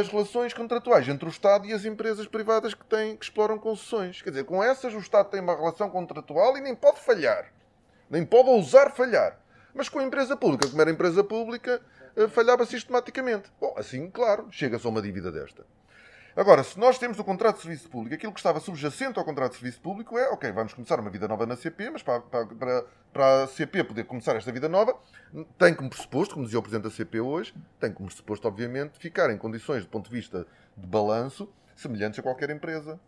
as 0.00 0.08
relações 0.08 0.52
contratuais 0.52 1.08
entre 1.08 1.26
o 1.26 1.30
Estado 1.30 1.66
e 1.66 1.72
as 1.72 1.84
empresas 1.84 2.26
privadas 2.26 2.74
que, 2.74 2.84
têm, 2.84 3.16
que 3.16 3.24
exploram 3.24 3.58
concessões. 3.58 4.20
Quer 4.20 4.30
dizer, 4.30 4.44
com 4.44 4.62
essas 4.62 4.92
o 4.92 4.98
Estado 4.98 5.30
tem 5.30 5.40
uma 5.40 5.54
relação 5.54 5.88
contratual 5.88 6.56
e 6.56 6.60
nem 6.60 6.74
pode 6.74 7.00
falhar. 7.00 7.52
Nem 8.10 8.26
pode 8.26 8.48
ousar 8.48 8.90
falhar. 8.90 9.38
Mas 9.74 9.88
com 9.88 9.98
a 9.98 10.04
empresa 10.04 10.36
pública, 10.36 10.68
como 10.68 10.80
era 10.80 10.90
empresa 10.90 11.24
pública, 11.24 11.80
eh, 12.16 12.28
falhava 12.28 12.64
sistematicamente. 12.66 13.50
Bom, 13.60 13.74
assim, 13.76 14.10
claro, 14.10 14.48
chega-se 14.50 14.86
a 14.86 14.90
uma 14.90 15.00
dívida 15.00 15.30
desta. 15.32 15.64
Agora, 16.34 16.62
se 16.62 16.78
nós 16.78 16.98
temos 16.98 17.18
o 17.18 17.24
contrato 17.24 17.56
de 17.56 17.62
serviço 17.62 17.90
público, 17.90 18.14
aquilo 18.14 18.32
que 18.32 18.40
estava 18.40 18.58
subjacente 18.58 19.18
ao 19.18 19.24
contrato 19.24 19.52
de 19.52 19.58
serviço 19.58 19.80
público 19.82 20.16
é, 20.16 20.30
ok, 20.30 20.50
vamos 20.50 20.72
começar 20.72 20.98
uma 20.98 21.10
vida 21.10 21.28
nova 21.28 21.44
na 21.44 21.56
CP, 21.56 21.90
mas 21.90 22.02
para, 22.02 22.20
para, 22.20 22.84
para 23.12 23.42
a 23.42 23.46
CP 23.46 23.84
poder 23.84 24.04
começar 24.04 24.34
esta 24.34 24.50
vida 24.50 24.66
nova, 24.66 24.96
tem 25.58 25.74
como 25.74 25.90
pressuposto, 25.90 26.32
como 26.34 26.46
dizia 26.46 26.58
o 26.58 26.62
Presidente 26.62 26.84
da 26.84 26.90
CP 26.90 27.20
hoje, 27.20 27.54
tem 27.78 27.92
como 27.92 28.08
pressuposto, 28.08 28.48
obviamente, 28.48 28.98
ficar 28.98 29.30
em 29.30 29.36
condições, 29.36 29.82
do 29.84 29.90
ponto 29.90 30.08
de 30.08 30.16
vista 30.16 30.46
de 30.74 30.86
balanço, 30.86 31.52
semelhantes 31.76 32.18
a 32.18 32.22
qualquer 32.22 32.48
empresa. 32.48 32.98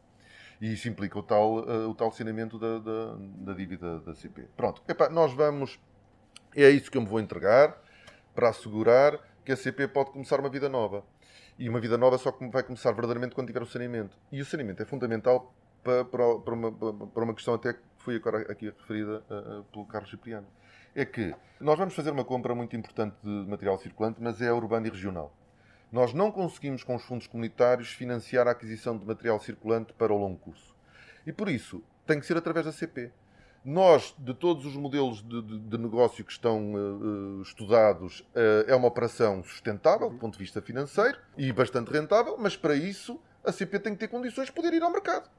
E 0.61 0.73
isso 0.75 0.89
implica 0.89 1.19
o 1.19 1.23
tal, 1.23 1.61
uh, 1.61 1.89
o 1.89 1.95
tal 1.95 2.13
saneamento 2.13 2.59
da, 2.59 2.79
da, 2.79 3.17
da, 3.19 3.53
dívida 3.55 4.01
da 4.01 4.15
CP. 4.15 4.49
Pronto, 4.57 4.83
Epá, 4.87 5.09
nós 5.09 5.33
vamos. 5.33 5.81
É 6.57 6.71
isso 6.71 6.91
que 6.91 6.97
eu 6.97 7.03
me 7.03 7.09
vou 7.09 7.21
entregar 7.21 7.77
para 8.35 8.49
assegurar 8.49 9.19
que 9.45 9.53
a 9.53 9.57
CP 9.57 9.89
pode 9.89 10.11
começar 10.11 10.39
uma 10.39 10.49
vida 10.49 10.69
nova. 10.69 11.05
E 11.59 11.69
uma 11.69 11.81
vida 11.81 11.97
nova 11.99 12.19
só 12.19 12.37
vai 12.53 12.63
começar 12.63 12.91
verdadeiramente 12.93 13.35
quando 13.35 13.47
tiver 13.49 13.63
o 13.63 13.67
saneamento. 13.67 14.17
E 14.31 14.41
o 14.41 14.45
saneamento 14.45 14.83
é 14.83 14.87
fundamental 14.87 15.55
para, 15.83 16.05
para, 16.05 16.39
para, 16.39 16.55
uma, 16.55 16.73
para 16.73 17.25
uma 17.25 17.35
questão 17.35 17.55
até 17.55 17.75
que 17.75 17.81
foi 17.99 18.17
agora 18.17 18.41
aqui 18.51 18.67
referida 18.67 19.23
uh, 19.31 19.65
pelo 19.65 19.85
Carlos 19.87 20.11
Cipriano. 20.11 20.47
É 20.95 21.05
que 21.05 21.35
nós 21.61 21.79
vamos 21.79 21.95
fazer 21.95 22.11
uma 22.11 22.25
compra 22.25 22.55
muito 22.55 22.77
importante 22.77 23.17
de 23.23 23.29
material 23.29 23.79
circulante, 23.79 24.21
mas 24.21 24.41
é 24.41 24.53
urbano 24.53 24.87
e 24.87 24.91
regional. 24.91 25.33
Nós 25.91 26.13
não 26.13 26.31
conseguimos, 26.31 26.83
com 26.83 26.97
os 26.97 27.05
fundos 27.05 27.27
comunitários, 27.27 27.91
financiar 27.91 28.49
a 28.49 28.53
aquisição 28.53 28.97
de 28.97 29.05
material 29.05 29.39
circulante 29.41 29.93
para 29.93 30.13
o 30.13 30.19
longo 30.19 30.39
curso. 30.39 30.75
E 31.27 31.33
por 31.33 31.49
isso, 31.49 31.83
tem 32.07 32.19
que 32.19 32.27
ser 32.27 32.37
através 32.37 32.67
da 32.67 32.73
CP. 32.73 33.13
Nós, 33.65 34.15
de 34.19 34.35
todos 34.35 34.67
os 34.67 34.77
modelos 34.77 35.23
de, 35.23 35.41
de, 35.41 35.59
de 35.59 35.79
negócio 35.79 36.23
que 36.23 36.33
estão 36.33 36.75
uh, 36.75 37.41
estudados, 37.41 38.21
uh, 38.21 38.69
é 38.69 38.75
uma 38.75 38.89
operação 38.89 39.43
sustentável 39.43 40.11
do 40.11 40.19
ponto 40.19 40.35
de 40.35 40.41
vista 40.41 40.61
financeiro 40.61 41.19
e 41.37 41.51
bastante 41.51 41.91
rentável, 41.91 42.37
mas 42.39 42.57
para 42.57 42.75
isso 42.75 43.19
a 43.43 43.51
CP 43.51 43.79
tem 43.79 43.95
que 43.95 44.01
ter 44.01 44.09
condições 44.09 44.47
de 44.47 44.53
poder 44.53 44.75
ir 44.75 44.83
ao 44.83 44.91
mercado. 44.91 45.31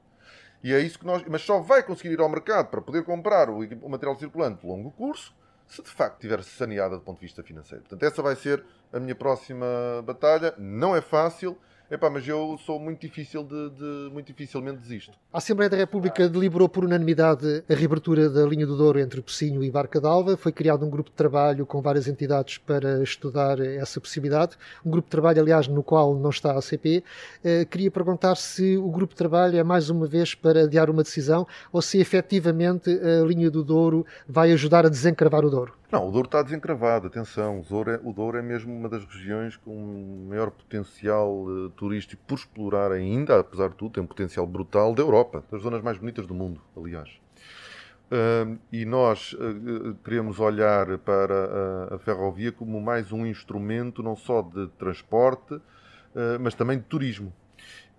E 0.63 0.73
é 0.73 0.79
isso 0.79 0.97
que 0.97 1.05
nós. 1.05 1.23
Mas 1.27 1.43
só 1.43 1.59
vai 1.59 1.83
conseguir 1.83 2.13
ir 2.13 2.19
ao 2.19 2.27
mercado 2.27 2.69
para 2.69 2.81
poder 2.81 3.03
comprar 3.03 3.47
o, 3.49 3.59
o 3.59 3.89
material 3.89 4.17
circulante 4.17 4.61
de 4.61 4.67
longo 4.67 4.89
curso 4.89 5.31
se 5.67 5.81
de 5.81 5.89
facto 5.89 6.15
estiver 6.15 6.43
saneada 6.43 6.95
do 6.95 7.01
ponto 7.01 7.19
de 7.19 7.25
vista 7.25 7.43
financeiro. 7.43 7.83
Portanto, 7.83 8.03
essa 8.03 8.21
vai 8.21 8.35
ser 8.35 8.63
a 8.93 8.99
minha 8.99 9.15
próxima 9.15 9.65
batalha. 10.03 10.53
Não 10.57 10.95
é 10.95 11.01
fácil 11.01 11.57
Epá, 11.89 12.09
mas 12.09 12.27
eu 12.27 12.57
sou 12.65 12.79
muito 12.79 12.99
difícil 13.01 13.43
de, 13.43 13.69
de, 13.69 14.09
muito 14.11 14.27
dificilmente 14.27 14.79
desisto. 14.79 15.11
A 15.31 15.37
Assembleia 15.37 15.69
da 15.69 15.77
República 15.77 16.27
deliberou 16.27 16.67
por 16.67 16.83
unanimidade 16.83 17.63
a 17.69 17.73
reabertura 17.75 18.27
da 18.27 18.43
linha 18.43 18.65
do 18.65 18.75
Douro 18.75 18.99
entre 18.99 19.21
Pocinho 19.21 19.63
e 19.63 19.69
Barca 19.69 20.01
d'Alva. 20.01 20.35
Foi 20.35 20.51
criado 20.51 20.83
um 20.83 20.89
grupo 20.89 21.11
de 21.11 21.15
trabalho 21.15 21.63
com 21.63 21.81
várias 21.81 22.07
entidades 22.07 22.57
para 22.57 23.03
estudar 23.03 23.59
essa 23.59 24.01
possibilidade. 24.01 24.55
Um 24.83 24.89
grupo 24.89 25.05
de 25.05 25.11
trabalho, 25.11 25.39
aliás, 25.39 25.67
no 25.67 25.83
qual 25.83 26.15
não 26.15 26.31
está 26.31 26.53
a 26.53 26.57
ACP. 26.57 27.03
Uh, 27.43 27.65
queria 27.67 27.91
perguntar 27.91 28.35
se 28.35 28.77
o 28.77 28.89
grupo 28.89 29.13
de 29.13 29.17
trabalho 29.17 29.57
é 29.57 29.63
mais 29.63 29.89
uma 29.91 30.07
vez 30.07 30.33
para 30.33 30.63
adiar 30.63 30.89
uma 30.89 31.03
decisão 31.03 31.45
ou 31.71 31.83
se 31.83 31.99
efetivamente 31.99 32.89
a 32.89 33.23
linha 33.25 33.51
do 33.51 33.63
Douro 33.63 34.05
vai 34.27 34.51
ajudar 34.51 34.87
a 34.87 34.89
desencravar 34.89 35.45
o 35.45 35.51
Douro. 35.51 35.73
Não, 35.91 36.07
o 36.07 36.11
Douro 36.11 36.25
está 36.25 36.41
desencravado, 36.41 37.07
atenção. 37.07 37.59
O 37.59 37.63
Douro, 37.63 37.91
é, 37.91 37.99
o 38.03 38.11
Douro 38.11 38.37
é 38.37 38.41
mesmo 38.41 38.75
uma 38.75 38.89
das 38.89 39.05
regiões 39.05 39.55
com 39.55 40.25
maior 40.27 40.49
potencial 40.49 41.43
uh, 41.43 41.69
turístico 41.71 42.21
por 42.25 42.39
explorar 42.39 42.91
ainda, 42.91 43.39
apesar 43.39 43.69
de 43.69 43.75
tudo, 43.75 43.93
tem 43.93 44.03
um 44.03 44.07
potencial 44.07 44.47
brutal 44.47 44.95
da 44.95 45.03
Europa, 45.03 45.43
das 45.51 45.61
zonas 45.61 45.83
mais 45.83 45.97
bonitas 45.97 46.25
do 46.25 46.33
mundo, 46.33 46.59
aliás. 46.75 47.09
Uh, 48.05 48.57
e 48.71 48.83
nós 48.83 49.33
uh, 49.33 49.95
queremos 50.03 50.39
olhar 50.39 50.97
para 50.99 51.89
a, 51.91 51.95
a, 51.95 51.99
ferrovia 51.99 52.51
como 52.51 52.81
mais 52.81 53.11
um 53.11 53.25
instrumento 53.25 54.01
não 54.01 54.15
só 54.15 54.41
de 54.41 54.67
transporte, 54.79 55.59
mas 56.39 56.55
também 56.55 56.77
de 56.77 56.85
turismo. 56.85 57.33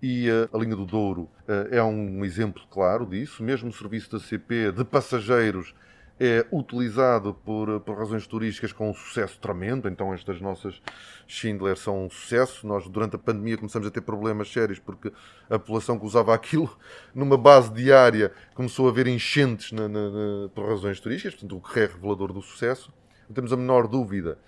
E 0.01 0.27
a 0.51 0.57
linha 0.57 0.75
do 0.75 0.85
Douro 0.87 1.29
é 1.69 1.83
um 1.83 2.25
exemplo 2.25 2.63
claro 2.67 3.05
disso. 3.05 3.43
Mesmo 3.43 3.69
o 3.69 3.71
serviço 3.73 4.11
da 4.11 4.19
CP 4.19 4.71
de 4.71 4.83
passageiros 4.83 5.75
é 6.19 6.45
utilizado 6.51 7.33
por, 7.33 7.79
por 7.81 7.97
razões 7.97 8.25
turísticas 8.25 8.71
com 8.71 8.89
um 8.89 8.93
sucesso 8.93 9.39
tremendo. 9.39 9.87
Então, 9.87 10.13
estas 10.13 10.41
nossas 10.41 10.81
Schindler 11.27 11.77
são 11.77 12.05
um 12.05 12.09
sucesso. 12.09 12.65
Nós, 12.65 12.87
durante 12.87 13.15
a 13.15 13.19
pandemia, 13.19 13.57
começamos 13.57 13.87
a 13.87 13.91
ter 13.91 14.01
problemas 14.01 14.51
sérios 14.51 14.79
porque 14.79 15.11
a 15.49 15.59
população 15.59 15.99
que 15.99 16.05
usava 16.05 16.33
aquilo 16.33 16.75
numa 17.13 17.37
base 17.37 17.71
diária 17.71 18.31
começou 18.55 18.89
a 18.89 18.91
ver 18.91 19.07
enchentes 19.07 19.71
na, 19.71 19.87
na, 19.87 20.09
na, 20.09 20.49
por 20.49 20.67
razões 20.67 20.99
turísticas, 20.99 21.35
portanto, 21.35 21.57
o 21.57 21.61
que 21.61 21.79
é 21.79 21.85
revelador 21.85 22.33
do 22.33 22.41
sucesso. 22.41 22.91
Não 23.27 23.35
temos 23.35 23.53
a 23.53 23.57
menor 23.57 23.87
dúvida, 23.87 24.39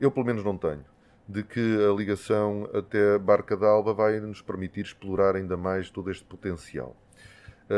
eu 0.00 0.10
pelo 0.10 0.26
menos 0.26 0.44
não 0.44 0.58
tenho, 0.58 0.84
de 1.28 1.44
que 1.44 1.60
a 1.60 1.94
ligação 1.94 2.68
até 2.74 3.16
Barca 3.18 3.56
d'Alba 3.56 3.94
vai 3.94 4.18
nos 4.20 4.42
permitir 4.42 4.80
explorar 4.80 5.36
ainda 5.36 5.56
mais 5.56 5.90
todo 5.90 6.10
este 6.10 6.24
potencial. 6.24 6.96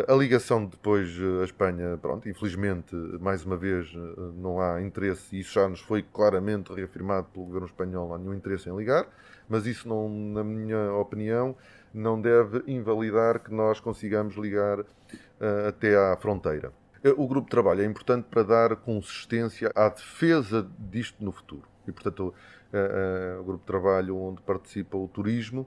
A 0.06 0.14
ligação 0.14 0.66
depois 0.66 1.08
à 1.40 1.44
Espanha, 1.44 1.96
pronto, 1.96 2.28
infelizmente, 2.28 2.94
mais 3.20 3.42
uma 3.42 3.56
vez, 3.56 3.90
não 4.36 4.60
há 4.60 4.82
interesse, 4.82 5.34
e 5.34 5.40
isso 5.40 5.54
já 5.54 5.66
nos 5.66 5.80
foi 5.80 6.02
claramente 6.02 6.70
reafirmado 6.70 7.28
pelo 7.32 7.46
governo 7.46 7.66
espanhol, 7.66 8.08
não 8.08 8.14
há 8.14 8.18
nenhum 8.18 8.34
interesse 8.34 8.68
em 8.68 8.76
ligar, 8.76 9.08
mas 9.48 9.64
isso, 9.64 9.88
não, 9.88 10.06
na 10.06 10.44
minha 10.44 10.92
opinião, 10.92 11.56
não 11.94 12.20
deve 12.20 12.62
invalidar 12.66 13.40
que 13.40 13.52
nós 13.52 13.80
consigamos 13.80 14.36
ligar 14.36 14.80
uh, 14.80 15.68
até 15.68 15.96
à 15.96 16.14
fronteira. 16.16 16.70
O 17.16 17.26
grupo 17.26 17.46
de 17.46 17.50
trabalho 17.50 17.80
é 17.80 17.84
importante 17.86 18.26
para 18.28 18.42
dar 18.42 18.76
consistência 18.76 19.72
à 19.74 19.88
defesa 19.88 20.68
disto 20.78 21.24
no 21.24 21.32
futuro. 21.32 21.62
E, 21.86 21.92
portanto, 21.92 22.34
uh, 22.74 23.38
uh, 23.38 23.40
o 23.40 23.44
grupo 23.44 23.60
de 23.60 23.66
trabalho 23.66 24.18
onde 24.18 24.42
participa 24.42 24.98
o 24.98 25.08
turismo, 25.08 25.66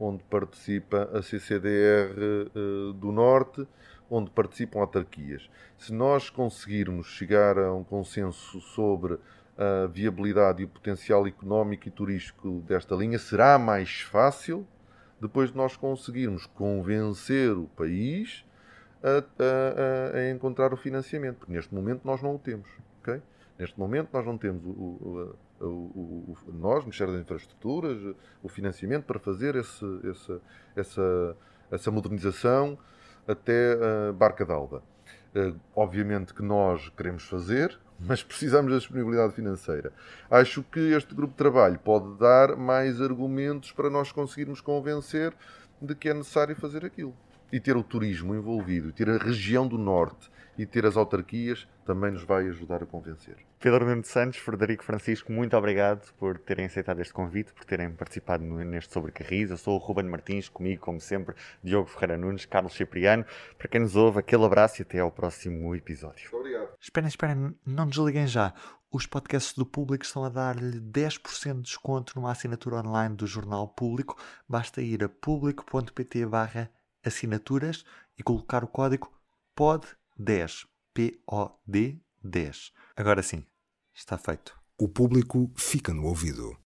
onde 0.00 0.24
participa 0.24 1.10
a 1.12 1.22
CCDR 1.22 2.14
uh, 2.56 2.92
do 2.94 3.12
Norte, 3.12 3.68
onde 4.08 4.30
participam 4.30 4.80
autarquias. 4.80 5.48
Se 5.76 5.92
nós 5.92 6.30
conseguirmos 6.30 7.06
chegar 7.06 7.58
a 7.58 7.72
um 7.72 7.84
consenso 7.84 8.60
sobre 8.60 9.18
a 9.56 9.86
viabilidade 9.86 10.62
e 10.62 10.64
o 10.64 10.68
potencial 10.68 11.26
económico 11.26 11.86
e 11.86 11.90
turístico 11.90 12.62
desta 12.66 12.94
linha, 12.94 13.18
será 13.18 13.58
mais 13.58 14.00
fácil 14.00 14.66
depois 15.20 15.50
de 15.50 15.56
nós 15.56 15.76
conseguirmos 15.76 16.46
convencer 16.46 17.52
o 17.52 17.66
país 17.76 18.42
a, 19.02 19.18
a, 19.18 20.18
a 20.18 20.30
encontrar 20.30 20.72
o 20.72 20.76
financiamento, 20.76 21.36
porque 21.36 21.52
neste 21.52 21.74
momento 21.74 22.00
nós 22.04 22.22
não 22.22 22.36
o 22.36 22.38
temos. 22.38 22.68
Okay? 23.00 23.20
Neste 23.58 23.78
momento 23.78 24.08
nós 24.12 24.24
não 24.24 24.38
temos 24.38 24.64
o, 24.64 24.68
o, 24.68 25.36
o, 25.60 26.36
o, 26.46 26.52
nós, 26.52 26.84
Ministério 26.84 27.12
das 27.12 27.22
Infraestruturas, 27.22 28.14
o 28.42 28.48
financiamento 28.48 29.04
para 29.04 29.18
fazer 29.18 29.56
esse, 29.56 29.84
essa, 30.08 30.40
essa, 30.74 31.36
essa 31.70 31.90
modernização 31.90 32.78
até 33.26 33.76
Barca 34.12 34.44
d'Alba. 34.44 34.82
Uh, 35.34 35.54
obviamente 35.76 36.34
que 36.34 36.42
nós 36.42 36.88
queremos 36.96 37.22
fazer, 37.24 37.78
mas 38.00 38.22
precisamos 38.22 38.72
da 38.72 38.78
disponibilidade 38.78 39.32
financeira. 39.32 39.92
Acho 40.28 40.62
que 40.62 40.80
este 40.92 41.14
grupo 41.14 41.32
de 41.32 41.38
trabalho 41.38 41.78
pode 41.78 42.18
dar 42.18 42.56
mais 42.56 43.00
argumentos 43.00 43.70
para 43.70 43.88
nós 43.88 44.10
conseguirmos 44.10 44.60
convencer 44.60 45.32
de 45.80 45.94
que 45.94 46.08
é 46.08 46.14
necessário 46.14 46.56
fazer 46.56 46.84
aquilo. 46.84 47.14
e 47.52 47.58
ter 47.58 47.76
o 47.76 47.82
turismo 47.82 48.34
envolvido, 48.34 48.92
ter 48.92 49.10
a 49.10 49.18
região 49.18 49.66
do 49.66 49.76
Norte 49.76 50.30
e 50.56 50.66
ter 50.66 50.84
as 50.86 50.96
autarquias 50.96 51.66
também 51.84 52.12
nos 52.12 52.22
vai 52.22 52.46
ajudar 52.48 52.82
a 52.82 52.86
convencer. 52.86 53.36
Pedro 53.58 53.84
Nuno 53.84 54.04
Santos, 54.04 54.38
Frederico 54.38 54.84
Francisco, 54.84 55.32
muito 55.32 55.56
obrigado 55.56 56.12
por 56.14 56.38
terem 56.38 56.66
aceitado 56.66 57.00
este 57.00 57.12
convite, 57.12 57.52
por 57.52 57.64
terem 57.64 57.90
participado 57.92 58.44
neste 58.44 58.92
Sobre 58.92 59.12
Carris. 59.12 59.50
Eu 59.50 59.56
sou 59.56 59.74
o 59.74 59.78
Ruben 59.78 60.06
Martins, 60.06 60.48
comigo, 60.48 60.80
como 60.80 61.00
sempre, 61.00 61.34
Diogo 61.62 61.88
Ferreira 61.88 62.16
Nunes, 62.16 62.46
Carlos 62.46 62.74
Cipriano. 62.74 63.24
Para 63.58 63.68
quem 63.68 63.80
nos 63.80 63.96
ouve, 63.96 64.20
aquele 64.20 64.44
abraço 64.44 64.80
e 64.80 64.82
até 64.82 65.00
ao 65.00 65.10
próximo 65.10 65.74
episódio. 65.74 66.30
Muito 66.32 66.36
obrigado. 66.36 66.68
Esperem, 66.80 67.08
esperem, 67.08 67.54
não 67.66 67.86
desliguem 67.86 68.26
já. 68.26 68.54
Os 68.92 69.06
podcasts 69.06 69.54
do 69.54 69.66
Público 69.66 70.04
estão 70.04 70.24
a 70.24 70.28
dar-lhe 70.28 70.80
10% 70.80 71.56
de 71.56 71.62
desconto 71.62 72.12
numa 72.16 72.32
assinatura 72.32 72.76
online 72.76 73.14
do 73.14 73.26
Jornal 73.26 73.68
Público. 73.68 74.16
Basta 74.48 74.80
ir 74.80 75.04
a 75.04 75.08
público.pt 75.08 76.26
barra 76.26 76.70
assinaturas 77.04 77.84
e 78.18 78.22
colocar 78.22 78.64
o 78.64 78.68
código 78.68 79.12
POD10. 80.20 80.66
P-O-D 80.92 82.00
10. 82.22 82.72
Agora 82.96 83.22
sim, 83.22 83.44
está 83.94 84.18
feito. 84.18 84.58
O 84.76 84.88
público 84.88 85.50
fica 85.56 85.94
no 85.94 86.04
ouvido. 86.04 86.52